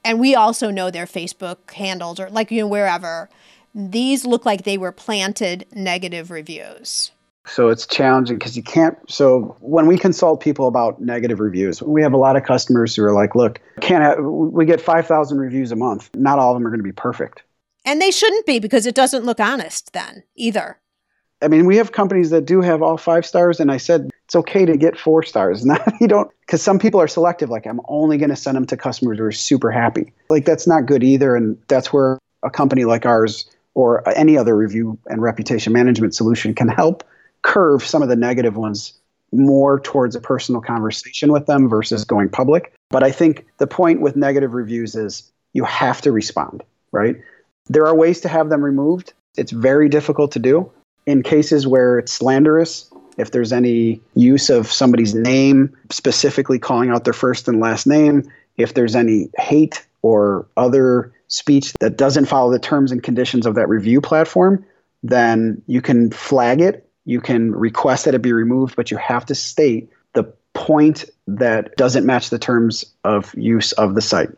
And 0.08 0.22
we 0.22 0.36
also 0.36 0.72
know 0.72 0.90
their 0.90 1.06
Facebook 1.06 1.70
handles 1.74 2.18
or 2.18 2.30
like, 2.30 2.50
you 2.50 2.62
know, 2.62 2.68
wherever. 2.68 3.30
These 3.76 4.26
look 4.26 4.46
like 4.46 4.64
they 4.64 4.78
were 4.78 4.94
planted 4.94 5.66
negative 5.74 6.32
reviews. 6.32 7.12
So 7.46 7.68
it's 7.68 7.86
challenging 7.86 8.38
because 8.38 8.56
you 8.56 8.64
can't. 8.64 8.98
So 9.12 9.58
when 9.60 9.86
we 9.86 9.98
consult 9.98 10.40
people 10.40 10.70
about 10.70 11.02
negative 11.02 11.42
reviews, 11.42 11.82
we 11.82 12.02
have 12.04 12.14
a 12.14 12.18
lot 12.18 12.38
of 12.38 12.46
customers 12.46 12.96
who 12.96 13.04
are 13.04 13.14
like, 13.14 13.36
"Look, 13.36 13.60
can't 13.82 14.02
have, 14.02 14.24
we 14.24 14.66
get 14.66 14.80
five 14.80 15.06
thousand 15.08 15.40
reviews 15.40 15.74
a 15.74 15.76
month? 15.76 16.10
Not 16.16 16.40
all 16.40 16.54
of 16.54 16.56
them 16.56 16.66
are 16.66 16.70
going 16.70 16.80
to 16.80 16.84
be 16.84 16.94
perfect." 16.94 17.44
And 17.84 18.02
they 18.02 18.12
shouldn't 18.12 18.46
be 18.46 18.60
because 18.60 18.86
it 18.86 18.96
doesn't 18.96 19.26
look 19.26 19.42
honest 19.42 19.92
then 19.92 20.24
either. 20.36 20.80
I 21.42 21.50
mean, 21.50 21.66
we 21.66 21.76
have 21.78 21.92
companies 21.92 22.30
that 22.30 22.46
do 22.46 22.62
have 22.62 22.82
all 22.82 22.98
five 22.98 23.26
stars, 23.26 23.60
and 23.60 23.72
I 23.72 23.78
said 23.78 24.10
it's 24.28 24.36
okay 24.36 24.66
to 24.66 24.76
get 24.76 25.00
four 25.00 25.24
stars. 25.24 25.66
Not 25.66 25.82
you 26.02 26.08
don't 26.08 26.30
because 26.42 26.62
some 26.62 26.80
people 26.80 27.00
are 27.00 27.08
selective. 27.08 27.50
Like 27.50 27.66
I'm 27.66 27.80
only 27.88 28.18
going 28.18 28.30
to 28.30 28.36
send 28.36 28.58
them 28.58 28.66
to 28.68 28.78
customers 28.78 29.18
who 29.18 29.24
are 29.24 29.32
super 29.32 29.72
happy. 29.72 30.14
Like 30.30 30.46
that's 30.46 30.68
not 30.68 30.86
good 30.86 31.04
either, 31.04 31.36
and 31.36 31.58
that's 31.68 31.94
where 31.94 32.20
a 32.44 32.50
company 32.50 32.86
like 32.86 33.06
ours 33.06 33.50
or 33.74 34.08
any 34.18 34.38
other 34.38 34.56
review 34.56 34.98
and 35.08 35.22
reputation 35.22 35.72
management 35.72 36.14
solution 36.14 36.54
can 36.54 36.68
help 36.68 37.04
curve 37.44 37.84
some 37.84 38.02
of 38.02 38.10
the 38.10 38.16
negative 38.16 38.58
ones 38.58 38.94
more 39.32 39.80
towards 39.80 40.16
a 40.16 40.22
personal 40.22 40.62
conversation 40.62 41.32
with 41.32 41.46
them 41.46 41.70
versus 41.70 42.04
going 42.04 42.30
public. 42.30 42.74
But 42.90 43.04
I 43.04 43.12
think 43.12 43.46
the 43.60 43.68
point 43.68 44.02
with 44.02 44.16
negative 44.16 44.54
reviews 44.54 44.96
is 44.96 45.32
you 45.54 45.64
have 45.64 46.02
to 46.02 46.12
respond, 46.12 46.64
right? 46.92 47.16
There 47.68 47.86
are 47.86 47.96
ways 47.96 48.22
to 48.22 48.30
have 48.30 48.50
them 48.50 48.64
removed. 48.64 49.14
It's 49.38 49.52
very 49.52 49.90
difficult 49.90 50.32
to 50.34 50.40
do. 50.40 50.72
In 51.06 51.24
cases 51.24 51.66
where 51.66 52.00
it's 52.00 52.12
slanderous, 52.12 52.92
if 53.18 53.32
there's 53.32 53.52
any 53.52 54.02
use 54.16 54.50
of 54.50 54.72
somebody's 54.72 55.14
name, 55.14 55.76
specifically 55.90 56.60
calling 56.60 56.90
out 56.90 57.04
their 57.04 57.14
first 57.14 57.48
and 57.48 57.60
last 57.60 57.88
name, 57.88 58.30
if 58.58 58.74
there's 58.74 58.96
any 58.96 59.30
hate 59.38 59.86
or 60.02 60.48
other 60.58 61.12
speech 61.28 61.74
that 61.80 61.98
doesn't 61.98 62.26
follow 62.26 62.52
the 62.52 62.60
terms 62.60 62.92
and 62.92 63.04
conditions 63.04 63.46
of 63.46 63.56
that 63.56 63.68
review 63.68 64.00
platform, 64.00 64.66
then 65.04 65.62
you 65.68 65.82
can 65.82 66.12
flag 66.12 66.62
it 66.62 66.88
you 67.08 67.22
can 67.22 67.54
request 67.54 68.04
that 68.06 68.14
it 68.14 68.22
be 68.22 68.34
removed, 68.34 68.76
but 68.76 68.92
you 68.92 68.98
have 68.98 69.26
to 69.28 69.34
state 69.34 69.90
the 70.14 70.26
point 70.54 71.06
that 71.26 71.74
doesn't 71.78 72.06
match 72.06 72.30
the 72.30 72.38
terms 72.38 72.86
of 73.06 73.34
use 73.36 73.72
of 73.74 73.96
the 73.96 74.02
site. 74.02 74.30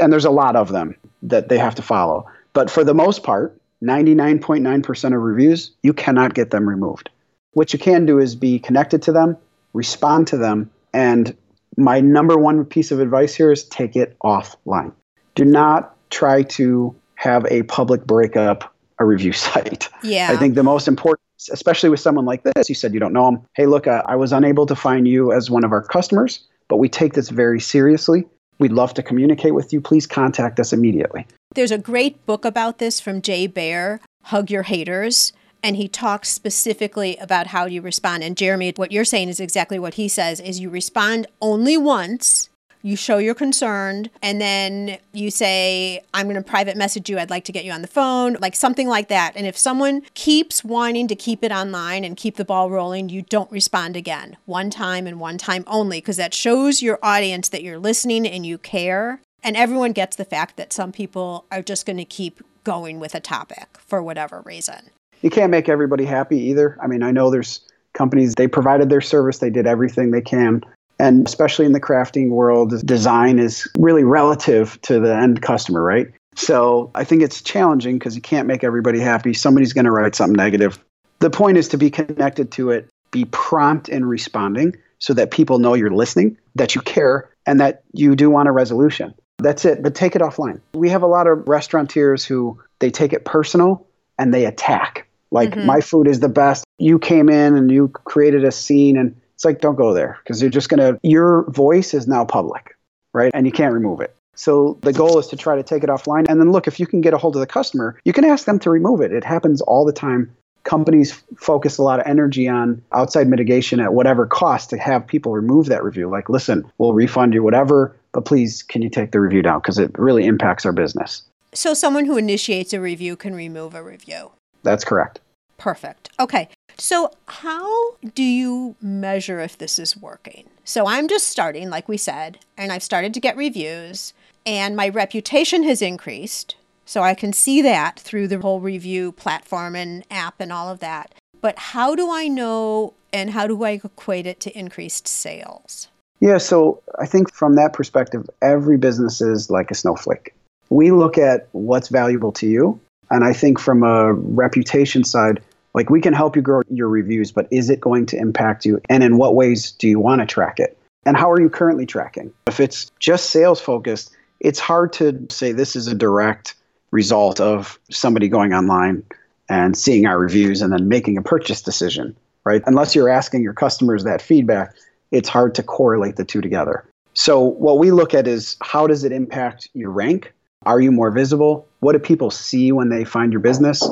And 0.00 0.10
there's 0.10 0.24
a 0.24 0.30
lot 0.30 0.56
of 0.56 0.72
them 0.72 0.96
that 1.22 1.50
they 1.50 1.58
have 1.58 1.74
to 1.74 1.82
follow. 1.82 2.26
But 2.54 2.70
for 2.70 2.82
the 2.82 2.94
most 2.94 3.22
part, 3.24 3.60
99.9% 3.82 5.04
of 5.14 5.20
reviews, 5.20 5.70
you 5.82 5.92
cannot 5.92 6.32
get 6.32 6.50
them 6.50 6.66
removed. 6.66 7.10
What 7.54 7.72
you 7.72 7.78
can 7.78 8.06
do 8.06 8.18
is 8.18 8.36
be 8.36 8.58
connected 8.58 9.02
to 9.02 9.12
them, 9.12 9.36
respond 9.72 10.28
to 10.28 10.36
them, 10.36 10.70
and 10.92 11.36
my 11.76 12.00
number 12.00 12.36
one 12.36 12.64
piece 12.64 12.92
of 12.92 13.00
advice 13.00 13.34
here 13.34 13.50
is 13.50 13.64
take 13.64 13.96
it 13.96 14.16
offline. 14.22 14.92
Do 15.34 15.44
not 15.44 15.96
try 16.10 16.42
to 16.42 16.94
have 17.16 17.46
a 17.46 17.62
public 17.64 18.06
breakup 18.06 18.72
a 19.00 19.04
review 19.04 19.32
site. 19.44 19.88
Yeah. 20.02 20.30
I 20.30 20.36
think 20.36 20.54
the 20.54 20.62
most 20.62 20.86
important 20.86 21.20
especially 21.52 21.90
with 21.90 22.00
someone 22.00 22.24
like 22.24 22.42
this. 22.42 22.68
You 22.68 22.74
said 22.74 22.94
you 22.94 23.00
don't 23.00 23.12
know 23.12 23.26
them. 23.26 23.46
Hey, 23.54 23.66
look, 23.66 23.86
uh, 23.86 24.02
I 24.06 24.16
was 24.16 24.32
unable 24.32 24.66
to 24.66 24.76
find 24.76 25.06
you 25.06 25.32
as 25.32 25.50
one 25.50 25.64
of 25.64 25.72
our 25.72 25.82
customers, 25.82 26.40
but 26.68 26.76
we 26.76 26.88
take 26.88 27.14
this 27.14 27.28
very 27.28 27.60
seriously. 27.60 28.26
We'd 28.58 28.72
love 28.72 28.94
to 28.94 29.02
communicate 29.02 29.54
with 29.54 29.72
you. 29.72 29.80
Please 29.80 30.06
contact 30.06 30.60
us 30.60 30.72
immediately. 30.72 31.26
There's 31.54 31.72
a 31.72 31.78
great 31.78 32.24
book 32.24 32.44
about 32.44 32.78
this 32.78 33.00
from 33.00 33.20
Jay 33.20 33.46
Baer, 33.46 34.00
Hug 34.22 34.50
Your 34.50 34.62
Haters. 34.62 35.32
And 35.64 35.76
he 35.76 35.88
talks 35.88 36.28
specifically 36.28 37.16
about 37.16 37.48
how 37.48 37.64
you 37.64 37.80
respond. 37.80 38.22
And 38.22 38.36
Jeremy, 38.36 38.74
what 38.76 38.92
you're 38.92 39.04
saying 39.04 39.30
is 39.30 39.40
exactly 39.40 39.78
what 39.78 39.94
he 39.94 40.08
says 40.08 40.38
is 40.38 40.60
you 40.60 40.68
respond 40.68 41.26
only 41.40 41.78
once 41.78 42.50
you 42.82 42.96
show 42.96 43.16
you're 43.16 43.34
concerned, 43.34 44.10
and 44.20 44.42
then 44.42 44.98
you 45.14 45.30
say, 45.30 46.02
I'm 46.12 46.26
going 46.26 46.36
to 46.36 46.42
private 46.42 46.76
message 46.76 47.08
you. 47.08 47.18
I'd 47.18 47.30
like 47.30 47.44
to 47.46 47.52
get 47.52 47.64
you 47.64 47.72
on 47.72 47.80
the 47.80 47.88
phone, 47.88 48.36
like 48.42 48.54
something 48.54 48.88
like 48.88 49.08
that. 49.08 49.32
And 49.36 49.46
if 49.46 49.56
someone 49.56 50.02
keeps 50.12 50.62
wanting 50.62 51.08
to 51.08 51.16
keep 51.16 51.42
it 51.42 51.50
online 51.50 52.04
and 52.04 52.14
keep 52.14 52.36
the 52.36 52.44
ball 52.44 52.70
rolling, 52.70 53.08
you 53.08 53.22
don't 53.22 53.50
respond 53.50 53.96
again. 53.96 54.36
One 54.44 54.68
time 54.68 55.06
and 55.06 55.18
one 55.18 55.38
time 55.38 55.64
only, 55.66 55.96
because 55.96 56.18
that 56.18 56.34
shows 56.34 56.82
your 56.82 56.98
audience 57.02 57.48
that 57.48 57.62
you're 57.62 57.78
listening 57.78 58.26
and 58.26 58.44
you 58.44 58.58
care. 58.58 59.22
And 59.42 59.56
everyone 59.56 59.92
gets 59.92 60.16
the 60.16 60.26
fact 60.26 60.58
that 60.58 60.74
some 60.74 60.92
people 60.92 61.46
are 61.50 61.62
just 61.62 61.86
going 61.86 61.96
to 61.96 62.04
keep 62.04 62.42
going 62.64 63.00
with 63.00 63.14
a 63.14 63.20
topic 63.20 63.78
for 63.78 64.02
whatever 64.02 64.42
reason. 64.42 64.90
You 65.24 65.30
can't 65.30 65.50
make 65.50 65.68
everybody 65.68 66.04
happy 66.04 66.38
either. 66.38 66.78
I 66.80 66.86
mean, 66.86 67.02
I 67.02 67.10
know 67.10 67.30
there's 67.30 67.60
companies, 67.94 68.34
they 68.36 68.46
provided 68.46 68.90
their 68.90 69.00
service, 69.00 69.38
they 69.38 69.50
did 69.50 69.66
everything 69.66 70.12
they 70.12 70.20
can 70.20 70.62
and 70.98 71.26
especially 71.26 71.66
in 71.66 71.72
the 71.72 71.80
crafting 71.80 72.30
world, 72.30 72.86
design 72.86 73.38
is 73.38 73.68
really 73.78 74.04
relative 74.04 74.80
to 74.82 75.00
the 75.00 75.14
end 75.14 75.42
customer, 75.42 75.82
right? 75.82 76.08
So 76.36 76.90
I 76.94 77.04
think 77.04 77.22
it's 77.22 77.42
challenging 77.42 77.98
because 77.98 78.14
you 78.14 78.22
can't 78.22 78.46
make 78.46 78.64
everybody 78.64 79.00
happy. 79.00 79.34
Somebody's 79.34 79.72
going 79.72 79.84
to 79.84 79.90
write 79.90 80.14
something 80.14 80.36
negative. 80.36 80.78
The 81.20 81.30
point 81.30 81.58
is 81.58 81.68
to 81.68 81.78
be 81.78 81.90
connected 81.90 82.52
to 82.52 82.70
it, 82.70 82.88
be 83.10 83.24
prompt 83.26 83.88
in 83.88 84.04
responding 84.04 84.76
so 84.98 85.14
that 85.14 85.30
people 85.30 85.58
know 85.58 85.74
you're 85.74 85.90
listening, 85.90 86.36
that 86.54 86.74
you 86.74 86.80
care, 86.80 87.30
and 87.46 87.60
that 87.60 87.82
you 87.92 88.16
do 88.16 88.30
want 88.30 88.48
a 88.48 88.52
resolution. 88.52 89.14
That's 89.38 89.64
it, 89.64 89.82
but 89.82 89.94
take 89.94 90.16
it 90.16 90.22
offline. 90.22 90.60
We 90.74 90.88
have 90.90 91.02
a 91.02 91.06
lot 91.06 91.26
of 91.26 91.46
restaurateurs 91.48 92.24
who 92.24 92.60
they 92.78 92.90
take 92.90 93.12
it 93.12 93.24
personal 93.24 93.86
and 94.18 94.32
they 94.32 94.46
attack. 94.46 95.08
Like, 95.34 95.50
mm-hmm. 95.50 95.66
my 95.66 95.80
food 95.80 96.06
is 96.06 96.20
the 96.20 96.28
best. 96.28 96.64
You 96.78 96.98
came 96.98 97.28
in 97.28 97.56
and 97.56 97.70
you 97.70 97.88
created 97.88 98.44
a 98.44 98.52
scene 98.52 98.96
and 98.96 99.20
it's 99.34 99.44
like, 99.44 99.60
don't 99.60 99.74
go 99.74 99.92
there 99.92 100.18
because 100.22 100.40
you're 100.40 100.50
just 100.50 100.68
going 100.68 100.78
to, 100.78 100.98
your 101.02 101.50
voice 101.50 101.92
is 101.92 102.06
now 102.06 102.24
public, 102.24 102.76
right? 103.12 103.32
And 103.34 103.44
you 103.44 103.50
can't 103.50 103.74
remove 103.74 104.00
it. 104.00 104.14
So 104.36 104.78
the 104.82 104.92
goal 104.92 105.18
is 105.18 105.26
to 105.28 105.36
try 105.36 105.56
to 105.56 105.64
take 105.64 105.82
it 105.82 105.90
offline. 105.90 106.26
And 106.28 106.40
then 106.40 106.52
look, 106.52 106.68
if 106.68 106.78
you 106.78 106.86
can 106.86 107.00
get 107.00 107.14
a 107.14 107.18
hold 107.18 107.34
of 107.34 107.40
the 107.40 107.48
customer, 107.48 107.98
you 108.04 108.12
can 108.12 108.24
ask 108.24 108.46
them 108.46 108.60
to 108.60 108.70
remove 108.70 109.00
it. 109.00 109.12
It 109.12 109.24
happens 109.24 109.60
all 109.60 109.84
the 109.84 109.92
time. 109.92 110.32
Companies 110.62 111.20
focus 111.36 111.78
a 111.78 111.82
lot 111.82 111.98
of 111.98 112.06
energy 112.06 112.48
on 112.48 112.80
outside 112.92 113.26
mitigation 113.26 113.80
at 113.80 113.92
whatever 113.92 114.26
cost 114.26 114.70
to 114.70 114.78
have 114.78 115.04
people 115.04 115.32
remove 115.32 115.66
that 115.66 115.82
review. 115.82 116.08
Like, 116.08 116.28
listen, 116.28 116.64
we'll 116.78 116.94
refund 116.94 117.34
you 117.34 117.42
whatever, 117.42 117.94
but 118.12 118.24
please, 118.24 118.62
can 118.62 118.82
you 118.82 118.88
take 118.88 119.10
the 119.10 119.20
review 119.20 119.42
down? 119.42 119.58
Because 119.58 119.78
it 119.78 119.90
really 119.98 120.26
impacts 120.26 120.64
our 120.64 120.72
business. 120.72 121.22
So, 121.52 121.74
someone 121.74 122.06
who 122.06 122.16
initiates 122.16 122.72
a 122.72 122.80
review 122.80 123.14
can 123.14 123.34
remove 123.34 123.74
a 123.74 123.82
review. 123.82 124.30
That's 124.62 124.84
correct. 124.84 125.20
Perfect. 125.58 126.10
Okay. 126.18 126.48
So, 126.76 127.12
how 127.28 127.94
do 128.14 128.22
you 128.22 128.74
measure 128.80 129.40
if 129.40 129.56
this 129.58 129.78
is 129.78 129.96
working? 129.96 130.48
So, 130.64 130.86
I'm 130.86 131.08
just 131.08 131.28
starting, 131.28 131.70
like 131.70 131.88
we 131.88 131.96
said, 131.96 132.38
and 132.56 132.72
I've 132.72 132.82
started 132.82 133.14
to 133.14 133.20
get 133.20 133.36
reviews, 133.36 134.12
and 134.44 134.74
my 134.74 134.88
reputation 134.88 135.62
has 135.62 135.80
increased. 135.80 136.56
So, 136.84 137.02
I 137.02 137.14
can 137.14 137.32
see 137.32 137.62
that 137.62 138.00
through 138.00 138.28
the 138.28 138.40
whole 138.40 138.60
review 138.60 139.12
platform 139.12 139.76
and 139.76 140.04
app 140.10 140.40
and 140.40 140.52
all 140.52 140.68
of 140.68 140.80
that. 140.80 141.14
But 141.40 141.58
how 141.58 141.94
do 141.94 142.10
I 142.10 142.26
know 142.26 142.94
and 143.12 143.30
how 143.30 143.46
do 143.46 143.62
I 143.62 143.80
equate 143.84 144.26
it 144.26 144.40
to 144.40 144.58
increased 144.58 145.06
sales? 145.06 145.88
Yeah, 146.20 146.38
so 146.38 146.82
I 146.98 147.06
think 147.06 147.32
from 147.32 147.54
that 147.56 147.72
perspective, 147.72 148.28
every 148.42 148.76
business 148.76 149.20
is 149.20 149.50
like 149.50 149.70
a 149.70 149.74
snowflake. 149.74 150.34
We 150.70 150.90
look 150.90 151.18
at 151.18 151.48
what's 151.52 151.88
valuable 151.88 152.32
to 152.32 152.46
you. 152.46 152.80
And 153.10 153.24
I 153.24 153.32
think 153.32 153.58
from 153.58 153.82
a 153.82 154.12
reputation 154.12 155.04
side, 155.04 155.40
like 155.74 155.90
we 155.90 156.00
can 156.00 156.12
help 156.12 156.36
you 156.36 156.42
grow 156.42 156.62
your 156.70 156.88
reviews, 156.88 157.32
but 157.32 157.48
is 157.50 157.70
it 157.70 157.80
going 157.80 158.06
to 158.06 158.16
impact 158.16 158.64
you? 158.64 158.80
And 158.88 159.02
in 159.02 159.16
what 159.16 159.34
ways 159.34 159.72
do 159.72 159.88
you 159.88 159.98
want 159.98 160.20
to 160.20 160.26
track 160.26 160.58
it? 160.58 160.78
And 161.04 161.16
how 161.16 161.30
are 161.30 161.40
you 161.40 161.50
currently 161.50 161.86
tracking? 161.86 162.32
If 162.46 162.60
it's 162.60 162.90
just 162.98 163.30
sales 163.30 163.60
focused, 163.60 164.14
it's 164.40 164.58
hard 164.58 164.92
to 164.94 165.26
say 165.30 165.52
this 165.52 165.76
is 165.76 165.86
a 165.86 165.94
direct 165.94 166.54
result 166.90 167.40
of 167.40 167.78
somebody 167.90 168.28
going 168.28 168.54
online 168.54 169.02
and 169.48 169.76
seeing 169.76 170.06
our 170.06 170.18
reviews 170.18 170.62
and 170.62 170.72
then 170.72 170.88
making 170.88 171.18
a 171.18 171.22
purchase 171.22 171.60
decision, 171.60 172.16
right? 172.44 172.62
Unless 172.66 172.94
you're 172.94 173.08
asking 173.08 173.42
your 173.42 173.52
customers 173.52 174.04
that 174.04 174.22
feedback, 174.22 174.74
it's 175.10 175.28
hard 175.28 175.54
to 175.56 175.62
correlate 175.62 176.16
the 176.16 176.24
two 176.24 176.40
together. 176.40 176.84
So, 177.14 177.40
what 177.40 177.78
we 177.78 177.90
look 177.90 178.12
at 178.12 178.26
is 178.26 178.56
how 178.60 178.86
does 178.86 179.04
it 179.04 179.12
impact 179.12 179.68
your 179.72 179.90
rank? 179.90 180.32
Are 180.66 180.80
you 180.80 180.92
more 180.92 181.10
visible? 181.10 181.66
What 181.80 181.92
do 181.92 181.98
people 181.98 182.30
see 182.30 182.72
when 182.72 182.88
they 182.88 183.04
find 183.04 183.32
your 183.32 183.40
business? 183.40 183.86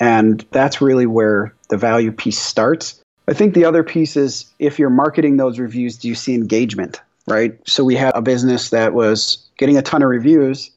And 0.00 0.44
that's 0.50 0.80
really 0.80 1.06
where 1.06 1.54
the 1.68 1.76
value 1.76 2.12
piece 2.12 2.38
starts. 2.38 3.02
I 3.26 3.34
think 3.34 3.54
the 3.54 3.64
other 3.64 3.82
piece 3.82 4.16
is 4.16 4.46
if 4.58 4.78
you're 4.78 4.90
marketing 4.90 5.36
those 5.36 5.58
reviews, 5.58 5.98
do 5.98 6.08
you 6.08 6.14
see 6.14 6.34
engagement, 6.34 7.00
right? 7.26 7.58
So 7.66 7.84
we 7.84 7.94
had 7.94 8.12
a 8.14 8.22
business 8.22 8.70
that 8.70 8.94
was 8.94 9.38
getting 9.58 9.76
a 9.76 9.82
ton 9.82 10.02
of 10.02 10.08
reviews 10.08 10.70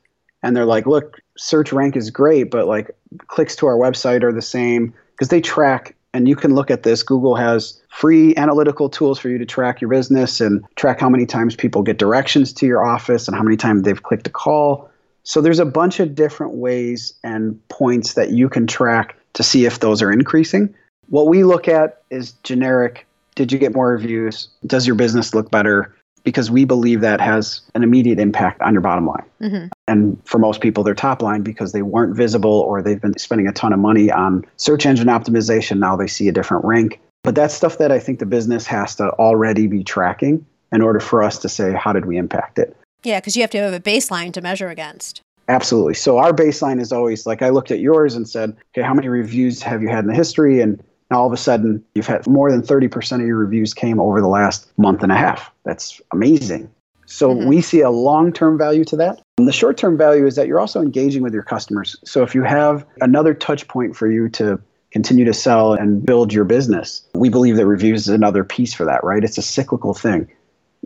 and 0.43 0.55
they're 0.55 0.65
like, 0.65 0.85
look, 0.85 1.19
search 1.37 1.71
rank 1.71 1.95
is 1.95 2.09
great, 2.09 2.51
but 2.51 2.67
like 2.67 2.91
clicks 3.27 3.55
to 3.57 3.67
our 3.67 3.75
website 3.75 4.23
are 4.23 4.33
the 4.33 4.41
same 4.41 4.93
because 5.11 5.29
they 5.29 5.39
track 5.41 5.95
and 6.13 6.27
you 6.27 6.35
can 6.35 6.53
look 6.53 6.69
at 6.69 6.83
this. 6.83 7.03
Google 7.03 7.35
has 7.35 7.79
free 7.89 8.35
analytical 8.35 8.89
tools 8.89 9.17
for 9.17 9.29
you 9.29 9.37
to 9.37 9.45
track 9.45 9.79
your 9.79 9.89
business 9.89 10.41
and 10.41 10.65
track 10.75 10.99
how 10.99 11.09
many 11.09 11.25
times 11.25 11.55
people 11.55 11.83
get 11.83 11.97
directions 11.97 12.51
to 12.53 12.65
your 12.65 12.83
office 12.83 13.27
and 13.27 13.37
how 13.37 13.43
many 13.43 13.55
times 13.55 13.83
they've 13.83 14.03
clicked 14.03 14.27
a 14.27 14.31
call. 14.31 14.90
So 15.23 15.41
there's 15.41 15.59
a 15.59 15.65
bunch 15.65 15.99
of 15.99 16.15
different 16.15 16.53
ways 16.53 17.13
and 17.23 17.59
points 17.69 18.13
that 18.13 18.31
you 18.31 18.49
can 18.49 18.67
track 18.67 19.15
to 19.33 19.43
see 19.43 19.65
if 19.65 19.79
those 19.79 20.01
are 20.01 20.11
increasing. 20.11 20.73
What 21.09 21.27
we 21.27 21.43
look 21.43 21.67
at 21.67 22.01
is 22.09 22.31
generic 22.43 23.05
did 23.35 23.51
you 23.51 23.57
get 23.57 23.73
more 23.73 23.89
reviews? 23.89 24.49
Does 24.65 24.85
your 24.85 24.95
business 24.95 25.33
look 25.33 25.49
better? 25.51 25.95
Because 26.23 26.51
we 26.51 26.65
believe 26.65 27.01
that 27.01 27.19
has 27.21 27.61
an 27.73 27.83
immediate 27.83 28.19
impact 28.19 28.61
on 28.61 28.73
your 28.73 28.81
bottom 28.81 29.07
line. 29.07 29.23
Mm-hmm. 29.41 29.67
And 29.87 30.21
for 30.25 30.37
most 30.37 30.61
people, 30.61 30.83
their 30.83 30.93
top 30.93 31.21
line 31.21 31.41
because 31.41 31.71
they 31.71 31.81
weren't 31.81 32.15
visible 32.15 32.59
or 32.59 32.81
they've 32.81 33.01
been 33.01 33.17
spending 33.17 33.47
a 33.47 33.53
ton 33.53 33.73
of 33.73 33.79
money 33.79 34.11
on 34.11 34.45
search 34.57 34.85
engine 34.85 35.07
optimization. 35.07 35.79
Now 35.79 35.95
they 35.95 36.07
see 36.07 36.27
a 36.27 36.31
different 36.31 36.65
rank. 36.65 36.99
But 37.23 37.35
that's 37.35 37.53
stuff 37.53 37.77
that 37.77 37.91
I 37.91 37.99
think 37.99 38.19
the 38.19 38.25
business 38.25 38.67
has 38.67 38.95
to 38.97 39.09
already 39.11 39.67
be 39.67 39.83
tracking 39.83 40.45
in 40.71 40.81
order 40.81 40.99
for 40.99 41.23
us 41.23 41.39
to 41.39 41.49
say, 41.49 41.73
how 41.73 41.93
did 41.93 42.05
we 42.05 42.17
impact 42.17 42.59
it? 42.59 42.75
Yeah, 43.03 43.19
because 43.19 43.35
you 43.35 43.41
have 43.41 43.51
to 43.51 43.57
have 43.57 43.73
a 43.73 43.79
baseline 43.79 44.31
to 44.33 44.41
measure 44.41 44.69
against. 44.69 45.21
Absolutely. 45.47 45.95
So 45.95 46.17
our 46.17 46.31
baseline 46.31 46.79
is 46.79 46.91
always 46.91 47.25
like 47.25 47.41
I 47.41 47.49
looked 47.49 47.71
at 47.71 47.79
yours 47.79 48.15
and 48.15 48.27
said, 48.29 48.55
okay, 48.73 48.81
how 48.81 48.93
many 48.93 49.09
reviews 49.09 49.61
have 49.63 49.81
you 49.81 49.89
had 49.89 49.99
in 49.99 50.07
the 50.07 50.15
history? 50.15 50.61
And 50.61 50.81
now 51.09 51.21
all 51.21 51.27
of 51.27 51.33
a 51.33 51.37
sudden 51.37 51.83
you've 51.93 52.07
had 52.07 52.25
more 52.27 52.51
than 52.51 52.61
30% 52.61 53.19
of 53.19 53.27
your 53.27 53.37
reviews 53.37 53.73
came 53.73 53.99
over 53.99 54.21
the 54.21 54.27
last 54.27 54.71
month 54.77 55.03
and 55.03 55.11
a 55.11 55.17
half. 55.17 55.51
That's 55.65 55.99
amazing. 56.13 56.69
So 57.05 57.35
mm-hmm. 57.35 57.47
we 57.47 57.61
see 57.61 57.81
a 57.81 57.89
long-term 57.89 58.57
value 58.57 58.85
to 58.85 58.95
that. 58.97 59.21
And 59.37 59.47
the 59.47 59.51
short-term 59.51 59.97
value 59.97 60.25
is 60.25 60.35
that 60.35 60.47
you're 60.47 60.61
also 60.61 60.81
engaging 60.81 61.21
with 61.23 61.33
your 61.33 61.43
customers. 61.43 61.97
So 62.05 62.23
if 62.23 62.33
you 62.33 62.43
have 62.43 62.85
another 63.01 63.33
touch 63.33 63.67
point 63.67 63.95
for 63.95 64.09
you 64.09 64.29
to 64.29 64.61
continue 64.91 65.25
to 65.25 65.33
sell 65.33 65.73
and 65.73 66.05
build 66.05 66.31
your 66.31 66.45
business, 66.45 67.05
we 67.13 67.27
believe 67.27 67.57
that 67.57 67.65
reviews 67.65 68.03
is 68.03 68.09
another 68.09 68.45
piece 68.45 68.73
for 68.73 68.85
that, 68.85 69.03
right? 69.03 69.23
It's 69.23 69.37
a 69.37 69.41
cyclical 69.41 69.93
thing 69.93 70.29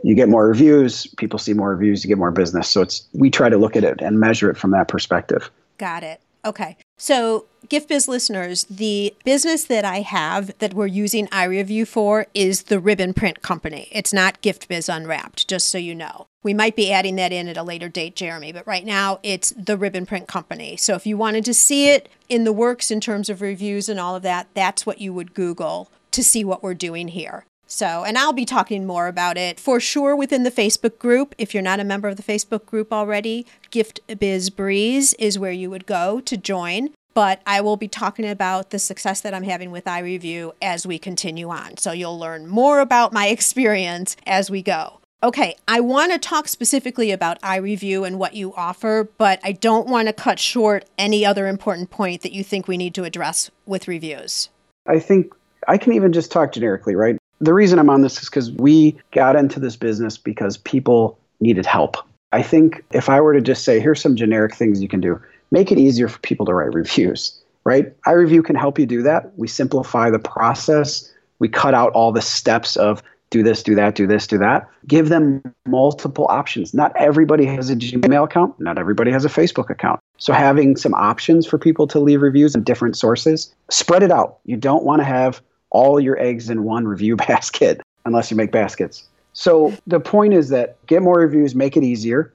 you 0.04 0.16
get 0.16 0.30
more 0.30 0.48
reviews, 0.48 1.08
people 1.18 1.40
see 1.40 1.54
more 1.54 1.70
reviews, 1.72 2.04
you 2.04 2.08
get 2.08 2.18
more 2.18 2.32
business. 2.32 2.70
So 2.70 2.82
it's 2.82 3.08
we 3.14 3.30
try 3.30 3.50
to 3.50 3.58
look 3.58 3.76
at 3.76 3.84
it 3.84 4.02
and 4.02 4.20
measure 4.20 4.50
it 4.50 4.58
from 4.58 4.72
that 4.72 4.88
perspective. 4.88 5.50
Got 5.78 6.04
it. 6.04 6.22
Okay. 6.46 6.78
So, 6.98 7.46
Gift 7.68 7.90
Biz 7.90 8.08
listeners, 8.08 8.66
the 8.66 9.16
business 9.26 9.64
that 9.66 9.84
I 9.84 10.02
have 10.02 10.56
that 10.60 10.76
we're 10.76 10.86
using 10.86 11.26
iRevu 11.28 11.88
for 11.88 12.28
is 12.36 12.64
the 12.64 12.80
Ribbon 12.80 13.16
Print 13.16 13.42
Company. 13.42 13.88
It's 13.92 14.14
not 14.14 14.42
Gift 14.42 14.68
Biz 14.68 14.88
Unwrapped, 14.88 15.48
just 15.48 15.70
so 15.70 15.80
you 15.80 15.96
know. 15.96 16.28
We 16.44 16.54
might 16.54 16.76
be 16.76 16.92
adding 16.92 17.16
that 17.16 17.34
in 17.34 17.48
at 17.48 17.58
a 17.58 17.64
later 17.64 17.90
date, 17.90 18.16
Jeremy, 18.16 18.52
but 18.52 18.68
right 18.68 18.86
now 18.86 19.20
it's 19.24 19.50
the 19.58 19.76
Ribbon 19.76 20.06
Print 20.06 20.28
Company. 20.28 20.78
So, 20.78 20.94
if 20.94 21.08
you 21.08 21.18
wanted 21.18 21.44
to 21.46 21.54
see 21.56 21.90
it 21.90 22.08
in 22.30 22.44
the 22.44 22.54
works 22.54 22.92
in 22.92 23.02
terms 23.02 23.28
of 23.28 23.42
reviews 23.42 23.90
and 23.90 24.00
all 24.00 24.16
of 24.16 24.24
that, 24.24 24.48
that's 24.54 24.86
what 24.86 25.02
you 25.02 25.12
would 25.14 25.34
Google 25.34 25.90
to 26.12 26.24
see 26.24 26.46
what 26.46 26.62
we're 26.62 26.76
doing 26.76 27.08
here. 27.08 27.46
So, 27.76 28.06
and 28.06 28.18
I'll 28.18 28.32
be 28.32 28.46
talking 28.46 28.88
more 28.88 29.08
about 29.08 29.36
it 29.36 29.60
for 29.60 29.82
sure 29.82 30.16
within 30.16 30.44
the 30.44 30.50
Facebook 30.50 30.98
group. 30.98 31.36
If 31.38 31.54
you're 31.54 31.62
not 31.62 31.82
a 31.82 31.84
member 31.84 32.08
of 32.08 32.16
the 32.16 32.24
Facebook 32.24 32.66
group 32.66 32.94
already, 32.94 33.46
Gift 33.70 34.00
Biz 34.18 34.50
Breeze 34.50 35.14
is 35.16 35.38
where 35.38 35.52
you 35.52 35.70
would 35.70 35.86
go 35.86 36.22
to 36.22 36.38
join. 36.38 36.92
But 37.14 37.42
I 37.46 37.60
will 37.60 37.76
be 37.76 37.90
talking 37.90 38.26
about 38.30 38.70
the 38.70 38.80
success 38.80 39.20
that 39.20 39.34
I'm 39.34 39.44
having 39.44 39.72
with 39.72 39.84
iRevu 39.84 40.54
as 40.62 40.88
we 40.88 40.98
continue 40.98 41.50
on. 41.50 41.76
So 41.76 41.92
you'll 41.92 42.18
learn 42.18 42.48
more 42.48 42.80
about 42.80 43.12
my 43.12 43.28
experience 43.38 44.16
as 44.26 44.50
we 44.50 44.62
go. 44.62 45.02
Okay, 45.22 45.58
I 45.68 45.82
want 45.82 46.14
to 46.14 46.18
talk 46.18 46.48
specifically 46.48 47.12
about 47.12 47.42
iRevu 47.42 48.08
and 48.08 48.18
what 48.18 48.36
you 48.36 48.54
offer, 48.54 49.10
but 49.18 49.42
I 49.44 49.52
don't 49.52 49.90
want 49.90 50.08
to 50.08 50.14
cut 50.14 50.40
short 50.40 50.86
any 50.98 51.26
other 51.26 51.46
important 51.46 51.90
point 51.90 52.22
that 52.22 52.32
you 52.32 52.42
think 52.42 52.70
we 52.70 52.78
need 52.78 52.96
to 52.96 53.04
address 53.04 53.52
with 53.66 53.90
reviews. 53.90 54.48
I 54.88 55.00
think 55.00 55.34
I 55.68 55.78
can 55.78 55.92
even 55.92 56.14
just 56.14 56.32
talk 56.32 56.54
generically, 56.54 56.96
right? 56.96 57.18
The 57.46 57.54
reason 57.54 57.78
I'm 57.78 57.92
on 57.92 58.02
this 58.02 58.24
is 58.24 58.30
because 58.30 58.52
we 58.52 58.98
got 59.12 59.36
into 59.36 59.60
this 59.60 59.76
business 59.76 60.18
because 60.18 60.58
people 60.58 61.20
needed 61.40 61.66
help. 61.66 61.98
I 62.32 62.42
think 62.42 62.84
if 62.92 63.08
I 63.08 63.22
were 63.22 63.34
to 63.34 63.42
just 63.42 63.64
say, 63.64 63.80
here's 63.80 64.02
some 64.02 64.16
generic 64.16 64.56
things 64.56 64.82
you 64.82 64.88
can 64.88 65.00
do, 65.00 65.22
make 65.52 65.72
it 65.72 65.78
easier 65.78 66.08
for 66.08 66.18
people 66.20 66.48
to 66.48 66.56
write 66.56 66.74
reviews, 66.74 67.40
right? 67.64 67.96
iRevu 68.02 68.44
can 68.44 68.56
help 68.56 68.80
you 68.80 68.88
do 68.88 69.04
that. 69.04 69.38
We 69.38 69.48
simplify 69.48 70.10
the 70.10 70.18
process. 70.18 71.14
We 71.38 71.48
cut 71.48 71.76
out 71.76 71.92
all 71.94 72.12
the 72.12 72.22
steps 72.22 72.78
of 72.78 73.04
do 73.30 73.44
this, 73.44 73.62
do 73.62 73.76
that, 73.76 73.94
do 73.94 74.08
this, 74.08 74.26
do 74.26 74.40
that. 74.40 74.68
Give 74.88 75.10
them 75.10 75.44
multiple 75.68 76.26
options. 76.30 76.74
Not 76.74 76.96
everybody 76.98 77.46
has 77.46 77.70
a 77.70 77.76
Gmail 77.76 78.24
account, 78.24 78.60
not 78.60 78.80
everybody 78.80 79.12
has 79.12 79.24
a 79.24 79.30
Facebook 79.30 79.70
account. 79.70 80.00
So 80.18 80.34
having 80.34 80.78
some 80.78 80.96
options 80.96 81.46
for 81.46 81.60
people 81.60 81.86
to 81.88 82.00
leave 82.00 82.22
reviews 82.22 82.56
in 82.56 82.64
different 82.64 82.98
sources, 82.98 83.54
spread 83.70 84.02
it 84.02 84.12
out. 84.12 84.40
You 84.46 84.58
don't 84.58 84.84
want 84.84 85.02
to 85.02 85.06
have 85.06 85.42
all 85.76 86.00
your 86.00 86.18
eggs 86.18 86.50
in 86.50 86.64
one 86.64 86.88
review 86.88 87.16
basket 87.28 87.82
unless 88.06 88.32
you 88.32 88.38
make 88.38 88.52
baskets. 88.52 89.04
So 89.34 89.74
the 89.86 90.00
point 90.00 90.34
is 90.34 90.48
that 90.50 90.84
get 90.88 91.02
more 91.02 91.20
reviews, 91.20 91.54
make 91.54 91.76
it 91.76 91.84
easier. 91.84 92.32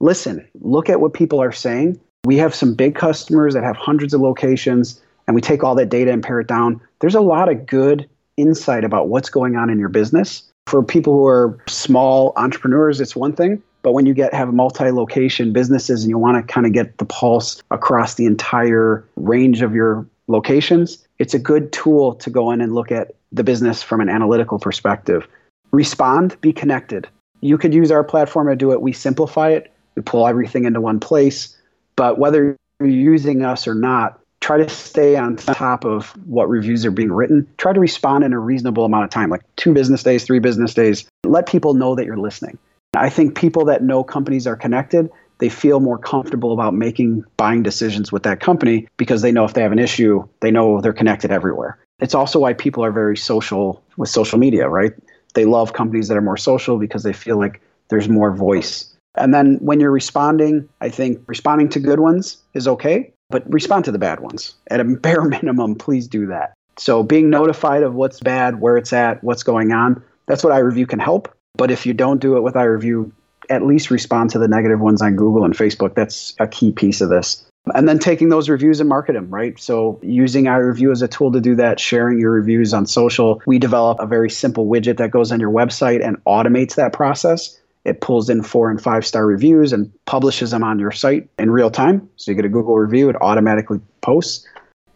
Listen, 0.00 0.48
look 0.62 0.88
at 0.88 1.00
what 1.00 1.12
people 1.12 1.42
are 1.42 1.52
saying. 1.52 2.00
We 2.24 2.38
have 2.38 2.54
some 2.54 2.74
big 2.74 2.94
customers 2.94 3.52
that 3.52 3.62
have 3.62 3.76
hundreds 3.76 4.14
of 4.14 4.22
locations, 4.22 5.00
and 5.26 5.34
we 5.34 5.42
take 5.42 5.62
all 5.62 5.74
that 5.74 5.90
data 5.90 6.10
and 6.10 6.22
pare 6.22 6.40
it 6.40 6.46
down. 6.46 6.80
There's 7.00 7.14
a 7.14 7.20
lot 7.20 7.50
of 7.50 7.66
good 7.66 8.08
insight 8.38 8.84
about 8.84 9.08
what's 9.08 9.28
going 9.28 9.56
on 9.56 9.68
in 9.68 9.78
your 9.78 9.90
business. 9.90 10.44
For 10.66 10.82
people 10.82 11.12
who 11.12 11.26
are 11.26 11.58
small 11.68 12.32
entrepreneurs, 12.36 13.00
it's 13.00 13.14
one 13.14 13.34
thing. 13.34 13.62
But 13.82 13.92
when 13.92 14.06
you 14.06 14.14
get 14.14 14.32
have 14.32 14.52
multi-location 14.52 15.52
businesses 15.52 16.02
and 16.02 16.10
you 16.10 16.18
want 16.18 16.36
to 16.46 16.52
kind 16.52 16.66
of 16.66 16.72
get 16.72 16.98
the 16.98 17.04
pulse 17.04 17.62
across 17.70 18.14
the 18.14 18.26
entire 18.26 19.04
range 19.16 19.62
of 19.62 19.74
your 19.74 20.06
locations, 20.26 21.06
it's 21.18 21.34
a 21.34 21.38
good 21.38 21.72
tool 21.72 22.14
to 22.16 22.30
go 22.30 22.50
in 22.50 22.60
and 22.60 22.74
look 22.74 22.92
at 22.92 23.14
the 23.32 23.44
business 23.44 23.82
from 23.82 24.00
an 24.00 24.08
analytical 24.08 24.58
perspective. 24.58 25.26
Respond, 25.70 26.40
be 26.40 26.52
connected. 26.52 27.08
You 27.40 27.58
could 27.58 27.74
use 27.74 27.90
our 27.90 28.04
platform 28.04 28.48
to 28.48 28.56
do 28.56 28.72
it. 28.72 28.80
We 28.80 28.92
simplify 28.92 29.50
it, 29.50 29.72
we 29.94 30.02
pull 30.02 30.26
everything 30.26 30.64
into 30.64 30.80
one 30.80 31.00
place. 31.00 31.56
But 31.96 32.18
whether 32.18 32.56
you're 32.80 32.88
using 32.88 33.44
us 33.44 33.66
or 33.66 33.74
not, 33.74 34.20
try 34.40 34.56
to 34.56 34.68
stay 34.68 35.16
on 35.16 35.36
top 35.36 35.84
of 35.84 36.10
what 36.26 36.48
reviews 36.48 36.84
are 36.86 36.90
being 36.90 37.12
written. 37.12 37.46
Try 37.58 37.72
to 37.72 37.80
respond 37.80 38.24
in 38.24 38.32
a 38.32 38.38
reasonable 38.38 38.84
amount 38.84 39.04
of 39.04 39.10
time, 39.10 39.30
like 39.30 39.42
two 39.56 39.74
business 39.74 40.02
days, 40.02 40.24
three 40.24 40.38
business 40.38 40.74
days. 40.74 41.04
Let 41.24 41.46
people 41.46 41.74
know 41.74 41.94
that 41.96 42.06
you're 42.06 42.16
listening. 42.16 42.56
I 42.94 43.10
think 43.10 43.36
people 43.36 43.64
that 43.66 43.82
know 43.82 44.02
companies 44.02 44.46
are 44.46 44.56
connected, 44.56 45.10
they 45.38 45.48
feel 45.48 45.80
more 45.80 45.98
comfortable 45.98 46.52
about 46.52 46.74
making 46.74 47.24
buying 47.36 47.62
decisions 47.62 48.12
with 48.12 48.22
that 48.24 48.40
company 48.40 48.88
because 48.96 49.22
they 49.22 49.32
know 49.32 49.44
if 49.44 49.54
they 49.54 49.62
have 49.62 49.72
an 49.72 49.78
issue, 49.78 50.26
they 50.40 50.50
know 50.50 50.80
they're 50.80 50.92
connected 50.92 51.30
everywhere. 51.30 51.78
It's 52.00 52.14
also 52.14 52.38
why 52.40 52.52
people 52.52 52.84
are 52.84 52.92
very 52.92 53.16
social 53.16 53.82
with 53.96 54.08
social 54.08 54.38
media, 54.38 54.68
right? 54.68 54.92
They 55.34 55.44
love 55.44 55.72
companies 55.72 56.08
that 56.08 56.16
are 56.16 56.22
more 56.22 56.36
social 56.36 56.78
because 56.78 57.02
they 57.02 57.12
feel 57.12 57.38
like 57.38 57.60
there's 57.88 58.08
more 58.08 58.32
voice. 58.32 58.94
And 59.16 59.34
then 59.34 59.56
when 59.56 59.80
you're 59.80 59.90
responding, 59.90 60.68
I 60.80 60.88
think 60.88 61.20
responding 61.26 61.68
to 61.70 61.80
good 61.80 62.00
ones 62.00 62.38
is 62.54 62.68
okay, 62.68 63.12
but 63.30 63.50
respond 63.52 63.84
to 63.86 63.92
the 63.92 63.98
bad 63.98 64.20
ones. 64.20 64.54
At 64.70 64.80
a 64.80 64.84
bare 65.02 65.22
minimum, 65.22 65.74
please 65.74 66.06
do 66.06 66.26
that. 66.26 66.54
So 66.78 67.02
being 67.02 67.28
notified 67.28 67.82
of 67.82 67.94
what's 67.94 68.20
bad, 68.20 68.60
where 68.60 68.76
it's 68.76 68.92
at, 68.92 69.22
what's 69.24 69.42
going 69.42 69.72
on, 69.72 70.02
that's 70.26 70.44
what 70.44 70.52
iRevu 70.52 70.88
can 70.88 71.00
help. 71.00 71.34
But 71.56 71.72
if 71.72 71.86
you 71.86 71.92
don't 71.92 72.20
do 72.20 72.36
it 72.36 72.42
with 72.42 72.54
iRevu, 72.54 73.10
at 73.48 73.64
least 73.64 73.90
respond 73.90 74.30
to 74.30 74.38
the 74.38 74.48
negative 74.48 74.80
ones 74.80 75.02
on 75.02 75.16
Google 75.16 75.44
and 75.44 75.54
Facebook. 75.54 75.94
That's 75.94 76.34
a 76.38 76.46
key 76.46 76.72
piece 76.72 77.00
of 77.00 77.08
this. 77.08 77.44
And 77.74 77.88
then 77.88 77.98
taking 77.98 78.28
those 78.28 78.48
reviews 78.48 78.80
and 78.80 78.88
market 78.88 79.12
them, 79.12 79.28
right? 79.30 79.58
So 79.58 79.98
using 80.02 80.44
iRevu 80.44 80.90
as 80.90 81.02
a 81.02 81.08
tool 81.08 81.32
to 81.32 81.40
do 81.40 81.54
that, 81.56 81.78
sharing 81.80 82.18
your 82.18 82.30
reviews 82.30 82.72
on 82.72 82.86
social. 82.86 83.42
We 83.46 83.58
develop 83.58 84.00
a 84.00 84.06
very 84.06 84.30
simple 84.30 84.66
widget 84.66 84.96
that 84.98 85.10
goes 85.10 85.32
on 85.32 85.40
your 85.40 85.50
website 85.50 86.04
and 86.04 86.22
automates 86.24 86.76
that 86.76 86.92
process. 86.92 87.58
It 87.84 88.00
pulls 88.00 88.28
in 88.30 88.42
four 88.42 88.70
and 88.70 88.80
five 88.80 89.06
star 89.06 89.26
reviews 89.26 89.72
and 89.72 89.92
publishes 90.04 90.50
them 90.50 90.64
on 90.64 90.78
your 90.78 90.92
site 90.92 91.28
in 91.38 91.50
real 91.50 91.70
time. 91.70 92.08
So 92.16 92.30
you 92.30 92.36
get 92.36 92.44
a 92.44 92.50
Google 92.50 92.76
review, 92.76 93.08
it 93.08 93.16
automatically 93.20 93.80
posts. 94.00 94.46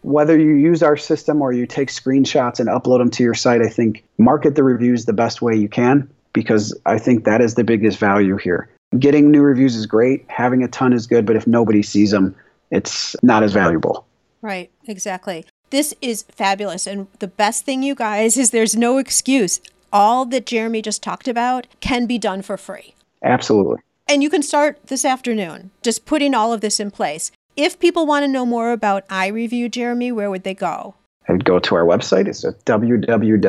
Whether 0.01 0.37
you 0.37 0.55
use 0.55 0.83
our 0.83 0.97
system 0.97 1.41
or 1.41 1.53
you 1.53 1.65
take 1.65 1.89
screenshots 1.89 2.59
and 2.59 2.69
upload 2.69 2.99
them 2.99 3.09
to 3.11 3.23
your 3.23 3.33
site, 3.33 3.61
I 3.61 3.69
think 3.69 4.03
market 4.17 4.55
the 4.55 4.63
reviews 4.63 5.05
the 5.05 5.13
best 5.13 5.41
way 5.41 5.55
you 5.55 5.69
can 5.69 6.09
because 6.33 6.77
I 6.85 6.97
think 6.97 7.23
that 7.23 7.41
is 7.41 7.55
the 7.55 7.63
biggest 7.63 7.99
value 7.99 8.37
here. 8.37 8.69
Getting 8.99 9.31
new 9.31 9.41
reviews 9.41 9.75
is 9.75 9.85
great, 9.85 10.25
having 10.29 10.63
a 10.63 10.67
ton 10.67 10.93
is 10.93 11.07
good, 11.07 11.25
but 11.25 11.35
if 11.35 11.47
nobody 11.47 11.81
sees 11.81 12.11
them, 12.11 12.35
it's 12.71 13.15
not 13.23 13.43
as 13.43 13.53
valuable. 13.53 14.05
Right, 14.41 14.69
exactly. 14.87 15.45
This 15.69 15.93
is 16.01 16.23
fabulous. 16.23 16.85
And 16.85 17.07
the 17.19 17.27
best 17.27 17.65
thing, 17.65 17.81
you 17.81 17.95
guys, 17.95 18.37
is 18.37 18.51
there's 18.51 18.75
no 18.75 18.97
excuse. 18.97 19.61
All 19.91 20.25
that 20.25 20.45
Jeremy 20.45 20.81
just 20.81 21.01
talked 21.01 21.27
about 21.27 21.65
can 21.79 22.05
be 22.05 22.19
done 22.19 22.41
for 22.41 22.57
free. 22.57 22.93
Absolutely. 23.23 23.77
And 24.07 24.21
you 24.21 24.29
can 24.29 24.43
start 24.43 24.79
this 24.87 25.05
afternoon, 25.05 25.71
just 25.81 26.05
putting 26.05 26.35
all 26.35 26.51
of 26.51 26.61
this 26.61 26.79
in 26.79 26.91
place. 26.91 27.31
If 27.55 27.79
people 27.79 28.05
want 28.05 28.23
to 28.23 28.27
know 28.27 28.45
more 28.45 28.71
about 28.71 29.07
iRevu, 29.07 29.71
Jeremy, 29.71 30.11
where 30.11 30.29
would 30.29 30.43
they 30.43 30.53
go? 30.53 30.95
Would 31.29 31.45
go 31.45 31.59
to 31.59 31.75
our 31.75 31.85
website. 31.85 32.27
It's 32.27 32.43
at 32.45 32.63
www.irevu.com. 32.65 33.39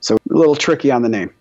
So 0.00 0.14
a 0.14 0.18
little 0.34 0.54
tricky 0.54 0.90
on 0.90 1.02
the 1.02 1.08
name. 1.08 1.32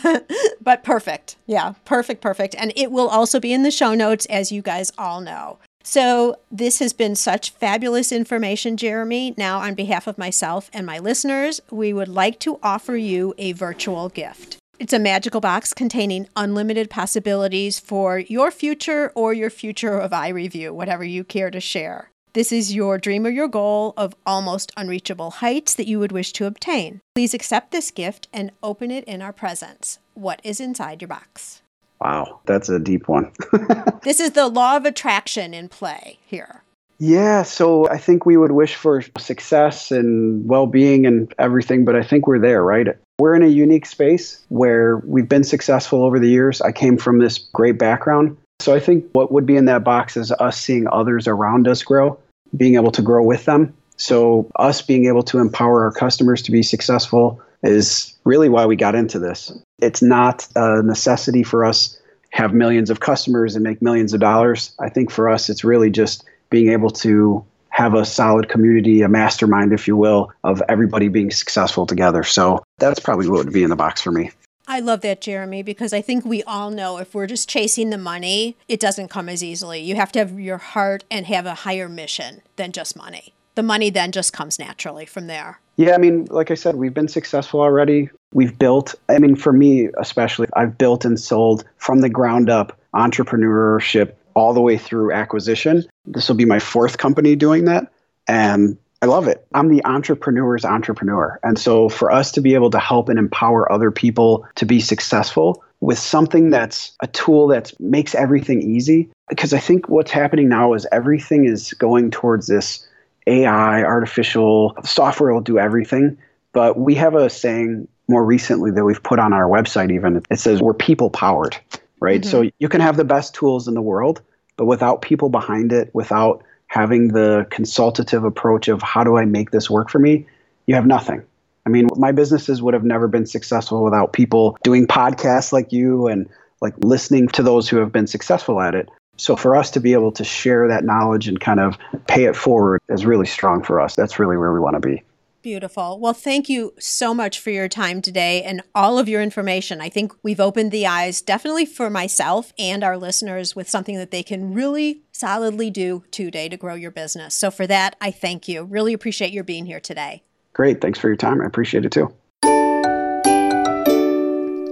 but 0.60 0.82
perfect. 0.82 1.36
Yeah, 1.46 1.74
perfect, 1.84 2.20
perfect. 2.20 2.54
And 2.56 2.72
it 2.76 2.90
will 2.90 3.08
also 3.08 3.38
be 3.40 3.52
in 3.52 3.62
the 3.62 3.70
show 3.70 3.94
notes, 3.94 4.26
as 4.26 4.50
you 4.50 4.62
guys 4.62 4.90
all 4.98 5.20
know. 5.20 5.58
So, 5.84 6.36
this 6.50 6.78
has 6.78 6.92
been 6.92 7.16
such 7.16 7.50
fabulous 7.50 8.12
information, 8.12 8.76
Jeremy. 8.76 9.34
Now, 9.36 9.58
on 9.58 9.74
behalf 9.74 10.06
of 10.06 10.16
myself 10.16 10.70
and 10.72 10.86
my 10.86 11.00
listeners, 11.00 11.60
we 11.72 11.92
would 11.92 12.06
like 12.06 12.38
to 12.40 12.60
offer 12.62 12.94
you 12.94 13.34
a 13.36 13.50
virtual 13.50 14.08
gift. 14.08 14.58
It's 14.82 14.92
a 14.92 14.98
magical 14.98 15.40
box 15.40 15.72
containing 15.72 16.26
unlimited 16.34 16.90
possibilities 16.90 17.78
for 17.78 18.18
your 18.18 18.50
future 18.50 19.12
or 19.14 19.32
your 19.32 19.48
future 19.48 19.96
of 19.96 20.10
iRevu, 20.10 20.72
whatever 20.72 21.04
you 21.04 21.22
care 21.22 21.52
to 21.52 21.60
share. 21.60 22.10
This 22.32 22.50
is 22.50 22.74
your 22.74 22.98
dream 22.98 23.24
or 23.24 23.30
your 23.30 23.46
goal 23.46 23.94
of 23.96 24.16
almost 24.26 24.72
unreachable 24.76 25.30
heights 25.30 25.76
that 25.76 25.86
you 25.86 26.00
would 26.00 26.10
wish 26.10 26.32
to 26.32 26.46
obtain. 26.46 27.00
Please 27.14 27.32
accept 27.32 27.70
this 27.70 27.92
gift 27.92 28.26
and 28.32 28.50
open 28.60 28.90
it 28.90 29.04
in 29.04 29.22
our 29.22 29.32
presence. 29.32 30.00
What 30.14 30.40
is 30.42 30.58
inside 30.58 31.00
your 31.00 31.10
box? 31.10 31.62
Wow, 32.00 32.40
that's 32.46 32.68
a 32.68 32.80
deep 32.80 33.06
one. 33.06 33.30
this 34.02 34.18
is 34.18 34.32
the 34.32 34.48
law 34.48 34.76
of 34.76 34.84
attraction 34.84 35.54
in 35.54 35.68
play 35.68 36.18
here. 36.26 36.61
Yeah, 37.04 37.42
so 37.42 37.88
I 37.88 37.98
think 37.98 38.26
we 38.26 38.36
would 38.36 38.52
wish 38.52 38.76
for 38.76 39.02
success 39.18 39.90
and 39.90 40.48
well 40.48 40.68
being 40.68 41.04
and 41.04 41.34
everything, 41.36 41.84
but 41.84 41.96
I 41.96 42.04
think 42.04 42.28
we're 42.28 42.38
there, 42.38 42.62
right? 42.62 42.96
We're 43.18 43.34
in 43.34 43.42
a 43.42 43.48
unique 43.48 43.86
space 43.86 44.40
where 44.50 44.98
we've 44.98 45.28
been 45.28 45.42
successful 45.42 46.04
over 46.04 46.20
the 46.20 46.28
years. 46.28 46.60
I 46.60 46.70
came 46.70 46.96
from 46.96 47.18
this 47.18 47.38
great 47.38 47.76
background. 47.76 48.36
So 48.60 48.72
I 48.72 48.78
think 48.78 49.04
what 49.14 49.32
would 49.32 49.46
be 49.46 49.56
in 49.56 49.64
that 49.64 49.82
box 49.82 50.16
is 50.16 50.30
us 50.30 50.56
seeing 50.56 50.86
others 50.92 51.26
around 51.26 51.66
us 51.66 51.82
grow, 51.82 52.20
being 52.56 52.76
able 52.76 52.92
to 52.92 53.02
grow 53.02 53.24
with 53.24 53.46
them. 53.46 53.74
So 53.96 54.48
us 54.54 54.80
being 54.80 55.06
able 55.06 55.24
to 55.24 55.40
empower 55.40 55.82
our 55.82 55.90
customers 55.90 56.40
to 56.42 56.52
be 56.52 56.62
successful 56.62 57.42
is 57.64 58.16
really 58.22 58.48
why 58.48 58.64
we 58.66 58.76
got 58.76 58.94
into 58.94 59.18
this. 59.18 59.50
It's 59.80 60.02
not 60.02 60.46
a 60.54 60.84
necessity 60.84 61.42
for 61.42 61.64
us 61.64 61.98
have 62.30 62.54
millions 62.54 62.90
of 62.90 63.00
customers 63.00 63.54
and 63.54 63.62
make 63.62 63.82
millions 63.82 64.14
of 64.14 64.20
dollars. 64.20 64.72
I 64.80 64.88
think 64.88 65.10
for 65.10 65.28
us 65.28 65.50
it's 65.50 65.64
really 65.64 65.90
just 65.90 66.24
being 66.52 66.70
able 66.70 66.90
to 66.90 67.44
have 67.70 67.94
a 67.94 68.04
solid 68.04 68.48
community, 68.48 69.00
a 69.00 69.08
mastermind 69.08 69.72
if 69.72 69.88
you 69.88 69.96
will, 69.96 70.30
of 70.44 70.62
everybody 70.68 71.08
being 71.08 71.30
successful 71.30 71.86
together. 71.86 72.22
So 72.22 72.62
that's 72.78 73.00
probably 73.00 73.28
what 73.28 73.44
would 73.44 73.52
be 73.52 73.64
in 73.64 73.70
the 73.70 73.76
box 73.76 74.02
for 74.02 74.12
me. 74.12 74.30
I 74.68 74.78
love 74.78 75.00
that, 75.00 75.20
Jeremy, 75.20 75.62
because 75.62 75.92
I 75.92 76.00
think 76.00 76.24
we 76.24 76.42
all 76.44 76.70
know 76.70 76.98
if 76.98 77.14
we're 77.14 77.26
just 77.26 77.48
chasing 77.48 77.90
the 77.90 77.98
money, 77.98 78.56
it 78.68 78.78
doesn't 78.78 79.08
come 79.08 79.28
as 79.28 79.42
easily. 79.42 79.80
You 79.80 79.96
have 79.96 80.12
to 80.12 80.20
have 80.20 80.38
your 80.38 80.58
heart 80.58 81.04
and 81.10 81.26
have 81.26 81.46
a 81.46 81.54
higher 81.54 81.88
mission 81.88 82.42
than 82.56 82.70
just 82.70 82.96
money. 82.96 83.34
The 83.54 83.62
money 83.62 83.90
then 83.90 84.12
just 84.12 84.32
comes 84.32 84.58
naturally 84.58 85.04
from 85.04 85.26
there. 85.26 85.58
Yeah, 85.76 85.94
I 85.94 85.98
mean, 85.98 86.26
like 86.26 86.50
I 86.50 86.54
said, 86.54 86.76
we've 86.76 86.94
been 86.94 87.08
successful 87.08 87.60
already. 87.60 88.10
We've 88.32 88.56
built, 88.58 88.94
I 89.08 89.18
mean, 89.18 89.34
for 89.34 89.52
me 89.52 89.88
especially, 89.98 90.46
I've 90.54 90.78
built 90.78 91.04
and 91.04 91.18
sold 91.18 91.64
from 91.78 92.00
the 92.00 92.08
ground 92.08 92.48
up 92.48 92.78
entrepreneurship 92.94 94.14
all 94.34 94.54
the 94.54 94.60
way 94.60 94.78
through 94.78 95.12
acquisition. 95.12 95.84
This 96.06 96.28
will 96.28 96.36
be 96.36 96.44
my 96.44 96.58
fourth 96.58 96.98
company 96.98 97.36
doing 97.36 97.64
that. 97.66 97.92
And 98.28 98.78
I 99.00 99.06
love 99.06 99.26
it. 99.26 99.46
I'm 99.52 99.68
the 99.68 99.84
entrepreneur's 99.84 100.64
entrepreneur. 100.64 101.40
And 101.42 101.58
so 101.58 101.88
for 101.88 102.12
us 102.12 102.30
to 102.32 102.40
be 102.40 102.54
able 102.54 102.70
to 102.70 102.78
help 102.78 103.08
and 103.08 103.18
empower 103.18 103.70
other 103.70 103.90
people 103.90 104.46
to 104.54 104.64
be 104.64 104.80
successful 104.80 105.64
with 105.80 105.98
something 105.98 106.50
that's 106.50 106.92
a 107.02 107.08
tool 107.08 107.48
that 107.48 107.72
makes 107.80 108.14
everything 108.14 108.62
easy, 108.62 109.08
because 109.28 109.52
I 109.52 109.58
think 109.58 109.88
what's 109.88 110.12
happening 110.12 110.48
now 110.48 110.74
is 110.74 110.86
everything 110.92 111.44
is 111.44 111.72
going 111.74 112.12
towards 112.12 112.46
this 112.46 112.86
AI, 113.26 113.82
artificial 113.82 114.76
software 114.84 115.34
will 115.34 115.40
do 115.40 115.58
everything. 115.58 116.16
But 116.52 116.78
we 116.78 116.94
have 116.94 117.16
a 117.16 117.28
saying 117.28 117.88
more 118.06 118.24
recently 118.24 118.70
that 118.70 118.84
we've 118.84 119.02
put 119.02 119.18
on 119.18 119.32
our 119.32 119.48
website, 119.48 119.92
even 119.92 120.22
it 120.30 120.38
says 120.38 120.60
we're 120.60 120.74
people 120.74 121.10
powered, 121.10 121.56
right? 122.02 122.20
Mm-hmm. 122.20 122.30
So 122.30 122.50
you 122.58 122.68
can 122.68 122.80
have 122.80 122.96
the 122.96 123.04
best 123.04 123.34
tools 123.34 123.68
in 123.68 123.74
the 123.74 123.82
world, 123.82 124.20
but 124.56 124.66
without 124.66 125.00
people 125.02 125.28
behind 125.28 125.72
it, 125.72 125.90
without 125.94 126.44
having 126.66 127.08
the 127.08 127.46
consultative 127.50 128.24
approach 128.24 128.68
of 128.68 128.82
how 128.82 129.04
do 129.04 129.16
I 129.16 129.24
make 129.24 129.50
this 129.50 129.70
work 129.70 129.90
for 129.90 129.98
me, 129.98 130.26
you 130.66 130.74
have 130.74 130.86
nothing. 130.86 131.22
I 131.64 131.68
mean, 131.68 131.88
my 131.96 132.12
businesses 132.12 132.60
would 132.60 132.74
have 132.74 132.82
never 132.82 133.06
been 133.06 133.26
successful 133.26 133.84
without 133.84 134.12
people 134.12 134.58
doing 134.64 134.86
podcasts 134.86 135.52
like 135.52 135.72
you 135.72 136.08
and 136.08 136.28
like 136.60 136.74
listening 136.78 137.28
to 137.28 137.42
those 137.42 137.68
who 137.68 137.76
have 137.76 137.92
been 137.92 138.06
successful 138.06 138.60
at 138.60 138.74
it. 138.74 138.88
So 139.16 139.36
for 139.36 139.54
us 139.54 139.70
to 139.72 139.80
be 139.80 139.92
able 139.92 140.12
to 140.12 140.24
share 140.24 140.68
that 140.68 140.84
knowledge 140.84 141.28
and 141.28 141.38
kind 141.38 141.60
of 141.60 141.78
pay 142.08 142.24
it 142.24 142.34
forward 142.34 142.80
is 142.88 143.06
really 143.06 143.26
strong 143.26 143.62
for 143.62 143.80
us. 143.80 143.94
That's 143.94 144.18
really 144.18 144.36
where 144.36 144.52
we 144.52 144.58
want 144.58 144.74
to 144.74 144.80
be. 144.80 145.02
Beautiful. 145.42 145.98
Well, 145.98 146.12
thank 146.12 146.48
you 146.48 146.72
so 146.78 147.12
much 147.12 147.40
for 147.40 147.50
your 147.50 147.68
time 147.68 148.00
today 148.00 148.44
and 148.44 148.62
all 148.76 148.96
of 148.96 149.08
your 149.08 149.20
information. 149.20 149.80
I 149.80 149.88
think 149.88 150.12
we've 150.22 150.38
opened 150.38 150.70
the 150.70 150.86
eyes 150.86 151.20
definitely 151.20 151.66
for 151.66 151.90
myself 151.90 152.52
and 152.60 152.84
our 152.84 152.96
listeners 152.96 153.56
with 153.56 153.68
something 153.68 153.96
that 153.96 154.12
they 154.12 154.22
can 154.22 154.54
really 154.54 155.02
solidly 155.10 155.68
do 155.68 156.04
today 156.12 156.48
to 156.48 156.56
grow 156.56 156.74
your 156.74 156.92
business. 156.92 157.34
So, 157.34 157.50
for 157.50 157.66
that, 157.66 157.96
I 158.00 158.12
thank 158.12 158.46
you. 158.46 158.62
Really 158.62 158.92
appreciate 158.92 159.32
your 159.32 159.42
being 159.42 159.66
here 159.66 159.80
today. 159.80 160.22
Great. 160.52 160.80
Thanks 160.80 161.00
for 161.00 161.08
your 161.08 161.16
time. 161.16 161.40
I 161.40 161.46
appreciate 161.46 161.84
it 161.84 161.90
too. 161.90 162.14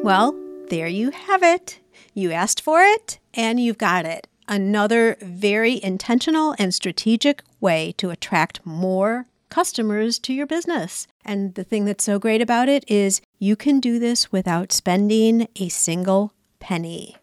Well, 0.05 0.39
there 0.69 0.87
you 0.87 1.11
have 1.11 1.43
it. 1.43 1.81
You 2.15 2.31
asked 2.31 2.61
for 2.61 2.81
it 2.81 3.19
and 3.35 3.59
you've 3.59 3.79
got 3.79 4.07
it. 4.07 4.29
Another 4.47 5.17
very 5.21 5.83
intentional 5.83 6.55
and 6.61 6.73
strategic 6.73 7.43
way 7.61 7.93
to 7.99 8.11
attract 8.11 8.65
more 8.65 9.27
customers 9.51 10.19
to 10.21 10.33
your 10.33 10.47
business. 10.47 11.07
And 11.25 11.55
the 11.55 11.65
thing 11.65 11.85
that's 11.85 12.05
so 12.05 12.19
great 12.19 12.41
about 12.41 12.69
it 12.69 12.85
is 12.89 13.21
you 13.39 13.57
can 13.57 13.81
do 13.81 13.99
this 13.99 14.33
without 14.33 14.73
spending 14.73 15.49
a 15.57 15.69
single 15.69 16.33
penny. 16.61 17.17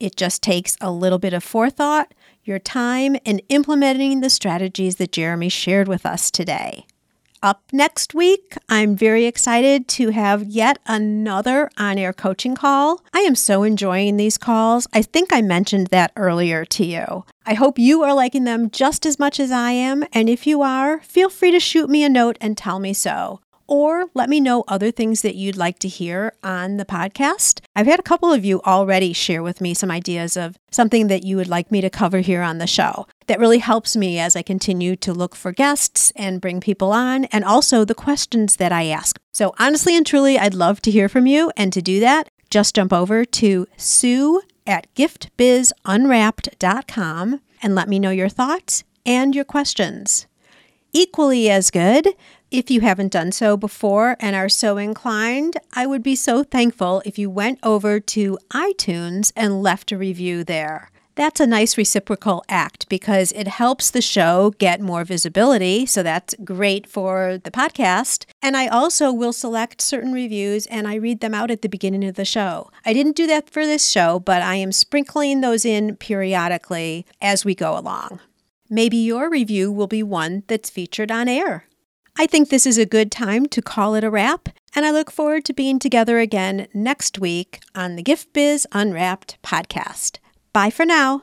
It 0.00 0.16
just 0.16 0.42
takes 0.42 0.76
a 0.80 0.90
little 0.90 1.18
bit 1.18 1.32
of 1.32 1.44
forethought, 1.44 2.12
your 2.42 2.58
time, 2.58 3.16
and 3.24 3.40
implementing 3.48 4.20
the 4.20 4.30
strategies 4.30 4.96
that 4.96 5.12
Jeremy 5.12 5.48
shared 5.48 5.88
with 5.88 6.04
us 6.04 6.30
today. 6.30 6.86
Up 7.44 7.60
next 7.74 8.14
week, 8.14 8.56
I'm 8.70 8.96
very 8.96 9.26
excited 9.26 9.86
to 9.88 10.08
have 10.08 10.44
yet 10.44 10.78
another 10.86 11.68
on 11.76 11.98
air 11.98 12.14
coaching 12.14 12.54
call. 12.54 13.02
I 13.12 13.18
am 13.18 13.34
so 13.34 13.64
enjoying 13.64 14.16
these 14.16 14.38
calls. 14.38 14.86
I 14.94 15.02
think 15.02 15.30
I 15.30 15.42
mentioned 15.42 15.88
that 15.88 16.12
earlier 16.16 16.64
to 16.64 16.86
you. 16.86 17.26
I 17.44 17.52
hope 17.52 17.78
you 17.78 18.02
are 18.02 18.14
liking 18.14 18.44
them 18.44 18.70
just 18.70 19.04
as 19.04 19.18
much 19.18 19.38
as 19.38 19.50
I 19.50 19.72
am, 19.72 20.06
and 20.14 20.30
if 20.30 20.46
you 20.46 20.62
are, 20.62 21.00
feel 21.00 21.28
free 21.28 21.50
to 21.50 21.60
shoot 21.60 21.90
me 21.90 22.02
a 22.02 22.08
note 22.08 22.38
and 22.40 22.56
tell 22.56 22.78
me 22.78 22.94
so 22.94 23.40
or 23.66 24.06
let 24.14 24.28
me 24.28 24.40
know 24.40 24.64
other 24.68 24.90
things 24.90 25.22
that 25.22 25.34
you'd 25.34 25.56
like 25.56 25.78
to 25.80 25.88
hear 25.88 26.32
on 26.42 26.76
the 26.76 26.84
podcast. 26.84 27.60
I've 27.74 27.86
had 27.86 28.00
a 28.00 28.04
couple 28.04 28.32
of 28.32 28.44
you 28.44 28.60
already 28.62 29.12
share 29.12 29.42
with 29.42 29.60
me 29.60 29.74
some 29.74 29.90
ideas 29.90 30.36
of 30.36 30.56
something 30.70 31.08
that 31.08 31.24
you 31.24 31.36
would 31.36 31.48
like 31.48 31.70
me 31.70 31.80
to 31.80 31.90
cover 31.90 32.20
here 32.20 32.42
on 32.42 32.58
the 32.58 32.66
show. 32.66 33.06
That 33.26 33.38
really 33.38 33.58
helps 33.58 33.96
me 33.96 34.18
as 34.18 34.36
I 34.36 34.42
continue 34.42 34.96
to 34.96 35.12
look 35.12 35.34
for 35.34 35.52
guests 35.52 36.12
and 36.16 36.40
bring 36.40 36.60
people 36.60 36.92
on, 36.92 37.24
and 37.26 37.44
also 37.44 37.84
the 37.84 37.94
questions 37.94 38.56
that 38.56 38.72
I 38.72 38.86
ask. 38.86 39.18
So, 39.32 39.54
honestly 39.58 39.96
and 39.96 40.06
truly, 40.06 40.38
I'd 40.38 40.54
love 40.54 40.82
to 40.82 40.90
hear 40.90 41.08
from 41.08 41.26
you. 41.26 41.50
And 41.56 41.72
to 41.72 41.80
do 41.80 42.00
that, 42.00 42.28
just 42.50 42.74
jump 42.74 42.92
over 42.92 43.24
to 43.24 43.66
sue 43.76 44.42
at 44.66 44.92
giftbizunwrapped.com 44.94 47.40
and 47.62 47.74
let 47.74 47.88
me 47.88 47.98
know 47.98 48.10
your 48.10 48.28
thoughts 48.28 48.84
and 49.06 49.34
your 49.34 49.44
questions. 49.44 50.26
Equally 50.92 51.48
as 51.50 51.70
good, 51.70 52.08
if 52.54 52.70
you 52.70 52.82
haven't 52.82 53.10
done 53.10 53.32
so 53.32 53.56
before 53.56 54.16
and 54.20 54.36
are 54.36 54.48
so 54.48 54.76
inclined, 54.76 55.56
I 55.72 55.86
would 55.86 56.04
be 56.04 56.14
so 56.14 56.44
thankful 56.44 57.02
if 57.04 57.18
you 57.18 57.28
went 57.28 57.58
over 57.64 57.98
to 57.98 58.38
iTunes 58.52 59.32
and 59.34 59.60
left 59.60 59.90
a 59.90 59.98
review 59.98 60.44
there. 60.44 60.92
That's 61.16 61.40
a 61.40 61.48
nice 61.48 61.76
reciprocal 61.76 62.44
act 62.48 62.88
because 62.88 63.32
it 63.32 63.48
helps 63.48 63.90
the 63.90 64.00
show 64.00 64.54
get 64.58 64.80
more 64.80 65.04
visibility. 65.04 65.84
So 65.84 66.04
that's 66.04 66.36
great 66.44 66.86
for 66.86 67.40
the 67.42 67.50
podcast. 67.50 68.24
And 68.40 68.56
I 68.56 68.68
also 68.68 69.12
will 69.12 69.32
select 69.32 69.82
certain 69.82 70.12
reviews 70.12 70.66
and 70.66 70.86
I 70.86 70.94
read 70.94 71.20
them 71.20 71.34
out 71.34 71.50
at 71.50 71.62
the 71.62 71.68
beginning 71.68 72.04
of 72.04 72.14
the 72.14 72.24
show. 72.24 72.70
I 72.86 72.92
didn't 72.92 73.16
do 73.16 73.26
that 73.26 73.50
for 73.50 73.66
this 73.66 73.88
show, 73.88 74.20
but 74.20 74.42
I 74.42 74.54
am 74.54 74.70
sprinkling 74.70 75.40
those 75.40 75.64
in 75.64 75.96
periodically 75.96 77.04
as 77.20 77.44
we 77.44 77.56
go 77.56 77.76
along. 77.76 78.20
Maybe 78.70 78.96
your 78.96 79.28
review 79.28 79.72
will 79.72 79.88
be 79.88 80.04
one 80.04 80.44
that's 80.46 80.70
featured 80.70 81.10
on 81.10 81.26
air. 81.26 81.66
I 82.16 82.26
think 82.26 82.48
this 82.48 82.64
is 82.64 82.78
a 82.78 82.86
good 82.86 83.10
time 83.10 83.46
to 83.46 83.60
call 83.60 83.96
it 83.96 84.04
a 84.04 84.10
wrap, 84.10 84.48
and 84.74 84.86
I 84.86 84.92
look 84.92 85.10
forward 85.10 85.44
to 85.46 85.52
being 85.52 85.80
together 85.80 86.20
again 86.20 86.68
next 86.72 87.18
week 87.18 87.60
on 87.74 87.96
the 87.96 88.04
Gift 88.04 88.32
Biz 88.32 88.68
Unwrapped 88.70 89.36
podcast. 89.42 90.18
Bye 90.52 90.70
for 90.70 90.86
now. 90.86 91.22